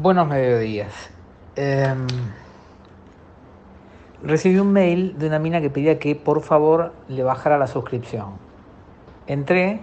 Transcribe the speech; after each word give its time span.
Buenos 0.00 0.28
mediodías. 0.28 1.10
Em, 1.56 2.06
recibí 4.22 4.56
un 4.60 4.72
mail 4.72 5.18
de 5.18 5.26
una 5.26 5.40
mina 5.40 5.60
que 5.60 5.70
pedía 5.70 5.98
que 5.98 6.14
por 6.14 6.42
favor 6.42 6.92
le 7.08 7.24
bajara 7.24 7.58
la 7.58 7.66
suscripción. 7.66 8.34
Entré, 9.26 9.80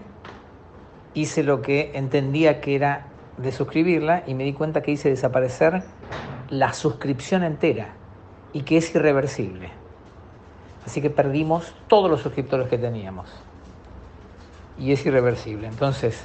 hice 1.15 1.43
lo 1.43 1.61
que 1.61 1.91
entendía 1.95 2.61
que 2.61 2.75
era 2.75 3.07
de 3.35 3.51
suscribirla 3.51 4.23
y 4.25 4.35
me 4.35 4.45
di 4.45 4.53
cuenta 4.53 4.81
que 4.81 4.91
hice 4.91 5.09
desaparecer 5.09 5.83
la 6.47 6.71
suscripción 6.71 7.43
entera 7.43 7.89
y 8.53 8.61
que 8.61 8.77
es 8.77 8.95
irreversible. 8.95 9.69
Así 10.85 11.01
que 11.01 11.09
perdimos 11.09 11.75
todos 11.89 12.09
los 12.09 12.21
suscriptores 12.21 12.69
que 12.69 12.77
teníamos. 12.77 13.29
Y 14.79 14.93
es 14.93 15.05
irreversible. 15.05 15.67
Entonces, 15.67 16.23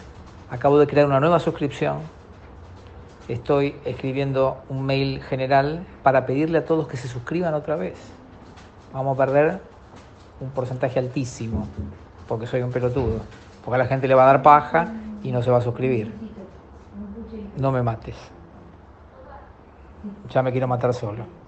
acabo 0.49 0.79
de 0.79 0.87
crear 0.87 1.09
una 1.09 1.19
nueva 1.19 1.41
suscripción 1.41 2.20
estoy 3.33 3.77
escribiendo 3.85 4.59
un 4.69 4.85
mail 4.85 5.23
general 5.23 5.87
para 6.03 6.27
pedirle 6.27 6.59
a 6.59 6.65
todos 6.65 6.89
que 6.89 6.97
se 6.97 7.09
suscriban 7.09 7.55
otra 7.55 7.77
vez. 7.77 7.99
Vamos 8.93 9.15
a 9.15 9.25
perder 9.25 9.61
un 10.41 10.51
porcentaje 10.51 10.99
altísimo, 10.99 11.67
porque 12.27 12.47
soy 12.47 12.63
un 12.63 12.71
pelotudo, 12.71 13.21
porque 13.65 13.77
a 13.77 13.79
la 13.79 13.87
gente 13.87 14.09
le 14.09 14.15
va 14.15 14.25
a 14.25 14.27
dar 14.27 14.43
paja 14.43 14.89
y 15.23 15.31
no 15.31 15.43
se 15.43 15.51
va 15.51 15.59
a 15.59 15.61
suscribir. 15.61 16.13
No 17.57 17.71
me 17.73 17.83
mates. 17.83 18.17
Ya 20.31 20.43
me 20.43 20.51
quiero 20.51 20.67
matar 20.67 20.95
solo. 20.95 21.40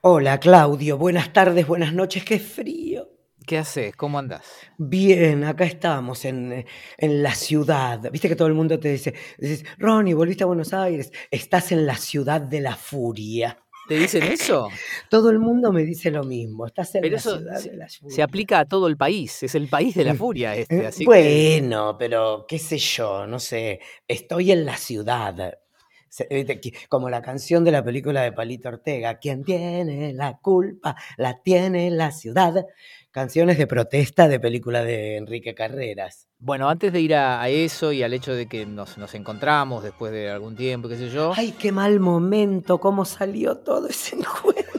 Hola 0.00 0.38
Claudio, 0.38 0.96
buenas 0.96 1.32
tardes, 1.32 1.66
buenas 1.66 1.92
noches, 1.92 2.24
qué 2.24 2.38
frío. 2.38 3.08
¿Qué 3.44 3.58
haces? 3.58 3.96
¿Cómo 3.96 4.20
andás? 4.20 4.44
Bien, 4.76 5.42
acá 5.42 5.64
estamos 5.64 6.24
en, 6.24 6.64
en, 6.96 7.22
la 7.22 7.34
ciudad. 7.34 8.08
Viste 8.12 8.28
que 8.28 8.36
todo 8.36 8.46
el 8.46 8.54
mundo 8.54 8.78
te 8.78 8.92
dice, 8.92 9.14
dices, 9.38 9.64
Ronnie, 9.76 10.14
volviste 10.14 10.44
a 10.44 10.46
Buenos 10.46 10.72
Aires, 10.72 11.10
estás 11.32 11.72
en 11.72 11.84
la 11.84 11.96
ciudad 11.96 12.40
de 12.40 12.60
la 12.60 12.76
furia. 12.76 13.58
¿Te 13.88 13.98
dicen 13.98 14.22
eso? 14.22 14.68
Todo 15.10 15.30
el 15.30 15.40
mundo 15.40 15.72
me 15.72 15.82
dice 15.82 16.12
lo 16.12 16.22
mismo, 16.22 16.66
estás 16.66 16.94
en 16.94 17.10
la 17.10 17.18
ciudad 17.18 17.56
se, 17.56 17.70
de 17.70 17.76
la 17.78 17.88
furia. 17.88 18.14
Se 18.14 18.22
aplica 18.22 18.60
a 18.60 18.64
todo 18.66 18.86
el 18.86 18.98
país, 18.98 19.42
es 19.42 19.54
el 19.54 19.66
país 19.66 19.94
de 19.96 20.04
la 20.04 20.14
furia 20.14 20.54
este. 20.54 20.86
Así 20.86 21.06
bueno, 21.06 21.96
pero 21.98 22.44
qué 22.46 22.58
sé 22.58 22.76
yo, 22.76 23.26
no 23.26 23.40
sé, 23.40 23.80
estoy 24.06 24.52
en 24.52 24.66
la 24.66 24.76
ciudad. 24.76 25.58
Como 26.88 27.10
la 27.10 27.22
canción 27.22 27.64
de 27.64 27.72
la 27.72 27.84
película 27.84 28.22
de 28.22 28.32
Palito 28.32 28.68
Ortega, 28.68 29.18
quien 29.18 29.44
tiene 29.44 30.12
la 30.12 30.38
culpa, 30.38 30.96
la 31.16 31.42
tiene 31.42 31.90
la 31.90 32.10
ciudad. 32.10 32.66
Canciones 33.10 33.58
de 33.58 33.66
protesta 33.66 34.28
de 34.28 34.38
película 34.38 34.84
de 34.84 35.16
Enrique 35.16 35.54
Carreras. 35.54 36.28
Bueno, 36.38 36.68
antes 36.68 36.92
de 36.92 37.00
ir 37.00 37.14
a, 37.14 37.48
eso 37.48 37.92
y 37.92 38.02
al 38.02 38.14
hecho 38.14 38.34
de 38.34 38.46
que 38.46 38.64
nos, 38.66 38.96
nos, 38.98 39.14
encontramos 39.14 39.82
después 39.82 40.12
de 40.12 40.30
algún 40.30 40.54
tiempo, 40.54 40.88
qué 40.88 40.96
sé 40.96 41.10
yo. 41.10 41.32
¡Ay, 41.34 41.52
qué 41.52 41.72
mal 41.72 41.98
momento! 42.00 42.78
¿Cómo 42.78 43.04
salió 43.04 43.56
todo 43.58 43.88
ese 43.88 44.16
encuentro? 44.16 44.78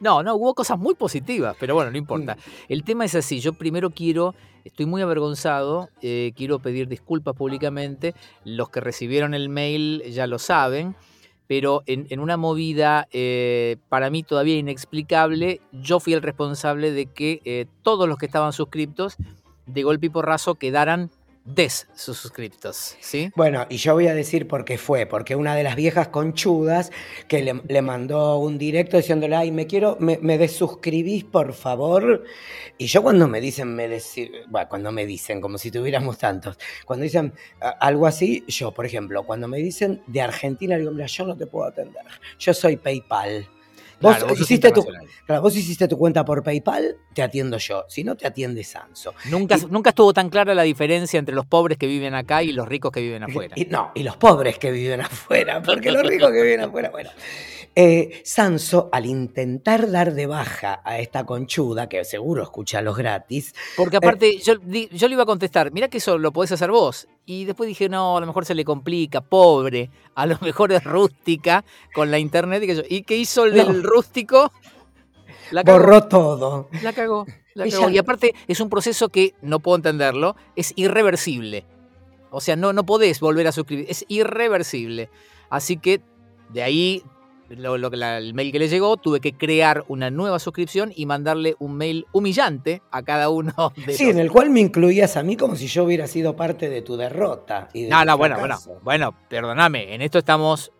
No, 0.00 0.22
no, 0.22 0.36
hubo 0.36 0.54
cosas 0.54 0.78
muy 0.78 0.94
positivas, 0.94 1.56
pero 1.58 1.74
bueno, 1.74 1.90
no 1.90 1.98
importa. 1.98 2.36
Mm. 2.36 2.38
El 2.68 2.84
tema 2.84 3.04
es 3.04 3.14
así, 3.14 3.40
yo 3.40 3.52
primero 3.52 3.90
quiero, 3.90 4.34
estoy 4.68 4.86
muy 4.86 5.02
avergonzado, 5.02 5.88
eh, 6.02 6.32
quiero 6.36 6.58
pedir 6.58 6.88
disculpas 6.88 7.34
públicamente, 7.34 8.14
los 8.44 8.68
que 8.68 8.80
recibieron 8.80 9.34
el 9.34 9.48
mail 9.48 10.02
ya 10.10 10.26
lo 10.26 10.38
saben, 10.38 10.94
pero 11.46 11.82
en, 11.86 12.20
una 12.20 12.36
movida 12.36 13.08
eh, 13.10 13.78
para 13.88 14.10
mí 14.10 14.22
todavía 14.22 14.56
inexplicable, 14.56 15.62
yo 15.72 15.98
fui 15.98 16.12
el 16.12 16.22
responsable 16.22 16.92
de 16.92 17.06
que 17.06 17.40
eh, 17.44 17.66
todos 17.82 18.06
los 18.06 18.18
que 18.18 18.26
estaban 18.26 18.52
suscriptos 18.52 19.16
de 19.66 19.82
golpe 19.82 20.06
y 20.06 20.10
porrazo 20.10 20.56
quedaran 20.56 21.10
des 21.54 21.88
sus 21.94 22.18
suscriptos, 22.18 22.96
¿sí? 23.00 23.30
Bueno, 23.34 23.66
y 23.70 23.78
yo 23.78 23.94
voy 23.94 24.06
a 24.06 24.14
decir 24.14 24.46
por 24.46 24.64
qué 24.64 24.76
fue, 24.76 25.06
porque 25.06 25.34
una 25.34 25.56
de 25.56 25.62
las 25.62 25.76
viejas 25.76 26.08
conchudas 26.08 26.90
que 27.26 27.42
le, 27.42 27.82
mandó 27.82 28.38
un 28.38 28.58
directo 28.58 28.96
diciéndole, 28.96 29.34
ay, 29.34 29.50
me 29.50 29.66
quiero, 29.66 29.96
me, 30.00 30.18
me 30.20 30.36
desuscribís, 30.36 31.24
por 31.24 31.54
favor. 31.54 32.24
Y 32.76 32.86
yo 32.86 33.02
cuando 33.02 33.26
me 33.28 33.40
dicen, 33.40 33.74
me 33.74 33.88
bueno, 34.48 34.68
cuando 34.68 34.92
me 34.92 35.06
dicen, 35.06 35.40
como 35.40 35.58
si 35.58 35.70
tuviéramos 35.70 36.18
tantos, 36.18 36.58
cuando 36.84 37.04
dicen 37.04 37.32
algo 37.60 38.06
así, 38.06 38.44
yo, 38.46 38.72
por 38.72 38.84
ejemplo, 38.84 39.24
cuando 39.24 39.48
me 39.48 39.58
dicen 39.58 40.02
de 40.06 40.20
Argentina, 40.20 40.76
digo, 40.76 40.90
mira, 40.90 41.06
yo 41.06 41.26
no 41.26 41.36
te 41.36 41.46
puedo 41.46 41.66
atender, 41.66 42.04
yo 42.38 42.52
soy 42.52 42.76
PayPal. 42.76 43.48
Vos, 44.00 44.40
hiciste 44.40 44.70
tu, 44.70 44.86
vos 45.26 45.56
hiciste 45.56 45.88
tu 45.88 45.98
cuenta 45.98 46.24
por 46.24 46.42
PayPal, 46.42 46.96
te 47.12 47.22
atiendo 47.22 47.58
yo. 47.58 47.84
Si 47.88 48.04
no, 48.04 48.16
te 48.16 48.26
atiende 48.26 48.62
Sanso. 48.62 49.14
Nunca, 49.30 49.56
nunca 49.70 49.90
estuvo 49.90 50.12
tan 50.12 50.30
clara 50.30 50.54
la 50.54 50.62
diferencia 50.62 51.18
entre 51.18 51.34
los 51.34 51.46
pobres 51.46 51.78
que 51.78 51.86
viven 51.86 52.14
acá 52.14 52.42
y 52.42 52.52
los 52.52 52.68
ricos 52.68 52.92
que 52.92 53.00
viven 53.00 53.24
afuera. 53.24 53.54
Y, 53.56 53.64
no, 53.64 53.90
y 53.94 54.04
los 54.04 54.16
pobres 54.16 54.58
que 54.58 54.70
viven 54.70 55.00
afuera, 55.00 55.62
porque 55.62 55.90
los 55.90 56.06
ricos 56.06 56.30
que 56.30 56.42
viven 56.42 56.60
afuera, 56.60 56.90
bueno. 56.90 57.10
Eh, 57.80 58.22
Sanso, 58.24 58.88
al 58.90 59.06
intentar 59.06 59.90
dar 59.90 60.14
de 60.14 60.26
baja 60.26 60.80
a 60.84 60.98
esta 60.98 61.24
conchuda, 61.24 61.88
que 61.88 62.04
seguro 62.04 62.42
escucha 62.42 62.82
los 62.82 62.96
gratis. 62.96 63.54
Porque 63.76 63.96
eh, 63.96 63.98
aparte, 63.98 64.38
yo, 64.38 64.54
yo, 64.90 65.08
le 65.08 65.14
iba 65.14 65.22
a 65.22 65.26
contestar, 65.26 65.70
mira 65.70 65.88
que 65.88 65.98
eso 65.98 66.18
lo 66.18 66.32
podés 66.32 66.50
hacer 66.50 66.72
vos. 66.72 67.06
Y 67.30 67.44
después 67.44 67.68
dije, 67.68 67.90
no, 67.90 68.16
a 68.16 68.20
lo 68.20 68.26
mejor 68.26 68.46
se 68.46 68.54
le 68.54 68.64
complica, 68.64 69.20
pobre. 69.20 69.90
A 70.14 70.24
lo 70.24 70.38
mejor 70.40 70.72
es 70.72 70.82
rústica 70.82 71.62
con 71.92 72.10
la 72.10 72.18
internet. 72.18 72.62
¿Y, 72.88 73.02
qué 73.02 73.18
hizo 73.18 73.44
el 73.44 73.82
rústico? 73.82 74.50
La 75.50 75.62
Borró 75.62 76.08
todo. 76.08 76.70
La 76.82 76.94
cagó. 76.94 77.26
La 77.52 77.68
cagó. 77.68 77.90
Y 77.90 77.98
aparte, 77.98 78.34
es 78.46 78.60
un 78.60 78.70
proceso 78.70 79.10
que, 79.10 79.34
no 79.42 79.60
puedo 79.60 79.76
entenderlo, 79.76 80.36
es 80.56 80.72
irreversible. 80.74 81.66
O 82.30 82.40
sea, 82.40 82.56
no, 82.56 82.72
no 82.72 82.86
podés 82.86 83.20
volver 83.20 83.46
a 83.46 83.52
suscribir. 83.52 83.84
Es 83.90 84.06
irreversible. 84.08 85.10
Así 85.50 85.76
que 85.76 86.00
de 86.48 86.62
ahí 86.62 87.02
lo, 87.48 87.74
el 87.76 88.34
mail 88.34 88.52
que 88.52 88.58
le 88.58 88.68
llegó, 88.68 88.96
tuve 88.96 89.20
que 89.20 89.32
crear 89.32 89.84
una 89.88 90.10
nueva 90.10 90.38
suscripción 90.38 90.92
y 90.94 91.06
mandarle 91.06 91.56
un 91.58 91.76
mail 91.76 92.06
humillante 92.12 92.82
a 92.90 93.02
cada 93.02 93.30
uno 93.30 93.72
de 93.86 93.94
Sí, 93.94 94.10
en 94.10 94.18
el 94.18 94.30
cual 94.30 94.50
me 94.50 94.60
incluías 94.60 95.16
a 95.16 95.22
mí 95.22 95.36
como 95.36 95.56
si 95.56 95.66
yo 95.66 95.84
hubiera 95.84 96.06
sido 96.06 96.36
parte 96.36 96.68
de 96.68 96.82
tu 96.82 96.96
derrota. 96.96 97.68
no, 97.74 98.04
no, 98.04 98.18
bueno, 98.18 98.38
bueno, 98.38 98.58
bueno, 98.82 99.14
perdóname, 99.28 99.94
en 99.94 100.02
esto 100.02 100.18
estamos 100.18 100.72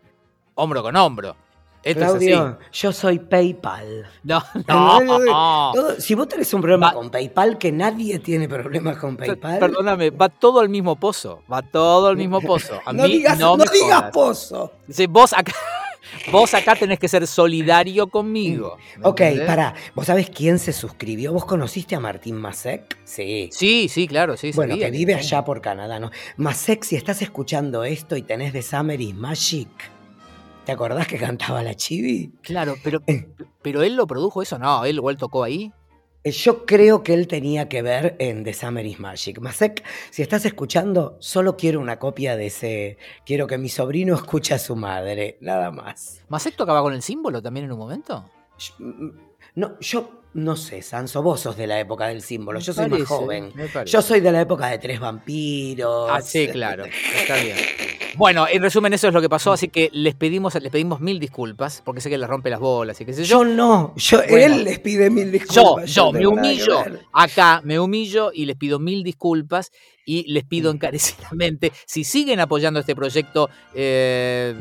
hombro 0.55 0.83
con 0.83 0.97
hombro. 0.97 1.37
Esto 1.83 2.01
Claudio, 2.01 2.59
yo 2.73 2.93
soy 2.93 3.21
PayPal. 3.21 4.07
No, 4.25 4.43
no. 4.69 5.73
si 5.99 6.15
vos 6.15 6.29
tenés 6.29 6.53
un 6.53 6.61
problema 6.61 6.93
con 6.93 7.09
PayPal, 7.09 7.57
que 7.57 7.71
nadie 7.71 8.19
tiene 8.19 8.49
problemas 8.49 8.97
con 8.99 9.17
PayPal. 9.17 9.59
Perdóname, 9.59 10.11
va 10.11 10.29
todo 10.29 10.61
al 10.61 10.69
mismo 10.69 10.97
pozo. 10.97 11.43
Va 11.51 11.63
todo 11.63 12.09
al 12.09 12.17
mismo 12.17 12.41
pozo. 12.41 12.81
A 12.85 12.93
no 12.93 13.05
mí 13.05 13.13
digas, 13.13 13.39
no, 13.39 13.57
no 13.57 13.65
digas 13.65 14.11
pozo. 14.13 14.73
vos 15.09 15.33
acá. 15.33 15.53
Vos 16.31 16.55
acá 16.55 16.75
tenés 16.75 16.99
que 16.99 17.09
ser 17.09 17.27
solidario 17.27 18.09
conmigo. 18.09 18.77
Ok, 19.03 19.23
para. 19.47 19.75
¿Vos 19.95 20.07
sabés 20.07 20.31
quién 20.31 20.59
se 20.59 20.73
suscribió? 20.73 21.33
¿Vos 21.33 21.45
conociste 21.45 21.95
a 21.95 22.01
Martín 22.01 22.37
Masek? 22.37 22.99
Sí. 23.05 23.49
Sí, 23.53 23.89
sí, 23.89 24.07
claro, 24.07 24.37
sí. 24.37 24.53
Bueno, 24.55 24.77
que 24.77 24.91
vive 24.91 25.15
allá 25.15 25.45
por 25.45 25.61
Canadá, 25.61 25.99
¿no? 25.99 26.11
Masek, 26.37 26.85
si 26.85 26.97
estás 26.97 27.23
escuchando 27.23 27.85
esto 27.85 28.17
y 28.17 28.23
tenés 28.23 28.53
de 28.53 28.63
Summer 28.63 29.01
is 29.01 29.15
Magic, 29.15 29.69
¿te 30.65 30.73
acordás 30.73 31.07
que 31.07 31.19
cantaba 31.19 31.63
la 31.63 31.75
chibi? 31.75 32.33
Claro, 32.43 32.77
pero, 32.83 33.03
eh. 33.07 33.29
pero 33.63 33.83
él 33.83 33.97
lo 33.97 34.07
produjo 34.07 34.43
eso, 34.43 34.59
no, 34.59 34.85
él 34.85 34.97
igual 34.97 35.17
tocó 35.17 35.45
ahí. 35.45 35.73
Eh, 36.25 36.33
yo 36.33 36.67
creo 36.67 37.03
que 37.03 37.15
él 37.15 37.29
tenía 37.29 37.69
que 37.69 37.83
ver 37.83 38.17
en 38.19 38.45
The 38.45 38.53
Summer 38.53 38.85
is 38.85 38.99
Magic. 38.99 39.41
Masek, 39.41 39.85
si 40.11 40.23
estás 40.23 40.45
escuchando, 40.45 41.17
solo 41.21 41.57
quiero 41.57 41.81
una 41.81 41.99
copia 41.99 42.37
de 42.37 42.47
ese. 42.47 42.99
Quiero 43.25 43.47
que 43.47 43.59
mi 43.59 43.69
sobrino 43.69 44.15
escuche 44.17 44.55
a 44.55 44.59
su 44.59 44.77
madre, 44.77 45.39
nada 45.41 45.71
más. 45.71 46.23
¿Masek 46.29 46.57
tocaba 46.57 46.83
con 46.83 46.93
el 46.93 47.03
símbolo 47.03 47.41
también 47.41 47.67
en 47.67 47.73
un 47.73 47.79
momento? 47.79 48.25
Mm, 48.79 49.11
no, 49.55 49.79
yo 49.81 50.19
no 50.35 50.57
sé, 50.57 50.83
Sanso, 50.83 51.23
vos 51.23 51.41
sos 51.41 51.57
de 51.57 51.67
la 51.67 51.81
época 51.81 52.09
del 52.09 52.23
símbolo, 52.23 52.61
yo 52.61 52.73
soy 52.73 52.89
más 52.89 53.03
joven. 53.05 53.53
Yo 53.87 54.03
soy 54.03 54.21
de 54.21 54.31
la 54.31 54.41
época 54.41 54.69
de 54.69 54.79
Tres 54.79 55.01
Vampiros. 55.01 56.11
Ah, 56.13 56.21
sí, 56.21 56.49
claro, 56.49 56.85
está 56.85 57.37
bien. 57.37 57.57
Bueno, 58.19 58.49
en 58.51 58.61
resumen, 58.61 58.93
eso 58.93 59.07
es 59.07 59.15
lo 59.15 59.21
que 59.21 59.29
pasó, 59.29 59.53
así 59.53 59.69
que 59.69 59.91
les 59.93 60.17
pedimos, 60.17 60.53
les 60.61 60.73
pedimos 60.73 61.01
mil 61.01 61.21
disculpas, 61.21 61.83
porque 61.85 62.01
sé 62.01 62.11
que 62.11 62.19
les 62.19 62.29
rompe 62.29 62.51
las 62.51 62.59
bolas 62.59 63.01
y 63.01 63.05
qué 63.05 63.13
sé 63.13 63.23
yo. 63.23 63.45
Yo 63.45 63.45
no, 63.45 63.95
yo, 63.95 64.21
él 64.23 64.65
les 64.65 64.81
pide 64.81 65.09
mil 65.09 65.31
disculpas. 65.31 65.89
Yo, 65.89 66.11
yo, 66.11 66.13
me 66.13 66.27
humillo 66.27 66.83
acá, 67.13 67.61
me 67.63 67.79
humillo 67.79 68.33
y 68.35 68.47
les 68.47 68.57
pido 68.57 68.81
mil 68.81 69.05
disculpas 69.05 69.71
y 70.05 70.25
les 70.33 70.43
pido 70.43 70.73
mm. 70.73 70.75
encarecidamente, 70.75 71.73
si 71.87 72.03
siguen 72.03 72.41
apoyando 72.41 72.81
este 72.81 72.97
proyecto 72.97 73.51
eh, 73.73 74.53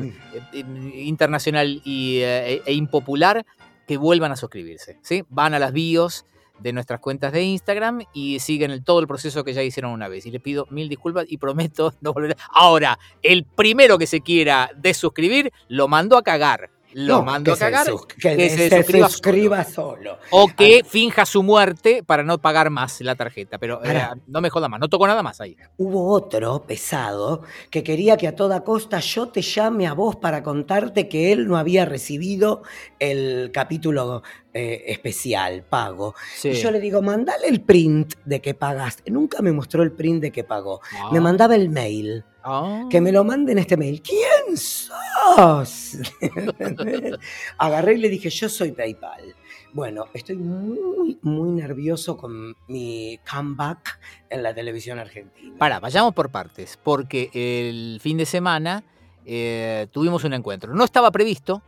mm. 0.52 0.90
internacional 0.94 1.82
y, 1.84 2.20
eh, 2.22 2.62
e 2.64 2.72
impopular, 2.74 3.44
que 3.88 3.96
vuelvan 3.96 4.30
a 4.30 4.36
suscribirse. 4.36 4.98
¿sí? 5.02 5.24
Van 5.30 5.54
a 5.54 5.58
las 5.58 5.72
bios 5.72 6.26
de 6.58 6.72
nuestras 6.72 7.00
cuentas 7.00 7.32
de 7.32 7.42
Instagram 7.42 8.02
y 8.12 8.40
siguen 8.40 8.70
el, 8.70 8.84
todo 8.84 9.00
el 9.00 9.06
proceso 9.06 9.44
que 9.44 9.52
ya 9.52 9.62
hicieron 9.62 9.92
una 9.92 10.08
vez. 10.08 10.26
Y 10.26 10.30
le 10.30 10.40
pido 10.40 10.66
mil 10.70 10.88
disculpas 10.88 11.26
y 11.28 11.38
prometo 11.38 11.94
no 12.00 12.12
volver. 12.12 12.36
Ahora, 12.50 12.98
el 13.22 13.44
primero 13.44 13.98
que 13.98 14.06
se 14.06 14.20
quiera 14.20 14.70
desuscribir, 14.76 15.52
lo 15.68 15.88
mando 15.88 16.16
a 16.16 16.22
cagar 16.22 16.70
lo 16.92 17.22
mando 17.22 17.52
a 17.52 17.56
cagar, 17.56 17.86
que, 18.18 18.50
se, 18.50 18.82
suscriba, 19.02 19.64
solo. 19.64 20.18
O 20.30 20.48
que 20.48 20.82
finja 20.84 21.26
su 21.26 21.42
muerte 21.42 22.02
para 22.02 22.22
no 22.22 22.38
pagar 22.38 22.70
más 22.70 23.00
la 23.00 23.14
tarjeta. 23.14 23.58
Pero 23.58 23.80
eh, 23.84 24.08
no 24.26 24.40
me 24.40 24.50
joda 24.50 24.68
más, 24.68 24.80
no 24.80 24.88
toco 24.88 25.06
nada 25.06 25.22
más 25.22 25.40
ahí. 25.40 25.56
Hubo 25.76 26.10
otro 26.10 26.64
pesado 26.66 27.42
que 27.70 27.82
quería 27.82 28.16
que 28.16 28.28
a 28.28 28.34
toda 28.36 28.64
costa 28.64 29.00
yo 29.00 29.28
te 29.28 29.42
llame 29.42 29.86
a 29.86 29.92
vos 29.92 30.16
para 30.16 30.42
contarte 30.42 31.08
que 31.08 31.32
él 31.32 31.46
no 31.46 31.56
había 31.56 31.84
recibido 31.84 32.62
el 32.98 33.50
capítulo 33.52 34.22
eh, 34.54 34.84
especial, 34.88 35.62
pago. 35.62 36.14
Y 36.42 36.52
yo 36.54 36.70
le 36.70 36.80
digo, 36.80 37.02
mandale 37.02 37.48
el 37.48 37.60
print 37.60 38.14
de 38.24 38.40
que 38.40 38.54
pagaste. 38.54 39.10
Nunca 39.10 39.42
me 39.42 39.52
mostró 39.52 39.82
el 39.82 39.92
print 39.92 40.22
de 40.22 40.32
que 40.32 40.42
pagó. 40.42 40.80
Me 41.12 41.18
ah. 41.18 41.20
mandaba 41.20 41.54
el 41.54 41.68
mail. 41.68 42.24
Ah. 42.42 42.86
Que 42.90 43.00
me 43.00 43.12
lo 43.12 43.24
manden 43.24 43.58
este 43.58 43.76
mail. 43.76 44.02
¿Quién 44.02 44.56
sos? 44.56 45.98
Agarré 47.58 47.94
y 47.94 47.98
le 47.98 48.08
dije, 48.08 48.30
yo 48.30 48.48
soy 48.48 48.72
PayPal. 48.72 49.34
Bueno, 49.72 50.06
estoy 50.14 50.36
muy, 50.36 51.18
muy 51.22 51.50
nervioso 51.50 52.16
con 52.16 52.56
mi 52.68 53.20
comeback 53.30 54.00
en 54.30 54.42
la 54.42 54.54
televisión 54.54 54.98
argentina. 54.98 55.54
Para, 55.58 55.78
vayamos 55.78 56.14
por 56.14 56.30
partes, 56.30 56.78
porque 56.82 57.30
el 57.34 58.00
fin 58.00 58.16
de 58.16 58.26
semana 58.26 58.82
eh, 59.26 59.86
tuvimos 59.92 60.24
un 60.24 60.32
encuentro. 60.32 60.74
No 60.74 60.84
estaba 60.84 61.10
previsto, 61.10 61.62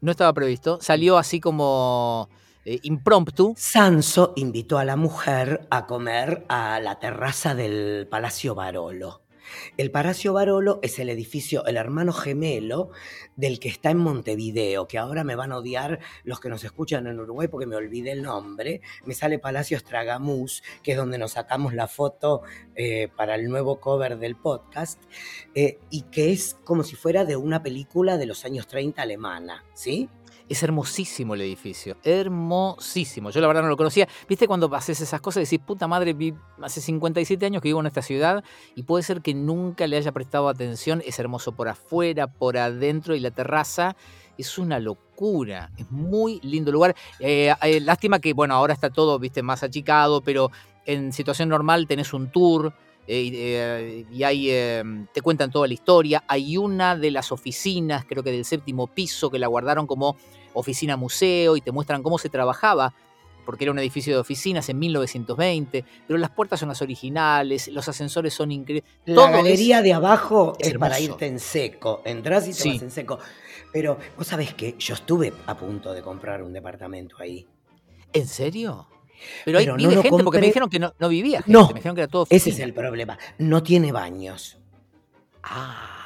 no 0.00 0.12
estaba 0.12 0.32
previsto, 0.32 0.78
salió 0.80 1.18
así 1.18 1.40
como 1.40 2.28
eh, 2.64 2.78
impromptu. 2.84 3.54
Sanso 3.56 4.32
invitó 4.36 4.78
a 4.78 4.84
la 4.84 4.94
mujer 4.94 5.66
a 5.70 5.86
comer 5.86 6.44
a 6.48 6.78
la 6.80 7.00
terraza 7.00 7.56
del 7.56 8.06
Palacio 8.08 8.54
Barolo. 8.54 9.22
El 9.76 9.90
Palacio 9.90 10.32
Barolo 10.32 10.78
es 10.82 10.98
el 10.98 11.08
edificio, 11.08 11.64
el 11.66 11.76
hermano 11.76 12.12
gemelo 12.12 12.90
del 13.36 13.58
que 13.58 13.68
está 13.68 13.90
en 13.90 13.98
Montevideo, 13.98 14.86
que 14.86 14.98
ahora 14.98 15.24
me 15.24 15.34
van 15.34 15.52
a 15.52 15.58
odiar 15.58 16.00
los 16.24 16.40
que 16.40 16.48
nos 16.48 16.64
escuchan 16.64 17.06
en 17.06 17.20
Uruguay 17.20 17.48
porque 17.48 17.66
me 17.66 17.76
olvidé 17.76 18.12
el 18.12 18.22
nombre. 18.22 18.80
Me 19.04 19.14
sale 19.14 19.38
Palacio 19.38 19.76
Estragamús, 19.76 20.62
que 20.82 20.92
es 20.92 20.96
donde 20.96 21.18
nos 21.18 21.32
sacamos 21.32 21.74
la 21.74 21.88
foto 21.88 22.42
eh, 22.74 23.08
para 23.16 23.34
el 23.34 23.48
nuevo 23.48 23.80
cover 23.80 24.18
del 24.18 24.36
podcast, 24.36 25.02
eh, 25.54 25.78
y 25.90 26.02
que 26.02 26.32
es 26.32 26.56
como 26.64 26.82
si 26.82 26.96
fuera 26.96 27.24
de 27.24 27.36
una 27.36 27.62
película 27.62 28.18
de 28.18 28.26
los 28.26 28.44
años 28.44 28.66
30 28.66 29.02
alemana, 29.02 29.64
¿sí? 29.74 30.08
Es 30.48 30.62
hermosísimo 30.62 31.34
el 31.34 31.40
edificio, 31.42 31.96
hermosísimo. 32.04 33.30
Yo 33.30 33.40
la 33.40 33.46
verdad 33.46 33.62
no 33.62 33.68
lo 33.68 33.76
conocía. 33.76 34.08
¿Viste 34.28 34.46
cuando 34.46 34.72
haces 34.74 35.00
esas 35.00 35.20
cosas 35.20 35.42
y 35.42 35.44
decís, 35.44 35.64
puta 35.66 35.88
madre, 35.88 36.14
hace 36.60 36.80
57 36.80 37.46
años 37.46 37.62
que 37.62 37.68
vivo 37.68 37.80
en 37.80 37.86
esta 37.86 38.02
ciudad 38.02 38.44
y 38.74 38.82
puede 38.82 39.02
ser 39.02 39.22
que 39.22 39.34
nunca 39.34 39.86
le 39.86 39.96
haya 39.96 40.12
prestado 40.12 40.48
atención? 40.48 41.02
Es 41.06 41.18
hermoso 41.18 41.52
por 41.52 41.68
afuera, 41.68 42.26
por 42.26 42.58
adentro 42.58 43.14
y 43.14 43.20
la 43.20 43.30
terraza 43.30 43.96
es 44.38 44.58
una 44.58 44.78
locura, 44.78 45.70
es 45.76 45.90
muy 45.90 46.40
lindo 46.42 46.72
lugar. 46.72 46.94
Eh, 47.20 47.54
eh, 47.62 47.80
lástima 47.80 48.18
que, 48.18 48.32
bueno, 48.32 48.54
ahora 48.54 48.74
está 48.74 48.90
todo, 48.90 49.18
viste, 49.18 49.42
más 49.42 49.62
achicado, 49.62 50.20
pero 50.22 50.50
en 50.84 51.12
situación 51.12 51.48
normal 51.48 51.86
tenés 51.86 52.12
un 52.12 52.30
tour. 52.30 52.72
Eh, 53.06 54.06
y 54.12 54.22
ahí 54.22 54.48
te 55.12 55.20
cuentan 55.22 55.50
toda 55.50 55.66
la 55.66 55.74
historia. 55.74 56.24
Hay 56.28 56.56
una 56.56 56.96
de 56.96 57.10
las 57.10 57.32
oficinas, 57.32 58.04
creo 58.04 58.22
que 58.22 58.32
del 58.32 58.44
séptimo 58.44 58.86
piso, 58.86 59.30
que 59.30 59.38
la 59.38 59.48
guardaron 59.48 59.86
como 59.86 60.16
oficina 60.54 60.96
museo 60.96 61.56
y 61.56 61.60
te 61.60 61.72
muestran 61.72 62.02
cómo 62.02 62.18
se 62.18 62.28
trabajaba, 62.28 62.94
porque 63.44 63.64
era 63.64 63.72
un 63.72 63.78
edificio 63.78 64.14
de 64.14 64.20
oficinas 64.20 64.68
en 64.68 64.78
1920, 64.78 65.84
pero 66.06 66.18
las 66.18 66.30
puertas 66.30 66.60
son 66.60 66.68
las 66.68 66.82
originales, 66.82 67.68
los 67.68 67.88
ascensores 67.88 68.34
son 68.34 68.52
increíbles. 68.52 68.90
La 69.04 69.30
galería 69.30 69.82
de 69.82 69.92
abajo 69.92 70.54
es, 70.58 70.74
para 70.74 71.00
irte 71.00 71.26
en 71.26 71.38
seco, 71.38 72.02
entras 72.04 72.48
y 72.48 72.52
te 72.52 72.68
vas 72.68 72.82
en 72.82 72.90
seco. 72.90 73.18
Pero 73.72 73.98
vos 74.16 74.26
sabés 74.26 74.54
que 74.54 74.76
yo 74.78 74.94
estuve 74.94 75.32
a 75.46 75.56
punto 75.56 75.92
de 75.92 76.02
comprar 76.02 76.42
un 76.42 76.52
departamento 76.52 77.16
ahí. 77.18 77.46
¿En 78.12 78.26
serio? 78.26 78.86
Pero 79.44 79.58
hay 79.58 79.66
no 79.66 79.76
gente, 79.76 80.24
porque 80.24 80.40
me 80.40 80.46
dijeron 80.46 80.68
que 80.68 80.78
no, 80.78 80.92
vivía 81.08 81.38
gente, 81.38 81.52
no, 81.52 81.68
me 81.68 81.74
dijeron 81.74 81.94
que 81.94 82.02
era 82.02 82.10
todo 82.10 82.26
Ese 82.30 82.50
es 82.50 82.58
el 82.58 82.72
problema, 82.72 83.18
no 83.38 83.62
tiene 83.62 83.92
baños. 83.92 84.58
Ah. 85.42 85.98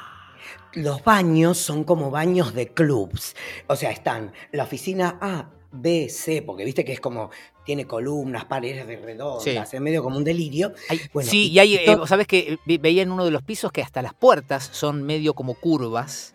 Los 0.73 1.03
baños 1.03 1.57
son 1.57 1.83
como 1.83 2.11
baños 2.11 2.53
de 2.53 2.67
clubs. 2.67 3.35
O 3.67 3.75
sea, 3.75 3.91
están 3.91 4.33
la 4.51 4.63
oficina 4.63 5.17
A, 5.21 5.49
B, 5.71 6.07
C, 6.09 6.41
porque 6.41 6.65
viste 6.65 6.85
que 6.85 6.93
es 6.93 6.99
como 6.99 7.31
tiene 7.65 7.85
columnas, 7.85 8.45
paredes 8.45 8.87
de 8.87 8.95
redondas, 8.95 9.73
en 9.73 9.83
medio 9.83 10.01
como 10.01 10.17
un 10.17 10.23
delirio. 10.23 10.73
sí, 11.21 11.51
y, 11.51 11.59
hay, 11.59 11.75
eh, 11.75 11.97
¿sabes 12.05 12.25
que 12.25 12.57
Veía 12.65 13.01
en 13.01 13.11
uno 13.11 13.25
de 13.25 13.31
los 13.31 13.43
pisos 13.43 13.71
que 13.73 13.81
hasta 13.81 14.01
las 14.01 14.13
puertas 14.13 14.69
son 14.71 15.03
medio 15.03 15.33
como 15.33 15.53
curvas 15.53 16.33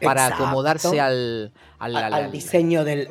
para 0.00 0.26
acomodarse 0.26 1.00
al, 1.00 1.52
al, 1.78 2.30
diseño 2.30 2.84
del. 2.84 3.08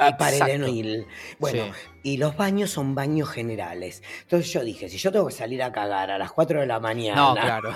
Bueno, 1.40 1.66
y 2.04 2.18
los 2.18 2.38
baños 2.38 2.70
son 2.70 2.96
baños 2.96 3.30
generales. 3.30 4.02
Entonces 4.22 4.52
yo 4.52 4.64
dije, 4.64 4.90
si 4.90 4.98
yo 4.98 5.12
tengo 5.12 5.28
que 5.28 5.34
salir 5.34 5.62
a 5.62 5.72
cagar 5.72 6.12
a 6.12 6.18
las 6.18 6.32
4 6.32 6.62
de 6.62 6.66
la 6.66 6.80
mañana. 6.80 7.16
No, 7.16 7.34
claro. 7.34 7.74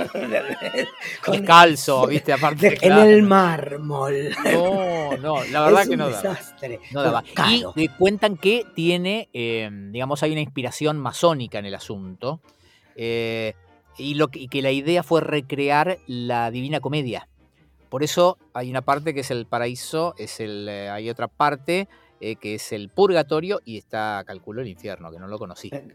Descalzo, 1.31 2.07
viste, 2.07 2.31
aparte. 2.33 2.77
En 2.81 2.94
el 2.94 3.24
mármol. 3.24 4.30
No, 4.45 5.18
no, 5.18 5.44
la 5.45 5.62
verdad 5.65 5.88
que 5.88 5.98
no 5.98 6.07
un 6.07 6.12
desastre. 6.12 6.80
No 6.92 7.04
daba. 7.04 7.24
Y 7.50 7.63
me 7.75 7.89
cuentan 7.89 8.38
que 8.38 8.65
tiene, 8.75 9.30
eh, 9.33 9.69
digamos, 9.92 10.24
hay 10.24 10.31
una 10.31 10.42
inspiración 10.42 10.98
masónica 10.98 11.60
en 11.60 11.65
el 11.65 11.75
asunto. 11.75 12.42
Eh, 12.95 13.54
y, 13.98 14.15
lo 14.15 14.30
y 14.33 14.48
que 14.48 14.62
la 14.62 14.71
idea 14.71 15.04
fue 15.04 15.21
recrear 15.21 16.00
la 16.07 16.50
Divina 16.51 16.80
Comedia. 16.80 17.27
Por 17.94 18.01
eso 18.01 18.40
hay 18.56 18.72
una 18.72 18.81
parte 18.81 19.13
que 19.13 19.19
es 19.19 19.30
el 19.30 19.45
paraíso, 19.45 20.16
es 20.18 20.40
el, 20.40 20.68
eh, 20.68 20.90
hay 20.90 21.12
otra 21.12 21.28
parte 21.28 21.88
eh, 22.19 22.38
que 22.38 22.56
es 22.56 22.72
el 22.72 22.90
purgatorio 22.90 23.62
y 23.66 23.78
está, 23.78 24.24
calculo, 24.25 24.63
el 24.63 24.68
infierno, 24.68 25.12
que 25.12 25.19
no 25.19 25.28
lo 25.28 25.38
conocí. 25.38 25.69
Eh, 25.72 25.90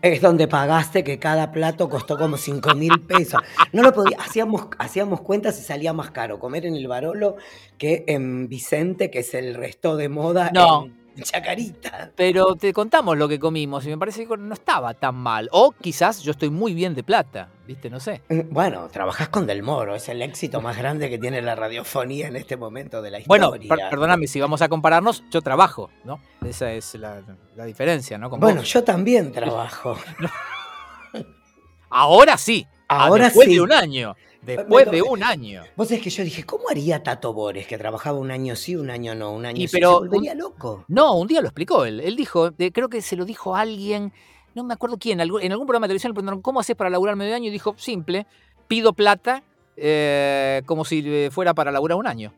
es 0.00 0.22
donde 0.22 0.48
pagaste 0.48 1.04
que 1.04 1.18
cada 1.18 1.52
plato 1.52 1.90
costó 1.90 2.16
como 2.16 2.38
5 2.38 2.74
mil 2.74 3.02
pesos. 3.02 3.42
No 3.74 3.82
lo 3.82 3.92
podía, 3.92 4.16
hacíamos, 4.18 4.68
hacíamos 4.78 5.20
cuentas 5.20 5.60
y 5.60 5.62
salía 5.62 5.92
más 5.92 6.10
caro 6.10 6.38
comer 6.38 6.64
en 6.64 6.74
el 6.74 6.88
Barolo 6.88 7.36
que 7.76 8.04
en 8.06 8.48
Vicente, 8.48 9.10
que 9.10 9.18
es 9.18 9.34
el 9.34 9.54
resto 9.54 9.98
de 9.98 10.08
moda. 10.08 10.52
No. 10.54 10.88
Chacarita. 11.22 12.10
Pero 12.16 12.54
te 12.54 12.72
contamos 12.72 13.16
lo 13.16 13.28
que 13.28 13.38
comimos 13.38 13.84
y 13.86 13.88
me 13.88 13.98
parece 13.98 14.26
que 14.26 14.36
no 14.36 14.54
estaba 14.54 14.94
tan 14.94 15.14
mal. 15.14 15.48
O 15.52 15.72
quizás 15.72 16.22
yo 16.22 16.32
estoy 16.32 16.50
muy 16.50 16.74
bien 16.74 16.94
de 16.94 17.02
plata, 17.02 17.50
¿viste? 17.66 17.90
No 17.90 18.00
sé. 18.00 18.22
Eh, 18.28 18.46
bueno, 18.50 18.88
trabajás 18.88 19.28
con 19.28 19.46
Del 19.46 19.62
Moro, 19.62 19.94
es 19.94 20.08
el 20.08 20.22
éxito 20.22 20.60
más 20.60 20.76
grande 20.76 21.10
que 21.10 21.18
tiene 21.18 21.42
la 21.42 21.54
radiofonía 21.54 22.28
en 22.28 22.36
este 22.36 22.56
momento 22.56 23.02
de 23.02 23.10
la 23.10 23.18
historia. 23.20 23.48
Bueno, 23.48 23.90
perdóname, 23.90 24.26
si 24.26 24.40
vamos 24.40 24.62
a 24.62 24.68
compararnos, 24.68 25.24
yo 25.30 25.42
trabajo, 25.42 25.90
¿no? 26.04 26.20
Esa 26.44 26.72
es 26.72 26.94
la, 26.94 27.22
diferencia, 27.64 28.18
¿no? 28.18 28.30
bueno, 28.30 28.62
yo 28.62 28.82
también 28.82 29.32
trabajo. 29.32 29.96
Ahora 31.90 32.38
sí. 32.38 32.66
Ahora 32.88 33.24
después 33.26 33.48
sí. 33.48 33.54
de 33.54 33.60
un 33.60 33.72
año. 33.72 34.16
Después 34.42 34.90
de 34.90 35.02
un 35.02 35.22
año. 35.22 35.62
Vos 35.76 35.88
sabés 35.88 36.02
que 36.02 36.10
yo 36.10 36.24
dije, 36.24 36.44
¿cómo 36.44 36.68
haría 36.68 37.02
Tato 37.02 37.32
Bores, 37.32 37.66
que 37.66 37.78
trabajaba 37.78 38.18
un 38.18 38.32
año 38.32 38.56
sí, 38.56 38.74
un 38.74 38.90
año 38.90 39.14
no, 39.14 39.32
un 39.32 39.46
año 39.46 39.56
sí? 39.56 39.68
Pero, 39.70 39.92
se 39.92 40.08
volvería 40.08 40.34
loco. 40.34 40.84
No, 40.88 41.14
un 41.14 41.28
día 41.28 41.40
lo 41.40 41.46
explicó 41.46 41.84
él. 41.84 42.00
Él 42.00 42.16
dijo, 42.16 42.50
creo 42.72 42.88
que 42.88 43.02
se 43.02 43.14
lo 43.14 43.24
dijo 43.24 43.54
a 43.54 43.60
alguien, 43.60 44.12
no 44.54 44.64
me 44.64 44.74
acuerdo 44.74 44.98
quién, 44.98 45.20
en 45.20 45.52
algún 45.52 45.66
programa 45.66 45.86
de 45.86 45.90
televisión 45.90 46.10
le 46.10 46.14
preguntaron, 46.14 46.42
¿cómo 46.42 46.58
haces 46.58 46.74
para 46.74 46.90
laburar 46.90 47.14
medio 47.14 47.34
año? 47.36 47.48
Y 47.48 47.50
dijo, 47.50 47.74
simple, 47.78 48.26
pido 48.66 48.92
plata 48.92 49.44
eh, 49.76 50.62
como 50.66 50.84
si 50.84 51.02
eh, 51.04 51.30
fuera 51.30 51.54
para 51.54 51.70
laburar 51.70 51.96
un 51.96 52.08
año. 52.08 52.32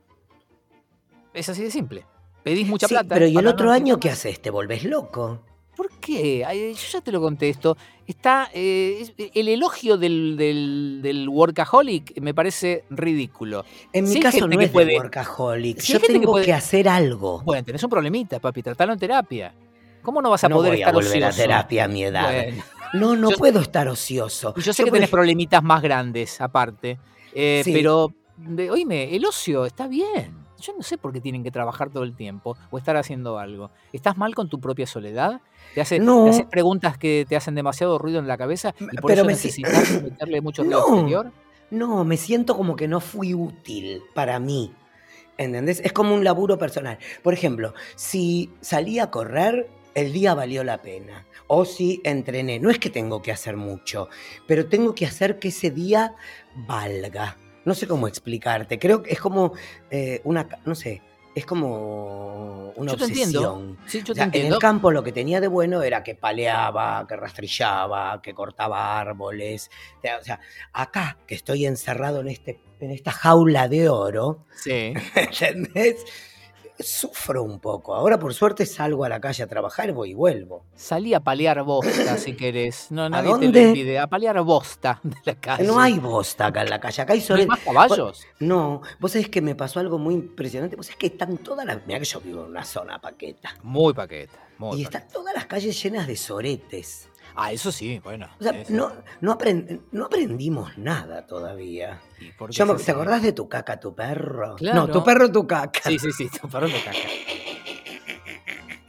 Es 1.33 1.49
así 1.49 1.63
de 1.63 1.71
simple. 1.71 2.05
Pedís 2.43 2.69
mucha 2.69 2.87
plata. 2.87 3.15
Pero 3.15 3.27
¿y 3.27 3.37
el 3.37 3.47
otro 3.47 3.71
año 3.71 3.99
qué 3.99 4.11
haces? 4.11 4.41
¿Te 4.41 4.51
volvés 4.51 4.85
loco? 4.85 5.41
¿Por 6.05 6.15
qué? 6.15 6.75
Yo 6.75 6.89
ya 6.93 7.01
te 7.01 7.13
lo 7.13 7.21
contesto. 7.21 7.77
Está 8.07 8.51
eh, 8.53 9.31
el 9.35 9.49
elogio 9.49 9.97
del, 9.97 10.37
del, 10.37 11.29
workaholic 11.29 12.21
me 12.21 12.35
parece 12.35 12.85
ridículo. 12.91 13.65
En 13.93 14.09
mi 14.09 14.21
caso 14.21 14.47
no 14.47 14.61
es 14.61 14.71
puede, 14.71 14.97
workaholic. 14.99 15.81
Yo 15.81 16.01
tengo 16.01 16.41
que, 16.41 16.53
hacer 16.53 16.89
algo. 16.89 17.41
Bueno, 17.43 17.65
tenés 17.65 17.83
un 17.83 17.91
problemita, 17.91 18.39
papi. 18.39 18.63
Tratalo 18.63 18.93
en 18.93 18.99
terapia. 18.99 19.55
¿Cómo 20.03 20.21
no 20.21 20.29
vas 20.29 20.45
a 20.45 20.51
poder 20.51 20.75
estar 20.75 20.93
volver 20.93 21.25
a 21.25 21.33
terapia 21.33 21.85
a 21.85 21.89
mi 21.89 22.05
edad. 22.05 22.47
No, 22.93 23.17
no 23.17 23.31
puedo 23.31 23.61
estar 23.61 23.89
ocioso. 23.89 24.55
Yo 24.57 24.73
sé 24.73 24.85
que 24.85 24.91
tenés 24.91 25.11
problemitas 25.11 25.63
más 25.63 25.83
grandes, 25.83 26.41
aparte. 26.41 26.99
Eh, 27.35 27.63
pero, 27.65 28.13
oíme, 28.71 29.17
el 29.17 29.25
ocio 29.25 29.65
está 29.65 29.89
bien. 29.89 30.44
Yo 30.65 30.73
no 30.75 30.83
sé 30.83 30.97
por 30.97 31.13
qué 31.13 31.21
tienen 31.21 31.43
que 31.43 31.51
trabajar 31.51 31.91
todo 31.91 32.05
el 32.05 32.15
tiempo 32.15 32.57
o 32.71 32.79
estar 32.79 32.97
haciendo 32.97 33.39
algo. 33.39 33.71
¿Estás 33.93 34.17
mal 34.17 34.35
con 34.35 34.49
tu 34.49 34.61
propia 34.61 34.87
soledad? 34.87 35.43
¿Te, 35.75 35.83
hace, 35.83 36.01
haces 36.01 36.47
preguntas 36.47 36.97
que 36.97 37.27
te 37.29 37.37
hacen 37.37 37.55
demasiado 37.55 37.99
ruido 37.99 38.19
en 38.19 38.27
la 38.27 38.39
cabeza 38.39 38.75
y 38.81 38.97
por 38.97 39.13
eso 39.13 39.25
necesitas 39.25 40.03
meterle 40.03 40.41
mucho 40.41 40.63
ruido 40.63 40.81
exterior? 40.89 41.33
No, 41.71 42.05
me 42.05 42.17
siento 42.17 42.57
como 42.57 42.77
que 42.77 42.89
no 42.89 43.01
fui 43.01 43.35
útil 43.35 44.03
para 44.15 44.39
mí. 44.39 44.73
¿Entendés? 45.37 45.81
Es 45.81 45.93
como 45.93 46.15
un 46.15 46.25
laburo 46.25 46.57
personal. 46.57 46.99
Por 47.23 47.35
ejemplo, 47.35 47.75
si 47.97 48.51
salí 48.61 49.01
a 49.01 49.11
correr, 49.11 49.69
el 49.95 50.13
día 50.13 50.35
valió 50.35 50.65
la 50.65 50.81
pena. 50.81 51.27
O 51.47 51.65
si 51.65 52.01
entrené. 52.05 52.59
No 52.59 52.71
es 52.71 52.79
que 52.79 52.89
tengo 52.89 53.21
que 53.21 53.33
hacer 53.33 53.57
mucho, 53.57 54.09
pero 54.47 54.67
tengo 54.67 54.95
que 54.95 55.05
hacer 55.05 55.39
que 55.39 55.49
ese 55.49 55.71
día 55.71 56.15
valga. 56.55 57.37
No 57.65 57.75
sé 57.75 57.87
cómo 57.87 58.09
explicarte. 58.09 58.79
Creo 58.79 59.03
que 59.03 59.13
es 59.13 59.21
como 59.21 59.53
eh, 59.91 60.21
una, 60.25 60.47
no 60.65 60.75
sé, 60.75 61.03
es 61.35 61.47
como 61.47 62.71
una 62.77 62.93
Yo 62.93 62.99
te 62.99 63.05
entiendo. 63.05 63.53
obsesión. 63.55 63.79
Sí, 63.87 63.99
yo 64.05 64.13
O 64.13 64.15
te 64.15 64.21
sea, 64.21 64.31
en 64.33 64.53
el 64.53 64.59
campo 64.59 64.91
lo 64.91 65.03
que 65.03 65.13
tenía 65.13 65.41
de 65.41 65.49
bueno 65.49 65.83
era 65.83 66.03
que 66.03 66.15
paleaba, 66.15 67.07
que 67.09 67.17
rastrillaba, 67.17 68.21
que 68.23 68.35
cortaba 68.35 69.01
árboles. 69.01 69.71
O 70.21 70.25
sea, 70.25 70.41
acá 70.73 71.19
que 71.27 71.35
estoy 71.35 71.67
encerrado 71.67 72.21
en, 72.21 72.29
este, 72.29 72.61
en 72.81 72.91
esta 72.91 73.11
jaula 73.11 73.69
de 73.69 73.89
oro, 73.89 74.47
Sí. 74.55 74.93
¿entendés? 75.17 76.05
Sufro 76.79 77.43
un 77.45 77.61
poco. 77.61 77.95
Ahora 77.95 78.19
por 78.19 78.35
suerte 78.35 78.67
salgo 78.67 79.05
a 79.05 79.09
la 79.09 79.21
calle 79.21 79.45
a 79.45 79.47
trabajar, 79.47 79.93
voy 79.93 80.11
y 80.11 80.15
vuelvo. 80.15 80.65
Salí 80.75 81.15
a 81.15 81.21
palear 81.21 81.63
bosta 81.63 82.17
si 82.19 82.35
querés. 82.35 82.91
No, 82.91 83.09
nadie 83.09 83.25
te 83.25 83.31
dónde? 83.31 83.63
lo 83.63 83.69
impide. 83.69 83.99
A 84.01 84.09
palear 84.09 84.41
bosta 84.43 84.99
de 85.05 85.17
la 85.25 85.35
calle. 85.37 85.65
No 85.65 85.79
hay 85.79 85.99
bosta 86.01 86.47
acá 86.47 86.63
en 86.63 86.71
la 86.71 86.81
calle, 86.81 87.03
acá 87.03 87.13
hay 87.13 87.25
¿No 87.29 87.35
hay 87.37 87.47
más 87.47 87.61
caballos. 87.61 88.27
No, 88.41 88.83
vos 88.99 89.13
sabés 89.13 89.29
que 89.29 89.41
me 89.41 89.55
pasó 89.55 89.79
algo 89.79 89.99
muy 89.99 90.15
impresionante. 90.15 90.75
Vos 90.75 90.87
sabés 90.87 90.99
que 90.99 91.07
están 91.07 91.39
todas 91.39 91.65
las... 91.65 91.87
Mirá 91.87 92.01
que 92.01 92.05
yo 92.07 92.21
vivo 92.21 92.43
en 92.45 92.51
una 92.51 92.65
zona 92.65 93.01
paqueta. 93.01 93.55
Muy 93.63 93.95
paqueta. 93.95 94.39
Muy 94.59 94.81
Y 94.81 94.85
paqueta. 94.85 94.99
están 94.99 95.13
todas 95.13 95.35
las 95.35 95.47
calles 95.47 95.81
llenas 95.81 96.07
de 96.09 96.17
soretes. 96.17 97.09
Ah, 97.37 97.53
eso 97.53 97.73
sí, 97.73 97.99
bueno. 98.03 98.29
O 98.39 98.43
sea, 98.43 98.65
sí. 98.65 98.73
no, 98.73 98.93
no, 99.21 99.37
aprend- 99.37 99.81
no 99.93 100.05
aprendimos 100.07 100.77
nada 100.79 101.27
todavía. 101.27 102.01
¿Y 102.21 102.31
por 102.33 102.51
qué 102.51 102.57
Yo? 102.57 102.77
¿Te 102.77 102.91
acordás 102.93 103.23
de 103.23 103.33
tu 103.33 103.49
caca, 103.49 103.81
tu 103.81 103.95
perro? 103.95 104.55
Claro. 104.57 104.87
No, 104.87 104.93
tu 104.93 105.03
perro, 105.05 105.31
tu 105.31 105.47
caca. 105.47 105.81
Sí, 105.85 105.99
sí, 105.99 106.13
sí, 106.13 106.29
tu 106.29 106.49
perro 106.49 106.69
te 106.69 106.81
caca. 106.83 106.99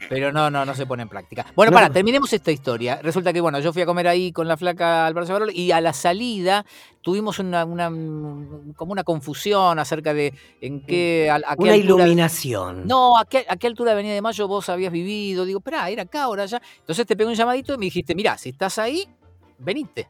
Pero 0.08 0.32
no, 0.32 0.50
no, 0.50 0.64
no 0.64 0.74
se 0.74 0.86
pone 0.86 1.02
en 1.02 1.08
práctica. 1.08 1.46
Bueno, 1.54 1.70
No. 1.70 1.74
para, 1.76 1.90
terminemos 1.90 2.32
esta 2.32 2.50
historia. 2.52 3.00
Resulta 3.02 3.32
que, 3.32 3.40
bueno, 3.40 3.58
yo 3.60 3.72
fui 3.72 3.82
a 3.82 3.86
comer 3.86 4.06
ahí 4.08 4.30
con 4.32 4.46
la 4.46 4.56
flaca 4.56 5.06
al 5.06 5.14
Palacio 5.14 5.34
Barolo 5.34 5.52
y 5.52 5.72
a 5.72 5.80
la 5.80 5.92
salida 5.92 6.64
tuvimos 7.02 7.38
una, 7.38 7.64
una- 7.64 7.88
como 8.76 8.92
una 8.92 9.04
confusión 9.04 9.78
acerca 9.78 10.14
de 10.14 10.32
en 10.60 10.80
qué, 10.84 11.28
a, 11.30 11.36
a 11.36 11.56
qué 11.56 11.62
Una 11.64 11.72
altura- 11.74 12.04
iluminación. 12.04 12.86
No, 12.86 13.18
¿a 13.18 13.24
qué, 13.24 13.46
a 13.48 13.56
qué 13.56 13.66
altura 13.66 13.90
de 13.90 13.92
Avenida 13.94 14.14
de 14.14 14.22
Mayo 14.22 14.46
vos 14.48 14.68
habías 14.68 14.92
vivido? 14.92 15.44
Digo, 15.44 15.58
espera, 15.58 15.88
era 15.90 16.02
acá, 16.02 16.24
ahora 16.24 16.44
allá. 16.44 16.60
Entonces 16.80 17.06
te 17.06 17.16
pegué 17.16 17.28
un 17.30 17.36
llamadito 17.36 17.74
y 17.74 17.78
me 17.78 17.84
dijiste, 17.86 18.14
mirá, 18.14 18.38
si 18.38 18.50
estás 18.50 18.78
ahí, 18.78 19.08
venite. 19.58 20.08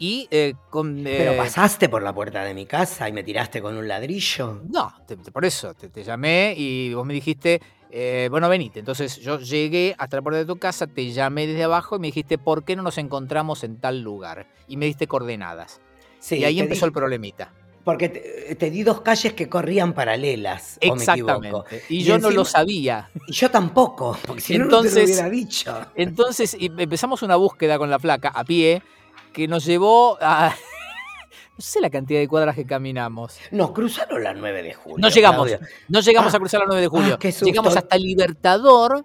Y 0.00 0.28
eh, 0.30 0.54
con... 0.70 1.00
Pero 1.02 1.32
eh, 1.32 1.36
pasaste 1.36 1.88
por 1.88 2.02
la 2.04 2.12
puerta 2.14 2.44
de 2.44 2.54
mi 2.54 2.66
casa 2.66 3.08
y 3.08 3.12
me 3.12 3.24
tiraste 3.24 3.60
con 3.60 3.76
un 3.76 3.88
ladrillo. 3.88 4.62
No, 4.70 4.92
te- 5.06 5.16
te- 5.16 5.32
por 5.32 5.44
eso 5.44 5.74
te, 5.74 5.88
te 5.88 6.04
llamé 6.04 6.54
y 6.56 6.94
vos 6.94 7.04
me 7.04 7.14
dijiste, 7.14 7.60
eh, 7.90 8.28
bueno, 8.30 8.48
venite. 8.48 8.78
Entonces 8.80 9.16
yo 9.16 9.38
llegué 9.40 9.94
hasta 9.98 10.16
la 10.16 10.22
puerta 10.22 10.38
de 10.38 10.46
tu 10.46 10.56
casa, 10.58 10.86
te 10.86 11.10
llamé 11.12 11.46
desde 11.46 11.64
abajo 11.64 11.96
y 11.96 11.98
me 12.00 12.06
dijiste, 12.08 12.38
¿por 12.38 12.64
qué 12.64 12.76
no 12.76 12.82
nos 12.82 12.98
encontramos 12.98 13.64
en 13.64 13.78
tal 13.78 14.02
lugar? 14.02 14.46
Y 14.66 14.76
me 14.76 14.86
diste 14.86 15.06
coordenadas. 15.06 15.80
Sí, 16.18 16.36
y 16.36 16.44
ahí 16.44 16.60
empezó 16.60 16.86
di- 16.86 16.88
el 16.88 16.92
problemita. 16.92 17.52
Porque 17.84 18.10
te, 18.10 18.54
te 18.56 18.70
di 18.70 18.82
dos 18.82 19.00
calles 19.00 19.32
que 19.32 19.48
corrían 19.48 19.94
paralelas. 19.94 20.78
¿o 20.82 20.94
me 20.96 21.02
equivoco? 21.02 21.32
Exactamente. 21.38 21.82
Y, 21.88 21.98
Y 22.00 22.02
yo 22.02 22.18
no 22.18 22.30
lo 22.30 22.44
sabía. 22.44 23.08
Y 23.26 23.32
yo 23.32 23.50
tampoco, 23.50 24.18
porque 24.26 24.42
si 24.42 24.58
no, 24.58 24.64
no 24.66 24.70
te 24.70 24.76
Entonces- 24.88 25.08
lo 25.08 25.14
hubiera 25.14 25.30
dicho. 25.30 25.86
Entonces 25.94 26.56
empezamos 26.60 27.22
una 27.22 27.36
búsqueda 27.36 27.78
con 27.78 27.88
la 27.88 27.98
flaca 27.98 28.28
a 28.28 28.44
pie 28.44 28.82
que 29.32 29.48
nos 29.48 29.64
llevó 29.64 30.18
a... 30.20 30.54
No 31.58 31.62
sé 31.62 31.80
la 31.80 31.90
cantidad 31.90 32.20
de 32.20 32.28
cuadras 32.28 32.54
que 32.54 32.64
caminamos. 32.64 33.36
No, 33.50 33.72
cruzaron 33.74 34.22
la 34.22 34.32
9 34.32 34.62
de 34.62 34.74
julio. 34.74 34.98
No 34.98 35.08
llegamos. 35.08 35.50
No 35.88 36.00
llegamos 36.00 36.32
Ah, 36.32 36.36
a 36.36 36.40
cruzar 36.40 36.60
la 36.60 36.66
9 36.66 36.80
de 36.82 36.86
julio. 36.88 37.18
ah, 37.20 37.30
susto. 37.32 37.46
llegamos 37.46 37.76
hasta 37.76 37.96
Libertador 37.98 39.04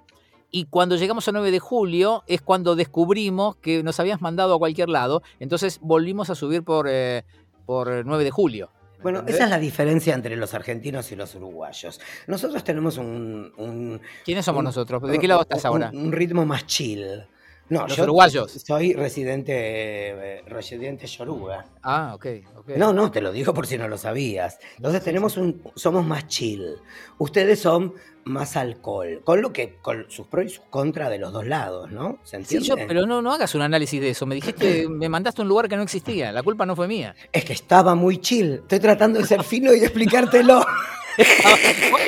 y 0.52 0.66
cuando 0.66 0.96
llegamos 0.96 1.28
a 1.28 1.32
9 1.32 1.50
de 1.50 1.58
julio 1.60 2.24
es 2.28 2.42
cuando 2.42 2.76
descubrimos 2.76 3.56
que 3.56 3.82
nos 3.82 4.00
habías 4.00 4.22
mandado 4.22 4.54
a 4.54 4.60
cualquier 4.60 4.90
lado. 4.90 5.24
Entonces 5.40 5.80
volvimos 5.82 6.30
a 6.30 6.36
subir 6.36 6.64
por, 6.64 6.86
eh, 6.88 7.24
por 7.66 8.06
9 8.06 8.24
de 8.24 8.30
julio. 8.30 8.70
Bueno, 9.02 9.20
¿entendés? 9.20 9.36
esa 9.36 9.46
es 9.46 9.50
la 9.50 9.58
diferencia 9.60 10.14
entre 10.14 10.38
los 10.38 10.54
argentinos 10.54 11.12
y 11.12 11.16
los 11.16 11.34
uruguayos. 11.34 12.00
Nosotros 12.28 12.64
tenemos 12.64 12.98
un... 13.00 13.52
un- 13.58 14.00
¿Quiénes 14.24 14.46
somos 14.46 14.60
un- 14.60 14.66
nosotros? 14.66 15.02
¿De 15.10 15.18
qué 15.20 15.28
lado 15.28 15.42
estás 15.42 15.62
un- 15.64 15.68
ahora? 15.72 15.90
Un, 15.92 16.12
ritmo 16.12 16.46
más 16.46 16.68
chill. 16.68 17.26
No, 17.74 17.88
Los 17.88 17.98
yo 17.98 18.04
uruguayos. 18.04 18.52
Soy 18.52 18.94
residente, 18.94 19.54
eh, 19.56 20.44
residente 20.46 21.08
yoruba. 21.08 21.66
Ah, 21.82 22.12
ok. 22.14 22.26
ok. 22.58 22.70
No, 22.78 22.94
no, 22.94 23.10
te 23.10 23.20
lo 23.20 23.32
digo 23.32 23.52
por 23.52 23.66
si 23.66 23.80
no 23.80 23.88
lo 23.88 23.98
sabías. 23.98 24.60
Entonces 24.78 25.04
tenemos 25.04 25.38
un, 25.38 25.60
somos 25.76 26.06
más 26.06 26.28
chill. 26.28 26.76
Ustedes 27.18 27.60
son 27.60 27.96
más 28.26 28.56
alcohol, 28.56 29.22
con 29.24 29.42
lo 29.42 29.52
que, 29.52 29.78
con 29.82 30.06
sus 30.10 30.28
pros 30.28 30.46
y 30.46 30.50
sus 30.50 30.66
contras 30.70 31.10
de 31.10 31.18
los 31.18 31.34
dos 31.34 31.48
lados, 31.48 31.92
¿no? 31.92 32.20
¿Se 32.24 32.44
Sí, 32.46 32.60
yo, 32.60 32.76
pero 32.76 33.08
no, 33.08 33.22
no 33.24 33.34
hagas 33.34 33.56
un 33.56 33.64
análisis 33.64 34.00
de 34.00 34.12
eso. 34.12 34.28
Me 34.28 34.36
dijiste, 34.36 34.88
me 34.90 35.10
mandaste 35.10 35.42
a 35.42 35.44
un 35.44 35.50
lugar 35.50 35.68
que 35.68 35.76
no 35.76 35.82
existía. 35.82 36.32
La 36.32 36.44
culpa 36.44 36.66
no 36.66 36.76
fue 36.76 36.88
mía. 36.88 37.16
Es 37.32 37.44
que 37.44 37.54
estaba 37.54 37.96
muy 37.96 38.20
chill. 38.20 38.54
Estoy 38.54 38.80
tratando 38.80 39.20
de 39.20 39.26
ser 39.26 39.44
fino 39.44 39.74
y 39.74 39.80
de 39.80 39.88
explicártelo. 39.88 40.64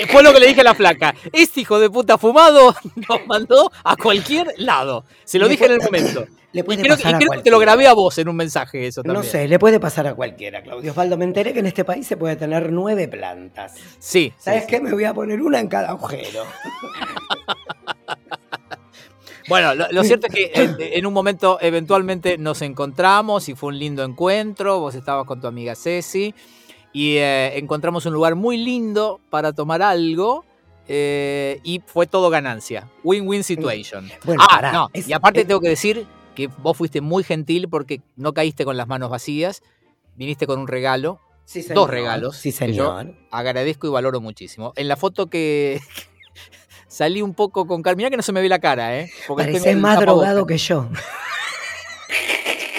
Fue 0.09 0.23
lo 0.23 0.33
que 0.33 0.39
le 0.39 0.47
dije 0.47 0.61
a 0.61 0.63
la 0.63 0.75
flaca. 0.75 1.13
Este 1.31 1.61
hijo 1.61 1.79
de 1.79 1.89
puta 1.89 2.17
fumado 2.17 2.75
nos 3.09 3.25
mandó 3.27 3.71
a 3.83 3.95
cualquier 3.95 4.47
lado. 4.57 5.05
Se 5.23 5.37
lo 5.39 5.45
Le 5.45 5.51
dije 5.51 5.65
en 5.65 5.71
el 5.73 5.81
momento. 5.81 6.25
Le 6.53 6.61
Y 6.61 6.63
creo, 6.63 6.77
que- 6.95 7.03
pasar 7.03 7.11
y 7.11 7.15
a 7.15 7.17
creo 7.17 7.31
que 7.31 7.39
te 7.43 7.51
lo 7.51 7.59
grabé 7.59 7.85
a 7.85 7.93
vos 7.93 8.17
en 8.17 8.29
un 8.29 8.35
mensaje 8.37 8.87
eso 8.87 9.03
también. 9.03 9.23
No 9.25 9.29
sé, 9.29 9.47
le 9.47 9.59
puede 9.59 9.79
pasar 9.79 10.07
a 10.07 10.15
cualquiera, 10.15 10.63
Claudio 10.63 10.91
Osvaldo. 10.91 11.17
Me 11.17 11.25
enteré 11.25 11.51
que 11.51 11.59
en 11.59 11.65
este 11.65 11.83
país 11.83 12.07
se 12.07 12.15
puede 12.15 12.37
tener 12.37 12.71
nueve 12.71 13.07
plantas. 13.09 13.73
Sí. 13.99 14.31
¿Sabes 14.37 14.61
sí, 14.63 14.67
qué? 14.69 14.77
sí. 14.77 14.83
Me 14.83 14.91
voy 14.93 15.03
a 15.03 15.13
poner 15.13 15.41
una 15.41 15.59
en 15.59 15.67
cada 15.67 15.89
agujero. 15.89 16.43
Bueno, 19.47 19.75
lo, 19.75 19.85
lo 19.91 20.03
cierto 20.03 20.25
es 20.25 20.33
que 20.33 20.51
en, 20.55 20.75
en 20.79 21.05
un 21.05 21.13
momento 21.13 21.59
eventualmente 21.61 22.35
nos 22.39 22.63
encontramos 22.63 23.47
y 23.47 23.53
fue 23.53 23.69
un 23.69 23.77
lindo 23.77 24.03
encuentro. 24.03 24.79
Vos 24.79 24.95
estabas 24.95 25.27
con 25.27 25.39
tu 25.39 25.45
amiga 25.45 25.75
Ceci 25.75 26.33
y 26.95 27.17
eh, 27.17 27.57
encontramos 27.57 28.05
un 28.05 28.13
lugar 28.13 28.35
muy 28.35 28.55
lindo 28.57 29.19
para 29.29 29.51
tomar 29.53 29.81
algo. 29.81 30.45
eh, 30.87 31.59
y 31.63 31.81
fue 31.85 32.05
todo 32.05 32.29
ganancia. 32.29 32.87
Win-win 33.03 33.43
situation. 33.43 34.07
Bueno, 34.23 34.43
ah, 34.47 34.69
no. 34.71 34.89
es- 34.93 35.07
y 35.09 35.13
aparte 35.13 35.41
es- 35.41 35.47
tengo 35.47 35.59
que 35.59 35.69
decir 35.69 36.05
que 36.35 36.47
vos 36.47 36.77
fuiste 36.77 37.01
muy 37.01 37.23
gentil 37.23 37.67
porque 37.69 38.01
no 38.15 38.33
caíste 38.35 38.65
con 38.65 38.77
las 38.77 38.87
manos 38.87 39.09
vacías. 39.09 39.63
Viniste 40.15 40.45
con 40.45 40.59
un 40.59 40.67
regalo. 40.67 41.19
Sí, 41.43 41.63
Dos 41.73 41.89
regalos 41.89 42.37
Sí, 42.37 42.51
que 42.53 42.71
yo- 42.73 42.97
señor. 42.99 43.15
Agradezco 43.31 43.87
y 43.87 43.89
valoro 43.89 44.21
muchísimo. 44.21 44.73
En 44.75 44.87
la 44.87 44.95
foto 44.95 45.25
que 45.27 45.79
salí 46.87 47.21
un 47.23 47.33
poco 47.33 47.65
con 47.67 47.81
Carmina 47.81 48.09
que 48.11 48.17
no 48.17 48.23
se 48.23 48.31
me 48.31 48.41
ve 48.41 48.49
la 48.49 48.59
cara, 48.59 48.97
¿eh? 48.99 49.09
Porque 49.27 49.43
Pareces 49.45 49.75
más 49.77 49.99
drogado 49.99 50.45
que 50.45 50.57
yo. 50.59 50.87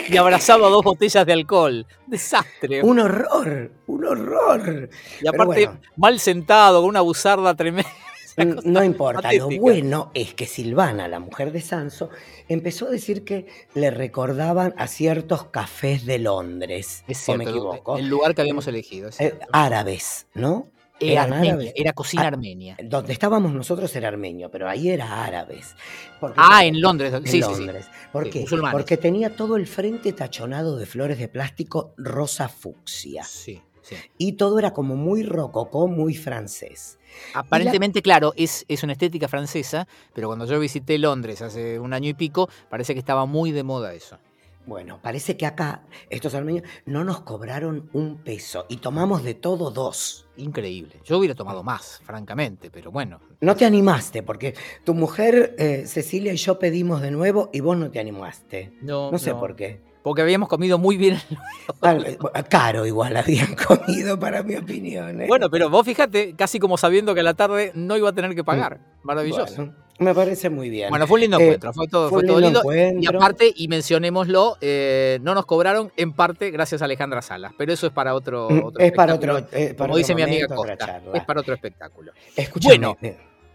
y 0.10 0.16
abrazado 0.16 0.66
a 0.66 0.70
dos 0.70 0.82
botellas 0.84 1.25
de 1.26 1.32
alcohol. 1.32 1.86
Desastre. 2.06 2.82
Un 2.82 2.98
horror, 3.00 3.70
un 3.86 4.04
horror. 4.04 4.88
y 5.20 5.26
aparte, 5.28 5.66
bueno. 5.66 5.80
mal 5.96 6.18
sentado, 6.20 6.80
con 6.80 6.88
una 6.90 7.00
buzarda 7.00 7.54
tremenda. 7.54 7.90
N- 8.38 8.56
No 8.64 8.84
importa, 8.84 9.32
lo 9.32 9.48
bueno 9.48 10.10
es 10.12 10.34
que 10.34 10.46
Silvana, 10.46 11.08
la 11.08 11.20
mujer 11.20 11.52
de 11.52 11.62
Sanso, 11.62 12.10
empezó 12.48 12.86
a 12.86 12.90
decir 12.90 13.25
que 13.25 13.46
le 13.75 13.90
recordaban 13.90 14.75
a 14.76 14.88
ciertos 14.88 15.44
cafés 15.44 16.04
de 16.04 16.18
Londres. 16.18 17.02
Es 17.08 17.26
¿O 17.30 17.34
me 17.34 17.44
equivoco? 17.44 17.96
el 17.96 18.08
lugar 18.08 18.34
que 18.34 18.42
habíamos 18.42 18.66
elegido. 18.66 19.08
Eh, 19.18 19.38
árabes, 19.52 20.26
¿no? 20.34 20.68
Era 21.00 21.25
eran 21.26 21.33
árabes. 21.35 21.73
era 21.76 21.93
cocina 21.93 22.23
Ah, 22.25 22.26
armenia. 22.29 22.76
Donde 22.83 23.12
estábamos 23.12 23.53
nosotros 23.53 23.95
era 23.97 24.09
armenio, 24.09 24.50
pero 24.50 24.69
ahí 24.69 24.88
era 24.91 25.25
árabes. 25.25 25.75
Porque- 26.21 26.37
Ah, 26.38 26.65
en 26.65 26.81
Londres. 26.81 27.12
en 27.12 27.25
sí, 27.26 27.33
sí, 27.33 27.43
sí. 27.43 27.49
Londres. 27.65 27.87
¿Por 28.12 28.31
qué? 28.31 28.45
Porque 28.73 28.97
tenía 28.97 29.37
todo 29.37 29.57
el 29.57 29.67
frente 29.67 30.12
tachonado 30.12 30.76
de 30.79 30.87
flores 30.87 31.19
de 31.19 31.29
plástico 31.29 31.93
rosa 31.99 32.49
fucsia. 32.49 33.25
Sí, 33.25 33.61
sí. 33.83 33.97
Y 34.19 34.33
todo 34.33 34.59
era 34.59 34.73
como 34.73 34.97
muy 34.97 35.23
rococó, 35.23 35.87
muy 35.88 36.15
francés. 36.15 36.99
Aparentemente, 37.35 38.03
claro, 38.03 38.33
es, 38.37 38.65
es 38.69 38.83
una 38.83 38.93
estética 38.93 39.29
francesa, 39.29 39.87
pero 40.15 40.29
cuando 40.29 40.45
yo 40.47 40.59
visité 40.59 40.99
Londres 40.99 41.43
hace 41.43 41.79
un 41.79 41.93
año 41.93 42.09
y 42.11 42.15
pico, 42.15 42.49
parece 42.69 42.93
que 42.95 42.99
estaba 43.00 43.26
muy 43.26 43.53
de 43.53 43.62
moda 43.62 43.95
eso. 43.95 44.19
Bueno, 44.67 44.99
parece 45.00 45.37
que 45.37 45.47
acá 45.47 45.83
estos 46.11 46.35
armenios 46.35 46.65
no 46.87 47.05
nos 47.05 47.21
cobraron 47.21 47.88
un 47.93 48.19
peso 48.19 48.67
y 48.69 48.79
tomamos 48.79 49.23
de 49.23 49.35
todo 49.35 49.71
dos. 49.71 50.25
Increíble. 50.37 51.00
Yo 51.05 51.19
hubiera 51.19 51.35
tomado 51.35 51.62
más, 51.62 52.00
francamente, 52.05 52.71
pero 52.71 52.90
bueno. 52.90 53.21
No 53.40 53.57
te 53.57 53.64
animaste 53.64 54.23
porque 54.23 54.55
tu 54.85 54.95
mujer 54.95 55.55
eh, 55.59 55.85
Cecilia 55.87 56.33
y 56.33 56.37
yo 56.37 56.59
pedimos 56.59 57.00
de 57.02 57.11
nuevo 57.11 57.50
y 57.52 57.61
vos 57.61 57.76
no 57.76 57.90
te 57.90 58.00
animaste. 58.00 58.73
No, 58.83 59.11
No 59.11 59.19
sé 59.19 59.35
por 59.35 59.57
qué. 59.57 59.81
Porque 60.06 60.22
habíamos 60.22 60.48
comido 60.48 60.78
muy 60.78 60.96
bien. 60.96 61.18
Eh, 61.82 62.16
Caro 62.48 62.86
igual 62.86 63.16
habían 63.16 63.56
comido 63.66 64.16
para 64.20 64.44
mi 64.44 64.54
opinión. 64.54 65.20
¿eh? 65.20 65.26
Bueno, 65.26 65.50
pero 65.50 65.68
vos 65.68 65.84
fíjate, 65.84 66.34
casi 66.36 66.60
como 66.60 66.78
sabiendo 66.78 67.12
que 67.12 67.20
a 67.20 67.22
la 67.25 67.34
tarde 67.34 67.72
no 67.75 67.96
iba 67.96 68.08
a 68.08 68.12
tener 68.12 68.32
que 68.36 68.44
pagar. 68.44 68.78
Maravilloso. 69.02 69.56
Bueno, 69.56 69.72
Bueno, 69.98 70.10
me 70.10 70.14
parece 70.14 70.48
muy 70.48 70.70
bien. 70.70 70.90
fue 71.08 71.14
un 71.16 71.20
lindo 71.22 71.38
Eh, 71.40 71.42
encuentro, 71.44 71.72
fue 71.72 71.88
todo, 71.88 72.08
fue 72.08 72.22
todo 72.25 72.38
lindo 72.38 72.62
lindo. 72.70 73.00
Y 73.00 73.06
aparte, 73.16 73.52
y 73.54 73.66
mencionémoslo, 73.66 74.58
eh, 74.60 75.18
no 75.22 75.34
nos 75.34 75.44
cobraron 75.44 75.90
en 75.96 76.12
parte 76.12 76.52
gracias 76.52 76.82
a 76.82 76.84
Alejandra 76.84 77.20
Salas, 77.20 77.52
pero 77.58 77.72
eso 77.72 77.88
es 77.88 77.92
para 77.92 78.14
otro, 78.14 78.48
Mm, 78.48 78.62
otro 78.64 78.80
es 78.84 78.92
para 78.92 79.14
espectáculo. 79.14 79.44
otro, 79.48 79.76
para 79.76 79.88
como 79.88 79.96
dice 79.98 80.12
otro 80.12 80.25
mi 80.25 80.30
amiga 80.30 80.46
Costa, 80.54 81.02
es 81.14 81.25
para 81.25 81.40
otro 81.40 81.54
espectáculo. 81.54 82.12
Escúchame, 82.36 82.78
Bueno. 82.78 82.96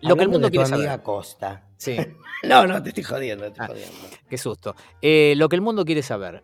Lo 0.01 0.15
que 0.15 0.23
el 0.23 0.29
mundo 0.29 0.47
de 0.47 0.51
tu 0.51 0.59
quiere 0.61 0.73
amiga 0.75 0.89
saber. 0.91 1.03
Costa. 1.03 1.63
Sí, 1.77 1.95
No, 2.43 2.65
no, 2.67 2.81
te 2.81 2.89
estoy 2.89 3.03
jodiendo, 3.03 3.43
te 3.45 3.49
estoy 3.51 3.65
Ah. 3.65 3.67
jodiendo. 3.67 4.17
qué 4.29 4.37
susto. 4.37 4.75
Eh, 5.01 5.33
lo 5.37 5.47
que 5.49 5.55
el 5.55 5.61
mundo 5.61 5.85
quiere 5.85 6.01
saber. 6.03 6.43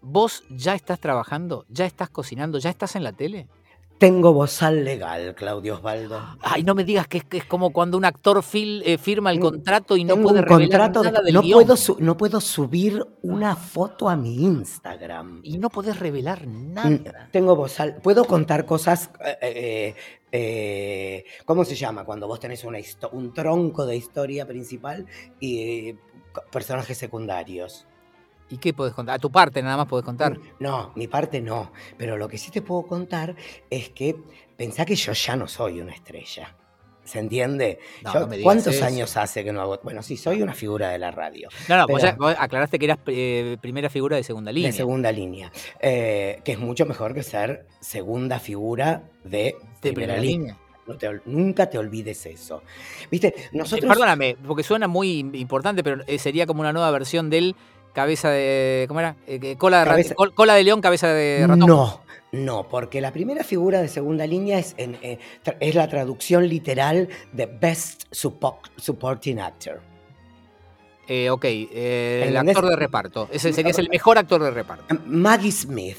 ¿Vos 0.00 0.44
ya 0.50 0.74
estás 0.74 1.00
trabajando? 1.00 1.64
¿Ya 1.68 1.84
estás 1.86 2.10
cocinando? 2.10 2.58
¿Ya 2.58 2.70
estás 2.70 2.94
en 2.96 3.02
la 3.04 3.12
tele? 3.12 3.48
Tengo 3.98 4.34
bozal 4.34 4.84
legal, 4.84 5.34
Claudio 5.34 5.76
Osvaldo. 5.76 6.20
Ay, 6.42 6.62
no 6.64 6.74
me 6.74 6.84
digas 6.84 7.08
que 7.08 7.16
es, 7.18 7.24
que 7.24 7.38
es 7.38 7.44
como 7.46 7.70
cuando 7.72 7.96
un 7.96 8.04
actor 8.04 8.36
fil- 8.42 8.82
eh, 8.84 8.98
firma 8.98 9.30
el 9.30 9.38
Tengo- 9.38 9.50
contrato 9.52 9.96
y 9.96 10.04
no 10.04 10.14
Tengo 10.14 10.28
puede 10.28 10.42
revelar 10.42 10.92
de- 10.92 11.02
nada 11.02 11.22
del 11.22 11.32
no 11.34 11.40
guion. 11.40 11.54
puedo 11.62 11.76
su- 11.76 11.96
no 11.98 12.14
puedo 12.18 12.40
subir 12.42 13.02
una 13.22 13.56
foto 13.56 14.10
a 14.10 14.16
mi 14.16 14.34
Instagram. 14.44 15.40
Y 15.42 15.56
no 15.56 15.70
podés 15.70 15.98
revelar 15.98 16.46
Mm, 16.46 16.74
nada. 16.74 17.28
Tengo 17.32 17.56
bozal. 17.56 17.96
Puedo 18.02 18.26
contar 18.26 18.66
cosas. 18.66 19.10
eh, 19.40 19.94
eh, 20.38 21.24
¿Cómo 21.46 21.64
se 21.64 21.74
llama? 21.74 22.04
Cuando 22.04 22.28
vos 22.28 22.38
tenés 22.38 22.62
una 22.64 22.78
un 23.12 23.32
tronco 23.32 23.86
de 23.86 23.96
historia 23.96 24.46
principal 24.46 25.06
y 25.40 25.88
eh, 25.88 25.98
personajes 26.52 26.98
secundarios. 26.98 27.86
¿Y 28.50 28.58
qué 28.58 28.74
podés 28.74 28.92
contar? 28.92 29.16
A 29.16 29.18
tu 29.18 29.30
parte 29.30 29.62
nada 29.62 29.78
más 29.78 29.86
podés 29.86 30.04
contar. 30.04 30.38
No, 30.60 30.92
mi 30.94 31.08
parte 31.08 31.40
no. 31.40 31.72
Pero 31.96 32.16
lo 32.16 32.28
que 32.28 32.38
sí 32.38 32.50
te 32.50 32.60
puedo 32.62 32.86
contar 32.86 33.34
es 33.70 33.88
que 33.90 34.14
pensá 34.56 34.84
que 34.84 34.94
yo 34.94 35.12
ya 35.12 35.36
no 35.36 35.48
soy 35.48 35.80
una 35.80 35.92
estrella. 35.92 36.54
¿Se 37.06 37.18
entiende? 37.20 37.78
No, 38.02 38.12
Yo- 38.12 38.20
no 38.20 38.26
me 38.26 38.36
digas 38.36 38.44
¿Cuántos 38.44 38.74
eso. 38.74 38.84
años 38.84 39.16
hace 39.16 39.44
que 39.44 39.52
no 39.52 39.60
hago? 39.62 39.80
Bueno, 39.82 40.02
sí, 40.02 40.16
soy 40.16 40.42
una 40.42 40.52
figura 40.54 40.90
de 40.90 40.98
la 40.98 41.10
radio. 41.12 41.48
No, 41.68 41.76
no, 41.78 41.86
vos, 41.86 42.00
Pero- 42.02 42.12
ya- 42.12 42.18
vos 42.18 42.34
aclaraste 42.38 42.78
que 42.78 42.84
eras 42.86 42.98
eh, 43.06 43.56
primera 43.60 43.88
figura 43.88 44.16
de 44.16 44.24
segunda 44.24 44.50
línea. 44.52 44.70
De 44.70 44.76
segunda 44.76 45.10
línea. 45.12 45.50
eh, 45.80 46.40
que 46.44 46.52
es 46.52 46.58
mucho 46.58 46.84
mejor 46.84 47.14
que 47.14 47.22
ser 47.22 47.66
segunda 47.80 48.38
figura 48.40 49.04
de, 49.24 49.54
De 49.80 49.92
primera, 49.92 50.16
línea. 50.18 50.56
No 50.86 50.96
te 50.96 51.08
nunca 51.24 51.68
te 51.68 51.78
olvides 51.78 52.26
eso. 52.26 52.62
Viste, 53.10 53.28
Eh, 53.36 53.48
nosotros. 53.52 53.88
Perdóname, 53.88 54.36
porque 54.46 54.62
suena 54.62 54.86
muy 54.86 55.18
importante, 55.34 55.82
pero 55.82 56.04
sería 56.18 56.46
como 56.46 56.60
una 56.60 56.72
nueva 56.72 56.90
versión 56.92 57.28
del 57.28 57.56
cabeza 57.96 58.30
de. 58.30 58.84
¿Cómo 58.86 59.00
era? 59.00 59.16
Eh, 59.26 59.56
cola, 59.58 59.78
de 59.80 59.84
rat- 59.86 59.92
Cabeza- 59.94 60.14
col- 60.14 60.34
cola 60.34 60.54
de 60.54 60.62
león, 60.62 60.80
cabeza 60.80 61.08
de 61.08 61.44
ratón. 61.48 61.66
No, 61.68 62.02
no, 62.30 62.68
porque 62.68 63.00
la 63.00 63.10
primera 63.12 63.42
figura 63.42 63.80
de 63.82 63.88
segunda 63.88 64.26
línea 64.26 64.58
es, 64.60 64.74
en, 64.76 64.96
eh, 65.02 65.18
es 65.58 65.74
la 65.74 65.88
traducción 65.88 66.46
literal 66.48 67.08
de 67.32 67.46
Best 67.46 68.04
Suppo- 68.12 68.60
Supporting 68.76 69.40
Actor. 69.40 69.80
Eh, 71.08 71.30
ok, 71.30 71.44
eh, 71.44 72.24
el 72.28 72.36
actor 72.36 72.68
de 72.68 72.76
reparto. 72.76 73.28
Ese 73.32 73.52
sería 73.52 73.72
el 73.76 73.88
mejor 73.88 74.18
actor 74.18 74.42
de 74.42 74.50
reparto. 74.50 74.84
Maggie 75.06 75.50
Smith. 75.52 75.96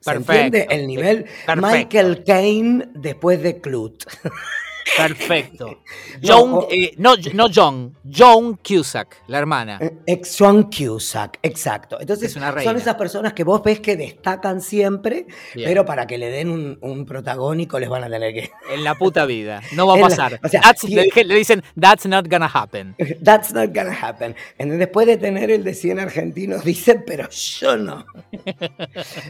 ¿Se 0.00 0.12
Perfecto. 0.12 0.32
entiende 0.32 0.66
el 0.70 0.86
nivel? 0.86 1.24
Perfecto. 1.46 1.66
Michael 1.76 2.24
Caine 2.24 2.88
después 2.94 3.42
de 3.42 3.60
Clute. 3.60 4.06
Perfecto. 4.96 5.80
No, 6.22 6.36
Joan, 6.36 6.66
eh, 6.70 6.92
no, 6.98 7.14
no 7.32 7.46
John, 7.54 7.96
Joan 8.04 8.56
Cusack, 8.56 9.22
la 9.28 9.38
hermana. 9.38 9.78
Ex 10.06 10.32
Swan 10.32 10.64
Cusack, 10.70 11.38
exacto. 11.42 11.98
Entonces, 11.98 12.30
Es 12.32 12.36
una 12.36 12.60
son 12.62 12.76
esas 12.76 12.96
personas 12.96 13.32
que 13.32 13.42
vos 13.42 13.62
ves 13.62 13.80
que 13.80 13.96
destacan 13.96 14.60
siempre, 14.60 15.26
Bien. 15.54 15.66
pero 15.68 15.86
para 15.86 16.06
que 16.06 16.18
le 16.18 16.28
den 16.30 16.50
un, 16.50 16.78
un 16.82 17.06
protagónico 17.06 17.78
les 17.78 17.88
van 17.88 18.04
a 18.04 18.10
tener 18.10 18.34
que. 18.34 18.50
En 18.70 18.84
la 18.84 18.96
puta 18.96 19.24
vida. 19.24 19.62
No 19.72 19.86
va 19.86 19.94
a 19.94 19.96
la- 20.00 20.02
pasar. 20.08 20.40
o 20.44 20.48
sea, 20.48 20.60
That's- 20.60 20.88
le, 21.24 21.34
dicen, 21.34 21.62
that's 21.80 22.04
not 22.06 22.28
gonna 22.28 22.50
happen. 22.52 22.94
That's 23.24 23.52
not 23.54 23.70
gonna 23.74 23.94
happen. 23.98 24.34
Después 24.58 25.06
de 25.06 25.16
tener 25.16 25.50
el 25.50 25.64
de 25.64 25.72
100 25.74 26.00
argentinos, 26.00 26.64
dicen, 26.64 27.04
pero 27.06 27.28
yo 27.30 27.76
no. 27.78 28.04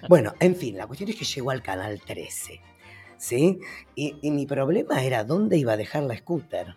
bueno, 0.09 0.35
en 0.41 0.57
fin, 0.57 0.77
la 0.77 0.87
cuestión 0.89 1.09
es 1.11 1.17
que 1.17 1.25
llegó 1.25 1.51
al 1.53 1.63
canal 1.63 2.01
13. 2.05 2.61
¿Sí? 3.21 3.61
Y, 3.95 4.31
mi 4.31 4.47
problema 4.47 5.05
era 5.05 5.25
dónde 5.25 5.59
iba 5.59 5.75
a 5.75 5.77
dejar 5.77 6.05
la 6.05 6.17
scooter. 6.17 6.77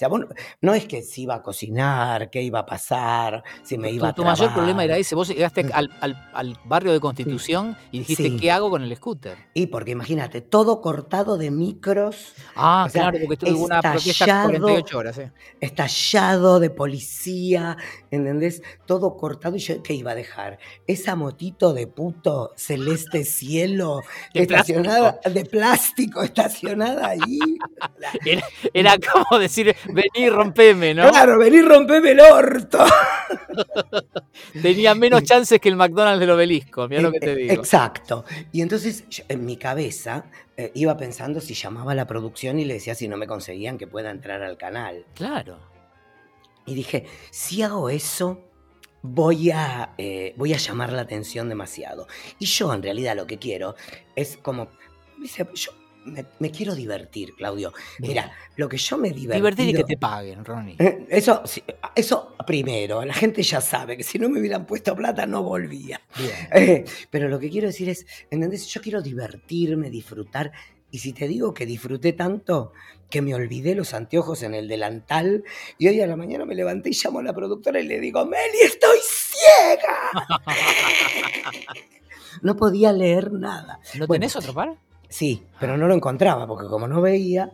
Sea, 0.00 0.08
vos 0.08 0.22
no, 0.62 0.72
es 0.72 0.86
que 0.86 1.02
si 1.02 1.22
iba 1.22 1.34
a 1.34 1.42
cocinar, 1.42 2.30
qué 2.30 2.40
iba 2.42 2.60
a 2.60 2.66
pasar, 2.66 3.44
si 3.62 3.76
me 3.76 3.90
iba 3.90 4.08
Tu, 4.08 4.10
a 4.10 4.14
tu 4.14 4.24
mayor 4.24 4.54
problema 4.54 4.82
era 4.82 4.96
ese. 4.96 5.14
Vos 5.14 5.28
llegaste 5.28 5.66
al, 5.74 5.90
al- 6.00 6.30
al 6.32 6.58
barrio 6.64 6.92
de 6.92 7.00
Constitución 7.00 7.76
y 7.92 7.98
dijiste, 8.00 8.22
Sí. 8.30 8.36
¿qué 8.38 8.50
hago 8.50 8.70
con 8.70 8.82
el 8.82 8.96
scooter? 8.96 9.36
Y 9.52 9.66
porque 9.66 9.90
imagínate, 9.90 10.40
todo 10.40 10.80
cortado 10.80 11.36
de 11.36 11.50
micros, 11.50 12.32
Ah, 12.56 12.84
O 12.86 12.90
sea, 12.90 13.02
claro, 13.10 13.18
porque 13.20 13.36
tuve 13.36 13.52
una 13.52 13.82
protesta 13.82 14.10
estallado. 14.10 14.48
48 14.60 14.98
horas. 14.98 15.18
eh. 15.18 15.32
estallado 15.60 16.60
de 16.60 16.70
policía, 16.70 17.76
¿entendés? 18.10 18.62
Todo 18.86 19.16
cortado. 19.16 19.56
¿Y 19.56 19.60
yo 19.60 19.82
qué 19.82 19.94
iba 19.94 20.12
a 20.12 20.14
dejar? 20.14 20.58
Esa 20.86 21.14
motito 21.16 21.72
de 21.74 21.86
puto 21.86 22.52
celeste 22.56 23.24
cielo 23.24 24.00
De 24.34 24.42
estacionada, 24.42 25.20
de 25.30 25.44
plástico, 25.44 26.22
estacionada 26.22 27.08
ahí. 27.08 27.38
Era, 28.24 28.42
era 28.74 28.94
como 28.98 29.38
decir, 29.40 29.74
vení, 29.92 30.30
rompeme, 30.30 30.94
¿no? 30.94 31.08
Claro, 31.10 31.38
vení, 31.38 31.62
rompeme 31.62 32.12
el 32.12 32.20
orto. 32.20 32.78
Tenía 34.62 34.94
menos 34.94 35.22
chances 35.22 35.60
que 35.60 35.68
el 35.68 35.76
McDonald's 35.76 36.20
del 36.20 36.30
obelisco, 36.30 36.88
mira 36.88 37.02
lo 37.02 37.12
que 37.12 37.20
te 37.20 37.34
digo. 37.34 37.52
Exacto. 37.52 38.24
Y 38.52 38.62
entonces 38.62 39.08
yo, 39.08 39.24
en 39.28 39.44
mi 39.44 39.56
cabeza 39.56 40.24
eh, 40.56 40.70
iba 40.74 40.96
pensando 40.96 41.40
si 41.40 41.54
llamaba 41.54 41.92
a 41.92 41.94
la 41.94 42.06
producción 42.06 42.58
y 42.58 42.64
le 42.64 42.74
decía 42.74 42.94
si 42.94 43.08
no 43.08 43.16
me 43.16 43.26
conseguían 43.26 43.78
que 43.78 43.86
pueda 43.86 44.10
entrar 44.10 44.42
al 44.42 44.56
canal. 44.56 45.06
Claro. 45.14 45.58
Y 46.66 46.74
dije, 46.74 47.06
si 47.30 47.62
hago 47.62 47.90
eso, 47.90 48.40
voy 49.02 49.50
a, 49.50 49.94
eh, 49.98 50.34
voy 50.36 50.54
a 50.54 50.58
llamar 50.58 50.92
la 50.92 51.02
atención 51.02 51.48
demasiado. 51.48 52.06
Y 52.38 52.46
yo 52.46 52.72
en 52.72 52.82
realidad 52.82 53.16
lo 53.16 53.26
que 53.26 53.38
quiero 53.38 53.74
es 54.14 54.36
como, 54.36 54.68
yo 55.54 55.72
me, 56.10 56.26
me 56.38 56.50
quiero 56.50 56.74
divertir, 56.74 57.34
Claudio. 57.34 57.72
Mira, 57.98 58.30
lo 58.56 58.68
que 58.68 58.76
yo 58.76 58.98
me 58.98 59.10
divertido... 59.10 59.36
Divertir 59.36 59.68
y 59.68 59.74
que 59.74 59.84
te 59.84 59.96
paguen, 59.96 60.44
Ronnie. 60.44 60.76
Eh, 60.78 61.06
Eso, 61.08 61.42
sí, 61.44 61.62
eso 61.94 62.34
primero, 62.46 63.04
la 63.04 63.14
gente 63.14 63.42
ya 63.42 63.60
sabe 63.60 63.96
que 63.96 64.02
si 64.02 64.18
no 64.18 64.28
me 64.28 64.40
hubieran 64.40 64.66
puesto 64.66 64.94
plata 64.94 65.26
no 65.26 65.42
volvía. 65.42 66.00
Bien. 66.16 66.30
Eh, 66.52 66.84
pero 67.10 67.28
lo 67.28 67.38
que 67.38 67.48
quiero 67.48 67.68
decir 67.68 67.88
es, 67.88 68.06
¿entendés? 68.30 68.66
Yo 68.66 68.80
quiero 68.80 69.00
divertirme, 69.00 69.88
disfrutar. 69.88 70.52
Y 70.90 70.98
si 70.98 71.12
te 71.12 71.28
digo 71.28 71.54
que 71.54 71.64
disfruté 71.64 72.12
tanto 72.12 72.72
que 73.08 73.22
me 73.22 73.34
olvidé 73.34 73.74
los 73.74 73.94
anteojos 73.94 74.42
en 74.42 74.54
el 74.54 74.68
delantal 74.68 75.44
y 75.78 75.88
hoy 75.88 76.00
a 76.00 76.06
la 76.06 76.16
mañana 76.16 76.44
me 76.44 76.54
levanté 76.54 76.90
y 76.90 76.92
llamo 76.92 77.20
a 77.20 77.22
la 77.22 77.32
productora 77.32 77.80
y 77.80 77.86
le 77.86 78.00
digo, 78.00 78.24
Meli, 78.26 78.58
estoy 78.62 78.98
ciega. 79.02 80.10
no 82.42 82.56
podía 82.56 82.92
leer 82.92 83.32
nada. 83.32 83.80
¿No 83.94 84.06
Bueno, 84.06 84.20
tenés 84.22 84.36
otro 84.36 84.54
par? 84.54 84.76
Sí, 85.10 85.42
pero 85.60 85.76
no 85.76 85.86
lo 85.86 85.94
encontraba 85.94 86.46
porque 86.46 86.66
como 86.68 86.88
no 86.88 87.02
veía... 87.02 87.52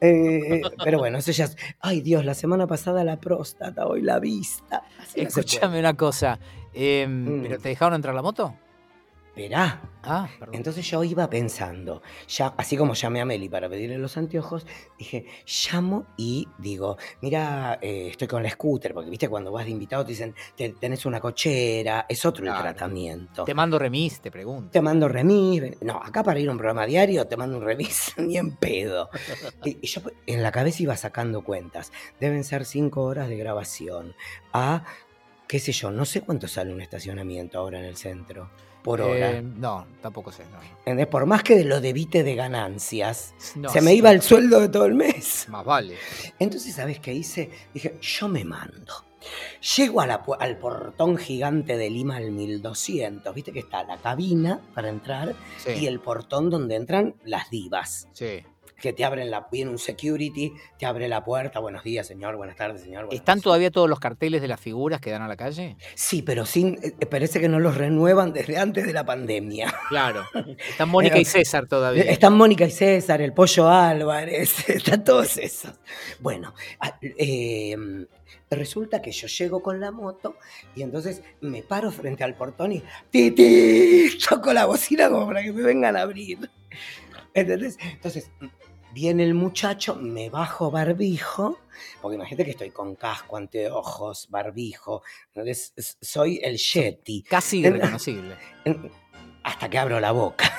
eh, 0.00 0.60
pero 0.84 0.98
bueno, 0.98 1.18
eso 1.18 1.32
ya 1.32 1.46
es... 1.46 1.56
Ay 1.80 2.02
Dios, 2.02 2.24
la 2.24 2.34
semana 2.34 2.66
pasada 2.68 3.02
la 3.02 3.18
próstata, 3.18 3.86
hoy 3.86 4.02
la 4.02 4.20
vista. 4.20 4.84
Así 5.02 5.22
no. 5.22 5.26
Escúchame 5.28 5.80
una 5.80 5.96
cosa. 5.96 6.38
eh, 6.74 7.06
Mm. 7.08 7.42
¿Pero 7.42 7.58
te 7.58 7.68
dejaron 7.70 7.94
entrar 7.94 8.14
la 8.14 8.22
moto? 8.22 8.54
Esperá. 9.42 9.82
Ah, 10.02 10.28
perdón. 10.38 10.54
Entonces 10.54 10.88
yo 10.90 11.04
iba 11.04 11.28
pensando, 11.28 12.02
ya, 12.28 12.54
así 12.56 12.76
como 12.76 12.94
llamé 12.94 13.20
a 13.20 13.24
Meli 13.24 13.48
para 13.48 13.68
pedirle 13.68 13.98
los 13.98 14.16
anteojos, 14.16 14.66
dije, 14.98 15.26
llamo 15.70 16.06
y 16.16 16.48
digo, 16.58 16.96
mira, 17.20 17.78
eh, 17.82 18.08
estoy 18.10 18.26
con 18.28 18.42
la 18.42 18.48
scooter, 18.50 18.94
porque 18.94 19.10
viste 19.10 19.28
cuando 19.28 19.52
vas 19.52 19.64
de 19.66 19.72
invitado 19.72 20.04
te 20.04 20.12
dicen, 20.12 20.34
"Te- 20.56 20.70
tenés 20.70 21.04
una 21.04 21.20
cochera, 21.20 22.06
es 22.08 22.24
otro 22.24 22.46
el 22.46 22.52
tratamiento. 22.58 23.44
Te 23.44 23.54
mando 23.54 23.78
remis, 23.78 24.20
te 24.20 24.30
pregunto. 24.30 24.70
Te 24.70 24.80
mando 24.80 25.08
remis, 25.08 25.62
no, 25.82 25.96
acá 26.02 26.22
para 26.22 26.38
ir 26.40 26.48
a 26.48 26.52
un 26.52 26.58
programa 26.58 26.86
diario 26.86 27.26
te 27.26 27.36
mando 27.36 27.58
un 27.58 27.64
remis, 27.64 28.14
ni 28.16 28.38
en 28.38 28.56
pedo. 28.56 29.10
Y, 29.64 29.78
y 29.82 29.86
yo 29.86 30.00
en 30.26 30.42
la 30.42 30.52
cabeza 30.52 30.82
iba 30.82 30.96
sacando 30.96 31.42
cuentas, 31.44 31.92
deben 32.18 32.44
ser 32.44 32.64
cinco 32.64 33.02
horas 33.02 33.28
de 33.28 33.36
grabación, 33.36 34.14
a, 34.52 34.84
qué 35.48 35.58
sé 35.58 35.72
yo, 35.72 35.90
no 35.90 36.04
sé 36.06 36.22
cuánto 36.22 36.48
sale 36.48 36.72
un 36.72 36.80
estacionamiento 36.80 37.58
ahora 37.58 37.78
en 37.78 37.84
el 37.84 37.96
centro, 37.96 38.50
por 38.88 39.00
hora. 39.02 39.30
Eh, 39.32 39.42
no, 39.42 39.86
tampoco 40.02 40.32
sé. 40.32 40.44
No. 40.86 41.06
Por 41.08 41.26
más 41.26 41.42
que 41.42 41.64
lo 41.64 41.80
debite 41.80 42.22
de 42.22 42.34
ganancias, 42.34 43.34
No, 43.54 43.68
se 43.68 43.80
me 43.80 43.94
iba 43.94 44.10
el 44.10 44.22
sueldo 44.22 44.60
de 44.60 44.68
todo 44.68 44.86
el 44.86 44.94
mes. 44.94 45.46
Más 45.48 45.64
vale. 45.64 45.96
Entonces, 46.38 46.74
¿sabes 46.74 46.98
qué 47.00 47.12
hice? 47.12 47.50
Dije, 47.74 47.98
yo 48.00 48.28
me 48.28 48.44
mando. 48.44 49.04
Llego 49.76 50.00
a 50.00 50.06
la 50.06 50.24
pu- 50.24 50.36
al 50.38 50.56
portón 50.58 51.16
gigante 51.18 51.76
de 51.76 51.90
Lima 51.90 52.16
al 52.16 52.30
1200, 52.30 53.34
viste 53.34 53.52
que 53.52 53.58
está 53.58 53.82
la 53.84 53.98
cabina 53.98 54.60
para 54.74 54.88
entrar 54.88 55.34
Sí, 55.58 55.72
y 55.80 55.86
el 55.86 56.00
portón 56.00 56.48
donde 56.50 56.76
entran 56.76 57.14
las 57.24 57.50
divas, 57.50 58.08
sí. 58.12 58.42
Que 58.80 58.92
te 58.92 59.04
abren 59.04 59.30
la, 59.30 59.48
viene 59.50 59.70
un 59.70 59.78
security, 59.78 60.52
te 60.78 60.86
abre 60.86 61.08
la 61.08 61.24
puerta, 61.24 61.58
buenos 61.58 61.82
días 61.82 62.06
señor, 62.06 62.36
buenas 62.36 62.56
tardes 62.56 62.80
señor. 62.82 63.06
buenas 63.06 63.20
¿Están 63.20 63.36
noches". 63.38 63.44
todavía 63.44 63.70
todos 63.70 63.88
los 63.88 63.98
carteles 63.98 64.40
de 64.40 64.48
las 64.48 64.60
figuras 64.60 65.00
que 65.00 65.10
dan 65.10 65.22
a 65.22 65.28
la 65.28 65.36
calle? 65.36 65.76
Sí, 65.94 66.22
pero 66.22 66.46
sin, 66.46 66.78
eh, 66.82 66.92
parece 67.06 67.40
que 67.40 67.48
no 67.48 67.58
los 67.58 67.76
renuevan 67.76 68.32
desde 68.32 68.56
antes 68.58 68.86
de 68.86 68.92
la 68.92 69.04
pandemia. 69.04 69.74
Claro. 69.88 70.24
Están 70.70 70.88
Mónica 70.90 71.18
y 71.18 71.24
César 71.24 71.66
todavía. 71.66 72.04
Están 72.04 72.34
Mónica 72.34 72.64
y 72.66 72.70
César, 72.70 73.20
el 73.20 73.32
Pollo 73.32 73.68
Álvarez, 73.68 74.68
están 74.68 75.02
todos 75.02 75.36
esos. 75.38 75.72
Bueno, 76.20 76.54
a- 76.80 76.98
eh, 77.02 77.76
resulta 78.50 79.02
que 79.02 79.10
yo 79.12 79.26
llego 79.26 79.62
con 79.62 79.80
la 79.80 79.90
moto 79.90 80.36
y 80.74 80.82
entonces 80.82 81.22
me 81.40 81.62
paro 81.62 81.90
frente 81.90 82.22
al 82.24 82.34
portón 82.34 82.72
y 82.72 82.82
¡Titi! 83.10 84.08
Toco 84.28 84.52
la 84.52 84.66
bocina 84.66 85.08
como 85.10 85.26
para 85.26 85.42
que 85.42 85.52
me 85.52 85.62
vengan 85.62 85.96
a 85.96 86.02
abrir. 86.02 86.48
¿Entendés? 87.34 87.76
Entonces, 87.82 88.30
Viene 88.92 89.22
el 89.22 89.34
muchacho, 89.34 89.96
me 89.96 90.30
bajo 90.30 90.70
barbijo, 90.70 91.58
porque 92.00 92.16
imagínate 92.16 92.44
que 92.44 92.50
estoy 92.52 92.70
con 92.70 92.96
casco, 92.96 93.36
anteojos, 93.36 94.28
barbijo. 94.30 95.02
Soy 96.00 96.40
el 96.42 96.56
Yeti. 96.56 97.22
Casi 97.22 97.58
irreconocible. 97.60 98.36
Hasta 99.44 99.68
que 99.68 99.78
abro 99.78 100.00
la 100.00 100.12
boca. 100.12 100.52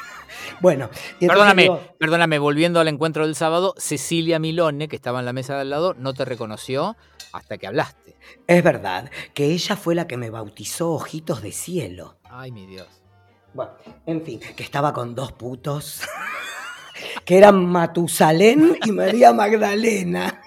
bueno, 0.60 0.90
Perdóname, 1.20 1.62
digo, 1.62 1.80
perdóname, 1.98 2.38
volviendo 2.38 2.80
al 2.80 2.88
encuentro 2.88 3.24
del 3.24 3.34
sábado, 3.34 3.74
Cecilia 3.78 4.38
Milone, 4.38 4.88
que 4.88 4.96
estaba 4.96 5.20
en 5.20 5.26
la 5.26 5.32
mesa 5.32 5.54
de 5.54 5.62
al 5.62 5.70
lado, 5.70 5.94
no 5.94 6.14
te 6.14 6.24
reconoció 6.24 6.96
hasta 7.32 7.58
que 7.58 7.66
hablaste. 7.66 8.16
es 8.46 8.62
verdad 8.62 9.10
que 9.34 9.46
ella 9.46 9.76
fue 9.76 9.94
la 9.94 10.06
que 10.06 10.16
me 10.16 10.30
bautizó 10.30 10.92
Ojitos 10.92 11.42
de 11.42 11.52
Cielo. 11.52 12.18
Ay, 12.24 12.52
mi 12.52 12.66
Dios. 12.66 12.88
Bueno, 13.54 13.72
en 14.06 14.24
fin, 14.24 14.40
que 14.40 14.62
estaba 14.62 14.92
con 14.92 15.14
dos 15.14 15.32
putos, 15.32 16.02
que 17.28 17.36
eran 17.36 17.66
Matusalén 17.66 18.78
y 18.86 18.90
María 18.90 19.34
Magdalena. 19.34 20.40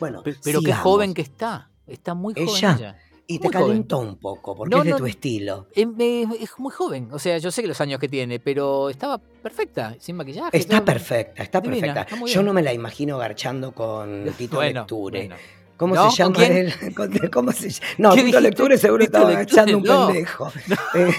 Bueno, 0.00 0.22
Pe- 0.22 0.36
Pero 0.42 0.62
qué 0.62 0.72
joven 0.72 1.12
que 1.12 1.20
está. 1.20 1.68
Está 1.86 2.14
muy 2.14 2.32
joven 2.32 2.48
Ella. 2.48 2.76
ella. 2.78 2.96
Y 3.26 3.38
te 3.38 3.48
muy 3.48 3.52
joven. 3.52 3.68
calentó 3.68 3.98
un 3.98 4.16
poco, 4.16 4.56
porque 4.56 4.74
No, 4.74 4.78
es 4.78 4.84
de 4.86 4.90
no, 4.92 4.96
tu 4.96 5.04
estilo. 5.04 5.66
Es, 5.74 5.86
es- 5.98 6.28
es 6.40 6.50
muy 6.56 6.72
joven. 6.72 7.10
O 7.12 7.18
sea, 7.18 7.36
yo 7.36 7.50
sé 7.50 7.60
que 7.60 7.68
los 7.68 7.78
años 7.82 8.00
que 8.00 8.08
tiene, 8.08 8.40
pero 8.40 8.88
estaba 8.88 9.18
perfecta, 9.18 9.96
sin 10.00 10.16
maquillaje. 10.16 10.56
Está 10.56 10.82
perfecta, 10.82 11.42
está 11.42 11.60
Divina, 11.60 11.92
perfecta. 11.92 12.14
está 12.16 12.26
Yo 12.32 12.42
no 12.42 12.54
me 12.54 12.62
la 12.62 12.72
imagino 12.72 13.18
garchando 13.18 13.72
con 13.72 14.24
Tito 14.38 14.56
Bueno, 14.56 14.80
Lecture. 14.80 15.18
bueno. 15.26 15.36
¿Cómo 15.76 15.94
¿No? 15.94 16.10
se 16.10 16.16
llama 16.22 16.46
él? 16.46 16.72
¿Con- 16.94 17.12
¿Cómo 17.32 17.52
se 17.52 17.68
llama? 17.68 17.86
No, 17.98 18.14
¿Qué 18.14 18.22
Tito? 18.22 18.40
Lecture 18.40 18.78
seguro 18.78 19.04
estaba 19.04 19.28
agachando 19.28 19.76
un 19.76 19.82
pendejo. 19.82 20.50
Eh, 20.94 21.12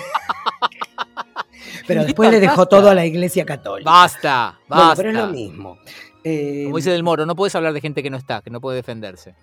pero 1.89 2.03
después 2.05 2.31
le 2.31 2.39
dejó 2.39 2.57
basta. 2.61 2.69
todo 2.69 2.89
a 2.89 2.95
la 2.95 3.05
iglesia 3.05 3.45
católica. 3.45 3.89
Basta, 3.91 4.59
basta. 4.67 4.75
Bueno, 4.75 4.93
pero 4.95 5.09
es 5.09 5.15
lo 5.15 5.27
mismo. 5.27 5.77
Eh, 6.23 6.63
Como 6.65 6.77
dice 6.77 6.91
Del 6.91 7.03
Moro, 7.03 7.25
no 7.25 7.35
puedes 7.35 7.53
hablar 7.55 7.73
de 7.73 7.81
gente 7.81 8.01
que 8.01 8.09
no 8.09 8.17
está, 8.17 8.41
que 8.41 8.49
no 8.49 8.61
puede 8.61 8.77
defenderse. 8.77 9.35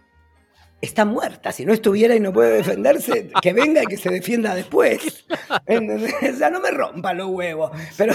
está 0.81 1.05
muerta. 1.05 1.53
Si 1.53 1.65
no 1.65 1.73
estuviera 1.73 2.15
y 2.15 2.21
no 2.21 2.33
puede 2.33 2.59
defenderse, 2.59 3.31
que 3.43 3.53
venga 3.53 3.83
y 3.83 3.87
que 3.87 3.97
se 3.97 4.11
defienda 4.11 4.55
después. 4.55 5.27
¿Entendés? 5.67 6.15
O 6.35 6.37
sea, 6.37 6.51
no 6.51 6.61
me 6.61 6.71
rompa 6.71 7.13
los 7.15 7.29
huevos. 7.29 7.71
Pero 7.97 8.15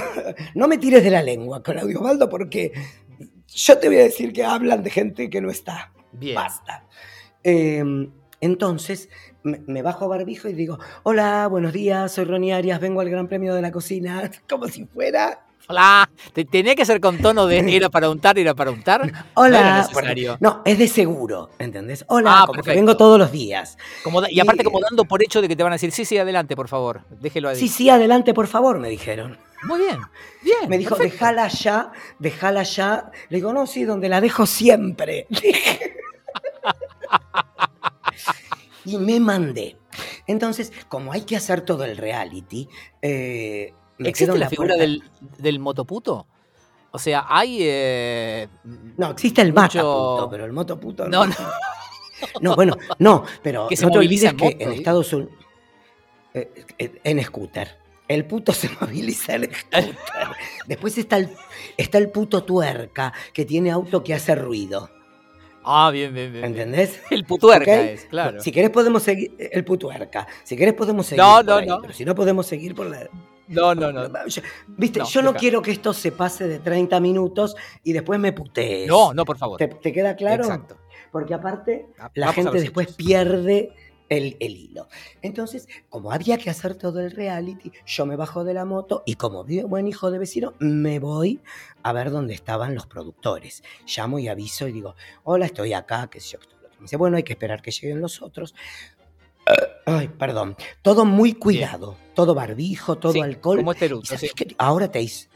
no 0.56 0.68
me 0.68 0.78
tires 0.78 1.04
de 1.04 1.10
la 1.12 1.22
lengua, 1.24 1.62
Claudio 1.64 2.00
Osvaldo, 2.00 2.30
porque 2.30 2.72
yo 3.48 3.78
te 3.80 3.88
voy 3.88 3.98
a 3.98 4.04
decir 4.04 4.32
que 4.32 4.44
hablan 4.46 4.84
de 4.84 4.90
gente 4.92 5.30
que 5.30 5.42
no 5.42 5.50
está. 5.50 5.92
Bien. 6.12 6.36
Basta. 6.36 6.86
Eh, 7.44 7.84
entonces 8.42 9.10
me, 9.44 9.62
me 9.68 9.82
bajo 9.82 10.06
a 10.06 10.08
barbijo 10.10 10.48
y 10.50 10.54
digo, 10.54 10.80
hola, 11.04 11.48
buenos 11.48 11.74
días, 11.74 12.12
soy 12.12 12.26
Ronnie 12.26 12.54
Arias, 12.54 12.80
vengo 12.80 13.02
al 13.02 13.10
Gran 13.10 13.28
Premio 13.28 13.54
de 13.56 13.62
la 13.62 13.72
Cocina, 13.72 14.30
como 14.50 14.68
si 14.68 14.86
fuera... 14.86 15.46
Hola. 15.68 16.10
Te- 16.34 16.44
Tenía 16.44 16.76
que 16.76 16.84
ser 16.86 17.00
con 17.00 17.20
tono 17.20 17.46
de 17.46 17.60
era 17.76 17.88
para 17.90 18.10
untar, 18.10 18.38
era 18.38 18.54
para 18.56 18.72
untar. 18.72 19.10
Hola. 19.36 19.88
no, 20.40 20.62
es 20.66 20.78
de 20.80 20.88
seguro, 20.88 21.52
¿entendés? 21.60 22.04
Hola, 22.10 22.32
Ah, 22.34 22.42
como 22.42 22.54
que 22.54 22.58
perfecto. 22.64 22.80
vengo 22.80 22.98
todos 22.98 23.20
los 23.20 23.32
días. 23.32 23.78
Como 24.04 24.20
da- 24.22 24.28
y 24.30 24.40
aparte 24.40 24.64
Y- 24.64 24.66
como 24.66 24.80
dando 24.82 25.06
por 25.06 25.24
hecho 25.24 25.40
de 25.42 25.48
que 25.48 25.56
te 25.56 25.62
van 25.64 25.72
a 25.72 25.76
decir, 25.76 25.92
sí, 25.92 26.04
sí, 26.04 26.18
adelante, 26.18 26.56
por 26.56 26.68
favor. 26.68 27.02
Déjelo 27.12 27.50
ahí. 27.50 27.56
Sí, 27.58 27.68
sí, 27.68 27.90
adelante, 27.90 28.34
por 28.34 28.48
favor, 28.48 28.80
me 28.80 28.90
dijeron. 28.90 29.38
Muy 29.64 29.80
bien. 29.80 30.00
Bien. 30.42 30.68
Me 30.68 30.80
dijo, 30.80 30.96
perfecto. 30.96 31.14
dejala 31.26 31.48
ya, 31.48 31.92
dejala 32.18 32.64
ya. 32.64 33.12
Le 33.30 33.38
digo, 33.38 33.54
no, 33.54 33.68
sí, 33.68 33.84
donde 33.86 34.10
la 34.10 34.20
dejo 34.20 34.48
siempre. 34.48 35.28
Y 38.86 38.98
me 38.98 39.20
mandé. 39.20 39.78
Entonces, 40.28 40.72
como 40.88 41.12
hay 41.12 41.22
que 41.22 41.36
hacer 41.36 41.62
todo 41.62 41.84
el 41.86 41.98
reality, 41.98 42.68
eh, 43.02 43.74
me 43.98 44.10
¿Existe 44.10 44.34
la 44.34 44.40
la 44.40 44.50
figura 44.50 44.76
del, 44.76 45.04
del 45.38 45.60
motoputo? 45.60 46.26
O 46.92 47.00
sea, 47.00 47.26
hay... 47.30 47.58
eh, 47.62 48.48
No, 48.98 49.12
existe 49.12 49.42
el 49.42 49.50
mucho- 49.54 49.62
mataputo, 49.62 50.28
pero 50.32 50.46
el 50.46 50.52
motoputo 50.54 51.08
No, 51.08 51.26
no. 51.26 51.34
no. 51.34 51.36
No, 52.40 52.56
bueno, 52.56 52.78
no, 53.00 53.24
pero 53.42 53.68
Que 53.70 53.76
no 53.78 53.90
te 53.90 53.98
olvides 53.98 54.30
en 54.32 54.38
que 54.38 54.44
moto, 54.46 54.58
en 54.60 54.72
¿sí? 54.72 54.78
Estados 54.78 55.14
Unidos. 55.14 55.34
en 56.34 57.24
scooter. 57.24 57.78
El 58.08 58.26
puto 58.26 58.54
se 58.54 58.70
moviliza 58.82 59.36
en 59.36 59.54
scooter. 59.54 59.98
Después 60.68 60.98
está 60.98 61.18
el, 61.18 61.30
está 61.78 61.98
el 61.98 62.10
puto 62.12 62.44
tuerca 62.44 63.14
que 63.34 63.46
tiene 63.46 63.72
auto 63.72 64.04
que 64.04 64.14
hace 64.14 64.36
ruido. 64.36 64.90
Ah, 65.64 65.92
bien, 65.92 66.14
bien, 66.14 66.32
bien. 66.34 66.46
¿Entendés? 66.46 67.02
El 67.12 67.24
putuerca 67.26 67.82
es, 67.82 68.06
claro. 68.06 68.40
Si 68.42 68.52
querés 68.52 68.70
podemos 68.72 69.04
seguir. 69.04 69.36
El 69.38 69.64
putuerca. 69.64 70.28
Si 70.44 70.56
querés 70.56 70.74
podemos 70.74 71.06
seguir. 71.06 71.24
No, 71.24 71.36
por 71.38 71.46
no, 71.46 71.56
ahí, 71.56 71.68
no. 71.68 71.82
Pero 71.82 71.94
si 71.94 72.06
no 72.06 72.16
podemos 72.16 72.46
seguir 72.48 72.74
por 72.76 72.88
la. 72.88 73.08
No, 73.48 73.76
no, 73.76 73.92
no. 73.92 74.08
Yo- 74.28 74.42
Viste, 74.68 75.00
No, 75.00 75.06
yo 75.06 75.22
no 75.22 75.30
deja. 75.30 75.40
quiero 75.40 75.62
que 75.62 75.72
esto 75.72 75.94
se 75.94 76.12
pase 76.12 76.48
de 76.48 76.60
30 76.60 77.00
minutos 77.00 77.56
y 77.84 77.94
después 77.94 78.20
me 78.20 78.32
putees. 78.32 78.88
No, 78.88 79.14
no, 79.14 79.24
por 79.26 79.38
favor. 79.38 79.58
¿Te, 79.58 79.68
te 79.68 79.92
queda 79.92 80.16
claro? 80.16 80.44
Exacto. 80.44 80.78
Porque 81.12 81.34
aparte 81.34 81.88
Ah, 82.00 82.10
la 82.16 82.28
vamos 82.28 82.46
gente 82.46 82.62
después 82.62 82.94
pierde 82.94 83.74
el, 84.12 84.36
el 84.42 84.58
hilo. 84.58 84.88
Entonces, 85.22 85.68
como 85.90 86.12
había 86.12 86.38
que 86.38 86.50
hacer 86.50 86.76
todo 86.76 87.00
el 87.00 87.12
reality, 87.12 87.72
yo 87.86 88.06
me 88.06 88.18
bajo 88.18 88.44
de 88.44 88.54
la 88.54 88.66
moto 88.66 89.04
y 89.06 89.16
como 89.16 89.46
buen 89.46 89.88
hijo 89.88 90.12
de 90.12 90.20
vecino, 90.20 90.54
me 90.60 91.00
voy 91.00 91.40
a 91.82 91.94
ver 91.94 92.12
dónde 92.12 92.34
estaban 92.34 92.76
los 92.76 92.86
productores. 92.88 93.64
Llamo 93.88 94.20
y 94.20 94.28
aviso 94.28 94.68
y 94.68 94.74
digo, 94.74 94.96
hola, 95.24 95.46
estoy 95.46 95.72
acá, 95.74 96.10
qué 96.12 96.20
sé 96.20 96.34
yo. 96.34 96.40
Me 96.78 96.82
dice, 96.86 96.98
bueno, 96.98 97.16
hay 97.16 97.24
que 97.24 97.34
esperar 97.34 97.62
que 97.62 97.72
lleguen 97.72 98.02
los 98.02 98.22
otros. 98.22 98.54
Ay, 99.86 100.10
perdón. 100.10 100.58
Todo 100.82 101.06
muy 101.06 101.34
cuidado. 101.34 101.96
Todo 102.14 102.36
barbijo, 102.36 102.98
todo 102.98 103.14
Sí, 103.14 103.22
alcohol. 103.22 103.58
Como 103.60 103.72
este. 103.72 103.90
Ahora 104.58 104.92
te 104.92 105.02
his- 105.02 105.30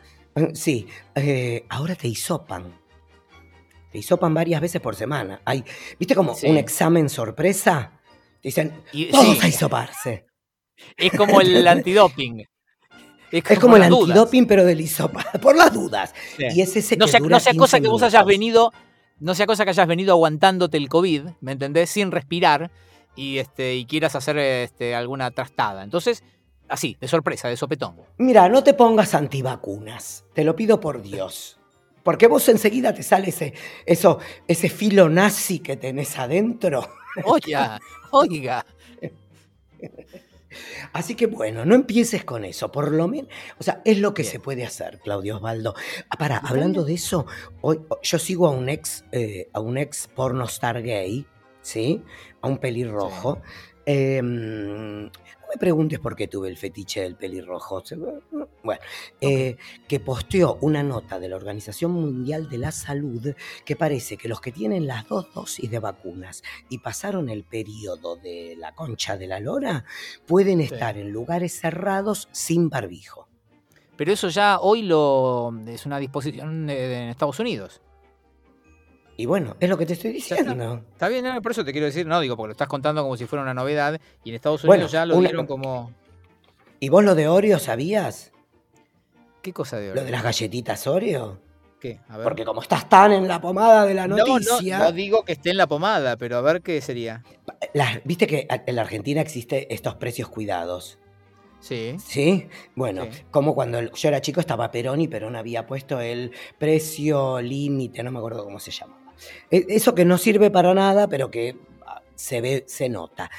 Sí, 0.54 0.88
eh, 1.16 1.66
ahora 1.70 1.96
te 1.96 2.10
hisopan. 2.10 2.78
Te 3.92 4.00
hisopan 4.00 4.34
varias 4.34 4.60
veces 4.60 4.82
por 4.82 4.96
semana. 4.96 5.42
Hay, 5.46 5.64
¿Viste 5.98 6.14
como 6.14 6.36
Sí. 6.36 6.48
un 6.48 6.58
examen 6.58 7.08
sorpresa? 7.08 7.95
Dicen, 8.46 8.84
Y- 8.94 9.06
sí, 9.12 9.40
a 9.42 9.48
hisoparse. 9.48 10.26
es 10.96 11.12
como 11.14 11.42
el 11.42 11.68
antidoping. 11.68 12.44
Es 13.32 13.60
como 13.60 13.76
el 13.76 13.82
las 13.82 13.90
dudas. 13.90 14.10
antidoping, 14.10 14.46
pero 14.46 14.64
del 14.64 14.80
hisopado, 14.80 15.28
por 15.42 15.58
las 15.58 15.74
dudas. 15.74 16.14
Sí. 16.38 16.46
Y 16.56 16.62
es 16.62 16.76
ese 16.78 16.96
no 16.96 17.08
sea, 17.08 17.20
dura 17.20 17.38
no 17.38 17.40
sea 17.40 17.52
15 17.54 17.60
cosa 17.60 17.80
que 17.82 17.88
vos 17.88 18.04
hayas 18.04 18.26
venido, 18.26 18.72
no 19.20 19.34
sea 19.34 19.48
cosa 19.48 19.64
que 19.66 19.72
hayas 19.72 19.88
venido 19.88 20.14
aguantándote 20.14 20.78
el 20.78 20.88
COVID, 20.90 21.24
¿me 21.42 21.54
entendés? 21.54 21.90
Sin 21.90 22.12
respirar 22.12 22.70
y 23.16 23.40
este 23.40 23.76
y 23.76 23.86
quieras 23.86 24.16
hacer 24.16 24.38
este, 24.38 24.94
alguna 24.94 25.32
trastada. 25.32 25.84
Entonces, 25.84 26.24
así, 26.70 26.98
de 27.02 27.08
sorpresa, 27.08 27.48
de 27.50 27.58
sopetón. 27.58 27.96
Mira, 28.20 28.48
no 28.48 28.64
te 28.64 28.76
pongas 28.76 29.16
antivacunas. 29.16 30.24
Te 30.36 30.44
lo 30.44 30.56
pido 30.56 30.80
por 30.80 31.02
Dios. 31.02 31.58
Porque 32.06 32.28
vos 32.28 32.48
enseguida 32.50 32.94
te 32.94 33.02
sale 33.02 33.30
ese, 33.30 33.56
eso, 33.84 34.20
ese 34.48 34.70
filo 34.70 35.10
nazi 35.10 35.58
que 35.58 35.76
tenés 35.76 36.20
adentro. 36.20 36.88
Oiga, 37.24 37.80
oiga. 38.12 38.64
Así 40.94 41.16
que 41.16 41.26
bueno, 41.26 41.66
no 41.66 41.74
empieces 41.74 42.24
con 42.24 42.46
eso, 42.46 42.72
por 42.72 42.92
lo 42.92 43.08
menos, 43.08 43.30
o 43.58 43.64
sea, 43.64 43.82
es 43.84 43.98
lo 43.98 44.14
que 44.14 44.22
Bien. 44.22 44.32
se 44.34 44.40
puede 44.40 44.64
hacer, 44.64 45.00
Claudio 45.04 45.38
Osvaldo. 45.38 45.74
Ah, 46.10 46.18
Para, 46.18 46.38
hablando 46.38 46.84
de 46.86 46.94
eso, 46.94 47.26
hoy 47.62 47.82
yo 48.04 48.20
sigo 48.20 48.48
a 48.48 48.52
un 48.52 48.70
ex, 48.70 49.04
eh, 49.12 49.50
a 49.52 49.60
un 49.60 49.80
ex 49.80 50.08
pornostar 50.08 50.84
gay, 50.84 51.26
¿sí? 51.62 52.04
A 52.42 52.48
un 52.48 52.60
pelirrojo. 52.60 53.42
Eh, 53.88 54.22
no 54.22 55.10
me 55.56 55.60
preguntes 55.60 56.00
por 56.00 56.18
qué 56.18 56.28
tuve 56.28 56.50
el 56.50 56.58
fetiche 56.58 57.00
del 57.02 57.16
pelirrojo. 57.16 57.82
Bueno, 58.62 58.82
eh, 59.22 59.56
que 59.88 60.02
posteó 60.02 60.58
una 60.60 60.84
nota 60.84 61.18
de 61.18 61.30
la 61.30 61.38
Organización 61.38 61.92
Mundial 61.92 62.50
de 62.50 62.58
la 62.58 62.72
Salud 62.74 63.34
que 63.64 63.76
parece 63.78 64.18
que 64.18 64.28
los 64.28 64.42
que 64.42 64.52
tienen 64.52 64.86
las 64.86 65.08
dos 65.08 65.34
dosis 65.34 65.72
de 65.72 65.80
vacunas 65.80 66.44
y 66.68 66.80
pasaron 66.80 67.30
el 67.30 67.46
periodo 67.46 68.18
de 68.18 68.56
la 68.58 68.74
concha 68.76 69.16
de 69.16 69.28
la 69.28 69.40
lora 69.40 69.86
pueden 70.28 70.60
Sí. 70.60 70.66
estar 70.74 70.98
en 70.98 71.12
lugares 71.12 71.58
cerrados 71.58 72.28
sin 72.34 72.68
barbijo. 72.70 73.30
Pero 73.96 74.12
eso 74.12 74.28
ya 74.28 74.60
hoy 74.60 74.82
lo 74.82 75.54
es 75.68 75.86
una 75.86 76.00
disposición 76.00 76.70
eh, 76.70 77.04
en 77.04 77.10
Estados 77.10 77.40
Unidos. 77.40 77.80
Y 79.18 79.26
bueno, 79.26 79.56
es 79.60 79.70
lo 79.70 79.78
que 79.78 79.86
te 79.86 79.94
estoy 79.94 80.12
diciendo. 80.12 80.84
Está 80.92 81.08
bien, 81.08 81.24
no, 81.24 81.42
por 81.42 81.52
eso 81.54 81.64
te 81.64 81.72
quiero 81.72 81.86
decir, 81.88 82.06
no 82.06 82.20
digo, 82.20 82.36
porque 82.36 82.48
lo 82.50 82.52
estás 82.52 82.68
contando 82.68 83.02
como 83.02 83.16
si 83.16 83.26
fuera 83.26 83.44
una 83.44 83.54
novedad 83.54 84.00
y 84.24 84.30
en 84.30 84.36
Estados 84.36 84.64
Bueno, 84.64 84.82
Unidos 84.84 84.92
ya 84.92 85.06
lo 85.06 85.16
una- 85.18 85.30
dieron 85.30 85.48
como. 85.48 85.92
¿Y 86.80 86.90
vos 86.90 87.04
lo 87.04 87.16
de 87.16 87.28
Oreo 87.30 87.58
sabías? 87.60 88.34
¿Qué 89.42 89.54
cosa 89.54 89.78
de 89.78 89.96
¿Lo 89.96 90.04
de 90.04 90.12
las 90.12 90.24
galletitas 90.24 90.86
Oreo? 90.88 91.40
¿Qué? 91.80 92.00
A 92.10 92.18
ver. 92.18 92.24
Porque 92.26 92.44
como 92.44 92.62
estás 92.62 92.90
tan 92.90 93.12
en 93.14 93.28
la 93.28 93.40
pomada 93.40 93.86
de 93.86 93.94
la 93.94 94.08
no, 94.08 94.18
no, 94.18 94.26
noticia... 94.40 94.80
no 94.80 94.92
digo 94.92 95.24
que 95.24 95.34
esté 95.34 95.52
en 95.52 95.58
la 95.58 95.68
pomada, 95.68 96.18
pero 96.18 96.38
a 96.38 96.42
ver 96.42 96.62
qué 96.62 96.82
sería. 96.82 97.24
Viste 98.04 98.28
que 98.28 98.48
en 98.50 98.76
la 98.76 98.82
Argentina 98.82 99.22
existe 99.22 99.74
estos 99.74 99.96
precios 99.96 100.28
cuidados. 100.30 100.98
Sí. 101.62 101.96
¿Sí? 102.04 102.48
Bueno, 102.76 103.06
Sí. 103.12 103.24
como 103.32 103.56
cuando 103.56 103.82
yo 103.82 104.08
era 104.10 104.20
chico 104.22 104.40
estaba 104.40 104.70
Perón 104.72 105.00
y 105.02 105.08
Perón 105.08 105.36
había 105.36 105.66
puesto 105.66 106.00
el 106.02 106.32
precio 106.60 107.40
límite, 107.42 108.04
no 108.04 108.12
me 108.12 108.20
acuerdo 108.20 108.44
cómo 108.44 108.60
se 108.60 108.72
llamaba. 108.72 109.05
E- 109.52 109.66
Eso 109.70 109.96
que 109.96 110.06
no 110.06 110.18
sirve 110.18 110.52
para 110.52 110.74
nada, 110.74 111.08
pero 111.08 111.32
que 111.32 111.58
ah, 111.86 112.02
se 112.16 112.42
ve, 112.42 112.64
se 112.68 112.90
nota. 112.90 113.30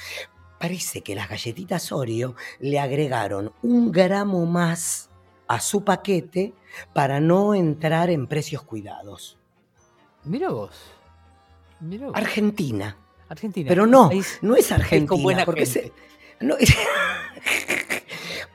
Parece 0.59 1.01
que 1.01 1.13
las 1.15 1.29
galletitas 1.29 1.91
Oreo 1.91 2.35
le 2.59 2.79
agregaron 2.79 3.53
un 3.61 3.91
gramo 3.91 4.45
más 4.45 5.09
a 5.47 5.59
su 5.59 5.83
paquete 5.83 6.53
para 6.93 7.19
no 7.19 7.53
entrar 7.55 8.09
en 8.09 8.27
precios 8.27 8.63
cuidados. 8.63 9.37
Mira 10.23 10.49
vos. 10.49 10.71
Mira 11.79 12.07
vos. 12.07 12.15
Argentina. 12.15 12.97
Argentina. 13.29 13.67
Pero 13.69 13.85
no, 13.85 14.09
no 14.41 14.55
es 14.55 14.71
Argentina. 14.71 15.21
buena 15.21 15.45
porque, 15.45 15.65
gente. 15.65 15.93
se- 16.39 16.45
no- 16.45 16.55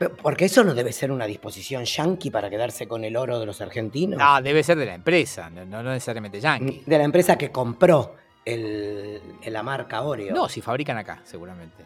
porque 0.09 0.45
eso 0.45 0.63
no 0.63 0.73
debe 0.73 0.91
ser 0.91 1.11
una 1.11 1.25
disposición 1.25 1.85
yanqui 1.85 2.31
para 2.31 2.49
quedarse 2.49 2.87
con 2.87 3.03
el 3.03 3.15
oro 3.17 3.39
de 3.39 3.45
los 3.45 3.61
argentinos. 3.61 4.19
Ah, 4.21 4.41
debe 4.41 4.63
ser 4.63 4.77
de 4.77 4.85
la 4.85 4.95
empresa, 4.95 5.49
no, 5.49 5.65
no 5.65 5.83
necesariamente 5.83 6.39
yankee. 6.39 6.83
De 6.85 6.97
la 6.97 7.03
empresa 7.03 7.37
que 7.37 7.51
compró 7.51 8.15
el, 8.45 9.21
la 9.45 9.63
marca 9.63 10.01
Oreo. 10.01 10.33
No, 10.33 10.49
si 10.49 10.61
fabrican 10.61 10.97
acá, 10.97 11.21
seguramente. 11.23 11.85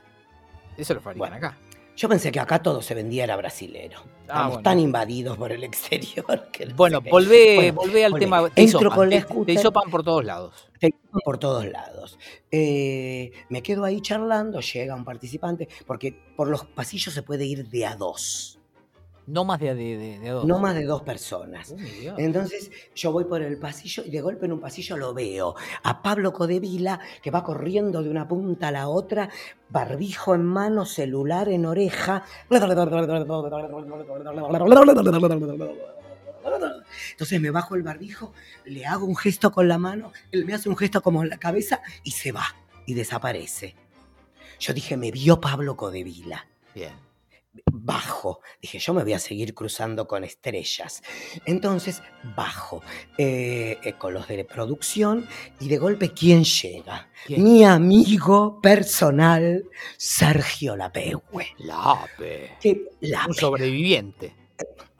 Eso 0.78 0.94
lo 0.94 1.02
fabrican 1.02 1.30
Bueno. 1.32 1.48
acá. 1.48 1.58
Yo 1.98 2.08
pensé 2.08 2.32
que 2.32 2.40
acá 2.40 2.62
todo 2.62 2.82
se 2.84 2.94
vendía 2.94 3.24
era 3.24 3.36
brasilero. 3.36 3.98
Estamos 4.22 4.28
Ah, 4.30 4.48
bueno. 4.50 4.62
tan 4.64 4.80
invadidos 4.80 5.36
por 5.38 5.52
el 5.52 5.64
exterior 5.64 6.50
que 6.52 6.68
no 6.68 6.76
Bueno, 6.76 7.02
volvé, 7.02 7.56
Bueno, 7.56 7.74
volvé 7.74 8.06
al 8.06 8.12
volvé. 8.12 8.26
tema. 8.26 8.50
Te 8.50 8.62
Entro 8.62 8.80
hisopan, 8.80 8.96
con 8.96 9.10
la 9.10 9.16
te- 9.16 9.22
scooter. 9.24 9.46
te 9.56 9.60
hisopan 9.60 9.90
por 9.90 10.04
todos 10.04 10.24
lados. 10.26 10.70
Te 10.80 10.90
llaman 10.92 11.22
por 11.26 11.38
todos 11.40 11.66
lados. 11.66 12.20
Eh, 12.52 13.32
me 13.50 13.64
quedo 13.64 13.84
ahí 13.84 14.00
charlando, 14.02 14.60
llega 14.60 14.94
un 14.94 15.06
participante, 15.06 15.68
porque 15.88 16.14
por 16.36 16.50
los 16.50 16.66
pasillos 16.66 17.14
se 17.16 17.24
puede 17.24 17.46
ir 17.46 17.68
de 17.68 17.86
a 17.88 17.96
dos, 17.96 18.57
No 19.28 19.44
más 19.44 19.60
de, 19.60 19.76
de, 19.76 20.20
de- 20.20 20.30
dos. 20.30 20.46
no 20.46 20.58
más 20.58 20.74
de 20.74 20.86
dos 20.86 21.04
personas. 21.04 21.74
Oh. 21.74 22.16
Entonces 22.18 22.72
yo 22.96 23.12
voy 23.12 23.26
por 23.26 23.42
el 23.42 23.60
pasillo 23.60 24.04
y 24.06 24.10
de 24.10 24.22
golpe 24.22 24.46
en 24.46 24.54
un 24.54 24.62
pasillo 24.62 24.96
lo 24.96 25.14
veo 25.14 25.54
a 25.84 26.02
Pablo 26.02 26.32
Codevila 26.32 27.02
que 27.22 27.30
va 27.30 27.44
corriendo 27.44 28.02
de 28.02 28.10
una 28.10 28.26
punta 28.28 28.70
a 28.70 28.72
la 28.72 28.88
otra, 28.88 29.30
barbijo 29.70 30.34
en 30.34 30.46
mano, 30.46 30.86
celular 30.86 31.50
en 31.50 31.66
oreja. 31.66 32.24
Entonces 37.12 37.42
me 37.42 37.52
bajo 37.52 37.76
el 37.76 37.84
barbijo, 37.84 38.34
le 38.66 38.86
hago 38.86 39.06
un 39.06 39.18
gesto 39.18 39.52
con 39.52 39.68
la 39.68 39.78
mano, 39.78 40.14
él 40.32 40.46
me 40.46 40.54
hace 40.54 40.70
un 40.70 40.78
gesto 40.78 41.02
como 41.02 41.22
en 41.22 41.30
la 41.30 41.38
cabeza 41.38 41.82
y 42.04 42.12
se 42.12 42.32
va 42.32 42.46
y 42.86 42.94
desaparece. 42.94 43.76
Yo 44.60 44.74
dije, 44.74 44.96
me 44.98 45.12
vio 45.12 45.40
Pablo 45.40 45.76
Codevila 45.76 46.48
Bien. 46.74 46.94
Bajo. 47.72 48.42
Dije, 48.62 48.80
yo 48.80 48.94
me 48.94 49.04
voy 49.04 49.14
a 49.14 49.20
seguir 49.20 49.54
cruzando 49.54 50.08
con 50.08 50.24
estrellas. 50.24 51.02
Entonces, 51.46 52.02
bajo 52.36 52.82
eh, 53.18 53.78
eh, 53.84 53.94
con 53.94 54.14
los 54.14 54.28
de 54.28 54.46
producción 54.46 55.28
y 55.60 55.68
de 55.68 55.78
golpe, 55.78 56.12
¿quién 56.12 56.44
llega? 56.44 57.10
¿Quién? 57.26 57.44
Mi 57.44 57.64
amigo 57.64 58.60
personal, 58.62 59.66
Sergio 59.98 60.76
Lapehue. 60.76 61.48
Lape. 61.60 62.58
Que 62.62 62.90
Lape. 63.02 63.30
Un 63.30 63.34
sobreviviente. 63.34 64.47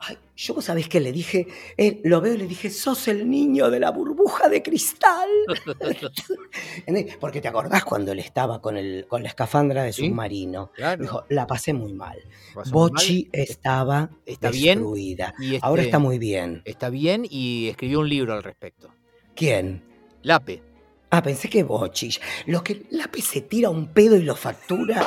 Ay, 0.00 0.16
yo 0.36 0.54
vos 0.54 0.64
sabés 0.64 0.88
que 0.88 1.00
le 1.00 1.10
dije, 1.10 1.48
eh, 1.76 2.00
lo 2.04 2.20
veo 2.20 2.34
y 2.34 2.38
le 2.38 2.46
dije, 2.46 2.70
sos 2.70 3.08
el 3.08 3.28
niño 3.28 3.68
de 3.70 3.80
la 3.80 3.90
burbuja 3.90 4.48
de 4.48 4.62
cristal. 4.62 5.28
Porque 7.20 7.40
te 7.40 7.48
acordás 7.48 7.84
cuando 7.84 8.12
él 8.12 8.18
estaba 8.20 8.60
con, 8.60 8.76
el, 8.76 9.06
con 9.08 9.22
la 9.22 9.28
escafandra 9.28 9.82
de 9.82 9.92
Sí. 9.92 10.06
submarino. 10.08 10.70
Claro. 10.74 11.02
Dijo, 11.02 11.24
la 11.28 11.46
pasé 11.46 11.72
muy 11.72 11.92
mal. 11.92 12.18
Pasó 12.54 12.70
muy 12.72 12.82
mal. 12.82 12.90
Bochi 12.92 13.28
estaba 13.32 14.10
Está 14.24 14.50
bien, 14.50 14.78
destruida. 14.78 15.34
y 15.38 15.54
este- 15.56 15.66
Ahora 15.66 15.82
está 15.82 15.98
muy 15.98 16.18
bien. 16.18 16.62
Está 16.64 16.90
bien 16.90 17.26
y 17.28 17.68
escribió 17.68 18.00
un 18.00 18.08
libro 18.08 18.34
al 18.34 18.42
respecto. 18.42 18.90
¿Quién? 19.34 19.82
Lape. 20.22 20.62
Ah, 21.10 21.22
pensé 21.22 21.48
que 21.48 21.62
Bochi. 21.62 22.10
Lo 22.46 22.62
que 22.62 22.82
Lápiz 22.90 23.24
se 23.24 23.40
tira 23.40 23.70
un 23.70 23.88
pedo 23.88 24.16
y 24.16 24.22
lo 24.22 24.36
factura. 24.36 25.02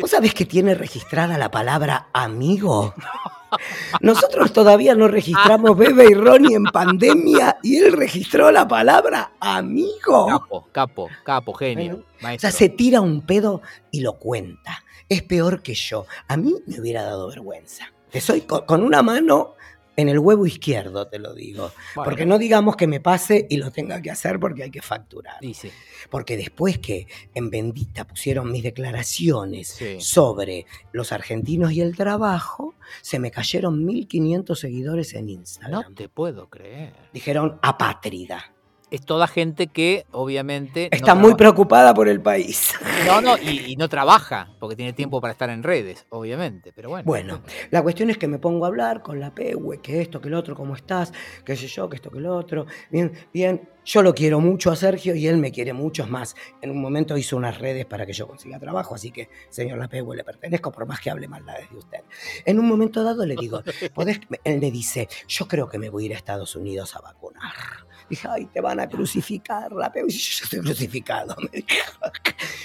¿Vos 0.00 0.10
sabés 0.10 0.34
que 0.34 0.44
tiene 0.44 0.74
registrada 0.74 1.38
la 1.38 1.50
palabra 1.50 2.08
amigo? 2.12 2.94
Nosotros 4.00 4.52
todavía 4.52 4.96
no 4.96 5.06
registramos 5.06 5.76
Bebe 5.76 6.06
y 6.10 6.14
Ronnie 6.14 6.56
en 6.56 6.64
pandemia 6.64 7.58
y 7.62 7.76
él 7.76 7.92
registró 7.92 8.50
la 8.50 8.66
palabra 8.66 9.32
amigo. 9.38 10.26
Capo, 10.26 10.68
capo, 10.72 11.08
capo, 11.22 11.52
genio. 11.54 12.02
Bueno, 12.20 12.36
O 12.36 12.40
sea, 12.40 12.50
se 12.50 12.68
tira 12.68 13.00
un 13.00 13.22
pedo 13.22 13.62
y 13.92 14.00
lo 14.00 14.14
cuenta. 14.14 14.82
Es 15.08 15.22
peor 15.22 15.62
que 15.62 15.74
yo. 15.74 16.06
A 16.26 16.36
mí 16.36 16.54
me 16.66 16.80
hubiera 16.80 17.04
dado 17.04 17.28
vergüenza. 17.28 17.92
Te 18.10 18.20
soy 18.20 18.40
con, 18.40 18.66
con 18.66 18.82
una 18.82 19.02
mano 19.02 19.54
en 19.96 20.08
el 20.08 20.18
huevo 20.18 20.46
izquierdo, 20.46 21.06
te 21.06 21.18
lo 21.18 21.34
digo. 21.34 21.70
Bueno, 21.94 22.04
Porque 22.10 22.26
no 22.26 22.38
digamos 22.38 22.76
que 22.76 22.86
me 22.86 23.00
pase 23.00 23.46
y 23.48 23.56
lo 23.58 23.70
tenga 23.70 24.02
que 24.02 24.10
hacer 24.10 24.40
porque 24.40 24.64
hay 24.64 24.70
que 24.70 24.82
facturar. 24.82 25.36
Porque 26.10 26.36
después 26.36 26.78
que 26.78 27.06
en 27.34 27.50
Bendita 27.50 28.06
pusieron 28.06 28.50
mis 28.50 28.62
declaraciones 28.62 29.68
Sí. 29.68 30.00
sobre 30.00 30.66
los 30.92 31.12
argentinos 31.12 31.72
y 31.72 31.80
el 31.80 31.96
trabajo, 31.96 32.74
se 33.02 33.18
me 33.18 33.30
cayeron 33.30 33.84
1500 33.84 34.58
seguidores 34.58 35.14
en 35.14 35.28
Instagram. 35.28 35.82
No 35.82 35.94
te 35.94 36.08
puedo 36.08 36.48
creer. 36.48 36.92
Dijeron 37.12 37.58
apátrida. 37.62 38.53
Es 38.94 39.04
toda 39.04 39.26
gente 39.26 39.66
que, 39.66 40.06
obviamente. 40.12 40.88
no 40.92 40.96
Está 40.96 41.16
muy 41.16 41.34
preocupada 41.34 41.92
por 41.94 42.06
el 42.06 42.20
país. 42.20 42.74
No, 43.04 43.20
no, 43.20 43.36
y, 43.42 43.72
y 43.72 43.76
no 43.76 43.88
trabaja, 43.88 44.54
porque 44.60 44.76
tiene 44.76 44.92
tiempo 44.92 45.20
para 45.20 45.32
estar 45.32 45.50
en 45.50 45.64
redes, 45.64 46.06
obviamente. 46.10 46.72
Pero 46.72 46.90
bueno. 46.90 47.04
Bueno, 47.04 47.40
la 47.72 47.82
cuestión 47.82 48.10
es 48.10 48.18
que 48.18 48.28
me 48.28 48.38
pongo 48.38 48.66
a 48.66 48.68
hablar 48.68 49.02
con 49.02 49.18
la 49.18 49.34
Pegue, 49.34 49.56
que 49.82 50.00
esto, 50.00 50.20
que 50.20 50.28
el 50.28 50.34
otro, 50.34 50.54
cómo 50.54 50.76
estás, 50.76 51.12
qué 51.44 51.56
sé 51.56 51.66
yo, 51.66 51.88
que 51.88 51.96
esto, 51.96 52.08
que 52.08 52.18
el 52.18 52.26
otro. 52.26 52.66
Bien, 52.88 53.10
bien. 53.32 53.68
Yo 53.84 54.00
lo 54.00 54.14
quiero 54.14 54.40
mucho 54.40 54.70
a 54.70 54.76
Sergio 54.76 55.14
y 55.14 55.26
él 55.26 55.38
me 55.38 55.50
quiere 55.50 55.72
mucho 55.72 56.04
es 56.04 56.08
más. 56.08 56.36
En 56.62 56.70
un 56.70 56.80
momento 56.80 57.18
hizo 57.18 57.36
unas 57.36 57.58
redes 57.58 57.84
para 57.84 58.06
que 58.06 58.12
yo 58.12 58.28
consiga 58.28 58.60
trabajo, 58.60 58.94
así 58.94 59.10
que, 59.10 59.28
señor 59.50 59.78
Lapegue, 59.78 60.14
le 60.14 60.24
pertenezco, 60.24 60.70
por 60.70 60.86
más 60.86 61.00
que 61.00 61.10
hable 61.10 61.26
maldades 61.26 61.68
de 61.68 61.78
usted. 61.78 62.00
En 62.46 62.60
un 62.60 62.66
momento 62.68 63.02
dado 63.02 63.26
le 63.26 63.34
digo, 63.34 63.62
¿podés? 63.94 64.20
Él 64.44 64.60
me 64.60 64.70
dice, 64.70 65.08
yo 65.26 65.48
creo 65.48 65.68
que 65.68 65.78
me 65.78 65.90
voy 65.90 66.04
a 66.04 66.06
ir 66.06 66.12
a 66.14 66.16
Estados 66.16 66.54
Unidos 66.54 66.94
a 66.94 67.00
vacunar. 67.00 67.52
Dije, 68.08 68.28
ay, 68.30 68.46
te 68.46 68.60
van 68.60 68.80
a 68.80 68.88
crucificar, 68.88 69.72
Lapegue. 69.72 70.08
Yo 70.10 70.18
ya 70.18 70.44
estoy 70.44 70.60
crucificado, 70.60 71.34
me 71.52 71.60
dijo. 71.60 71.66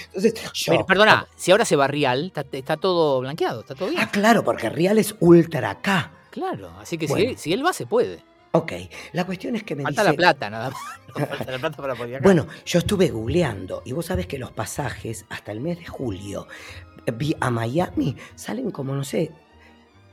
Entonces, 0.06 0.34
yo. 0.52 0.72
Pero, 0.72 0.86
perdona, 0.86 1.26
si 1.36 1.50
ahora 1.50 1.64
se 1.64 1.76
va 1.76 1.86
Real, 1.86 2.26
está, 2.34 2.44
está 2.52 2.76
todo 2.76 3.20
blanqueado, 3.20 3.60
está 3.60 3.74
todo 3.74 3.88
bien. 3.88 4.00
Ah, 4.02 4.10
claro, 4.10 4.44
porque 4.44 4.68
Real 4.70 4.98
es 4.98 5.14
ultra 5.20 5.70
acá. 5.70 6.12
Claro, 6.30 6.70
así 6.78 6.96
que 6.98 7.06
si, 7.06 7.12
Bueno. 7.12 7.30
él, 7.30 7.38
si 7.38 7.52
él 7.52 7.64
va, 7.64 7.72
se 7.72 7.86
puede. 7.86 8.22
Ok, 8.52 8.72
la 9.12 9.24
cuestión 9.24 9.54
es 9.54 9.62
que 9.62 9.76
me 9.76 9.84
Falta 9.84 10.02
dice... 10.02 10.12
la 10.12 10.16
plata, 10.16 10.50
nada 10.50 10.70
más. 10.70 10.78
No, 11.18 11.26
falta 11.26 11.50
la 11.50 11.58
plata 11.58 11.76
para 11.76 11.94
poder 11.96 12.16
acá. 12.16 12.22
Bueno, 12.22 12.46
yo 12.64 12.78
estuve 12.78 13.08
googleando 13.08 13.82
y 13.84 13.90
vos 13.92 14.06
sabés 14.06 14.28
que 14.28 14.38
los 14.38 14.52
pasajes 14.52 15.24
hasta 15.28 15.50
el 15.50 15.60
mes 15.60 15.78
de 15.78 15.86
julio 15.86 16.46
eh, 17.04 17.10
vi 17.10 17.34
a 17.40 17.50
Miami 17.50 18.16
salen 18.36 18.70
como, 18.70 18.94
no 18.94 19.02
sé, 19.02 19.32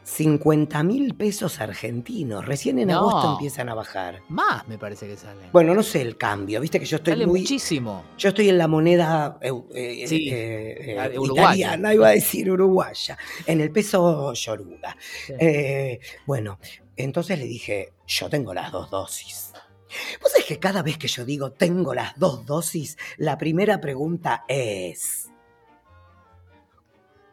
50 0.07 0.83
mil 0.83 1.15
pesos 1.15 1.59
argentinos. 1.59 2.45
Recién 2.45 2.79
en 2.79 2.87
No. 2.87 2.99
agosto 2.99 3.33
empiezan 3.33 3.67
a 3.67 3.75
bajar. 3.75 4.21
Más 4.29 4.65
me 4.67 4.77
parece 4.77 5.05
que 5.05 5.17
sale. 5.17 5.49
Bueno, 5.51 5.75
no 5.75 5.83
sé 5.83 6.01
el 6.01 6.17
cambio, 6.17 6.61
viste 6.61 6.79
que 6.79 6.85
yo 6.85 6.95
estoy 6.95 7.11
sale 7.13 7.27
muy... 7.27 7.41
muchísimo. 7.41 8.05
Yo 8.17 8.29
estoy 8.29 8.47
en 8.47 8.57
la 8.57 8.67
moneda 8.69 9.37
eh, 9.41 9.51
eh, 9.75 10.07
Sí, 10.07 10.29
eh, 10.31 10.95
eh, 10.97 11.15
italiana, 11.21 11.93
iba 11.93 12.07
a 12.07 12.11
decir 12.11 12.49
uruguaya, 12.49 13.17
en 13.45 13.59
el 13.59 13.69
peso 13.69 14.31
yoruba. 14.33 14.95
Sí. 15.25 15.33
Bueno, 16.25 16.57
entonces 16.95 17.37
le 17.37 17.45
dije, 17.45 17.91
yo 18.07 18.29
tengo 18.29 18.53
las 18.53 18.71
dos 18.71 18.89
dosis. 18.89 19.51
Vos 20.21 20.31
sabés 20.31 20.45
que 20.45 20.57
cada 20.57 20.83
vez 20.83 20.97
que 20.97 21.07
yo 21.09 21.25
digo 21.25 21.51
tengo 21.51 21.93
las 21.93 22.17
dos 22.17 22.45
dosis, 22.45 22.97
la 23.17 23.37
primera 23.37 23.81
pregunta 23.81 24.45
es, 24.47 25.29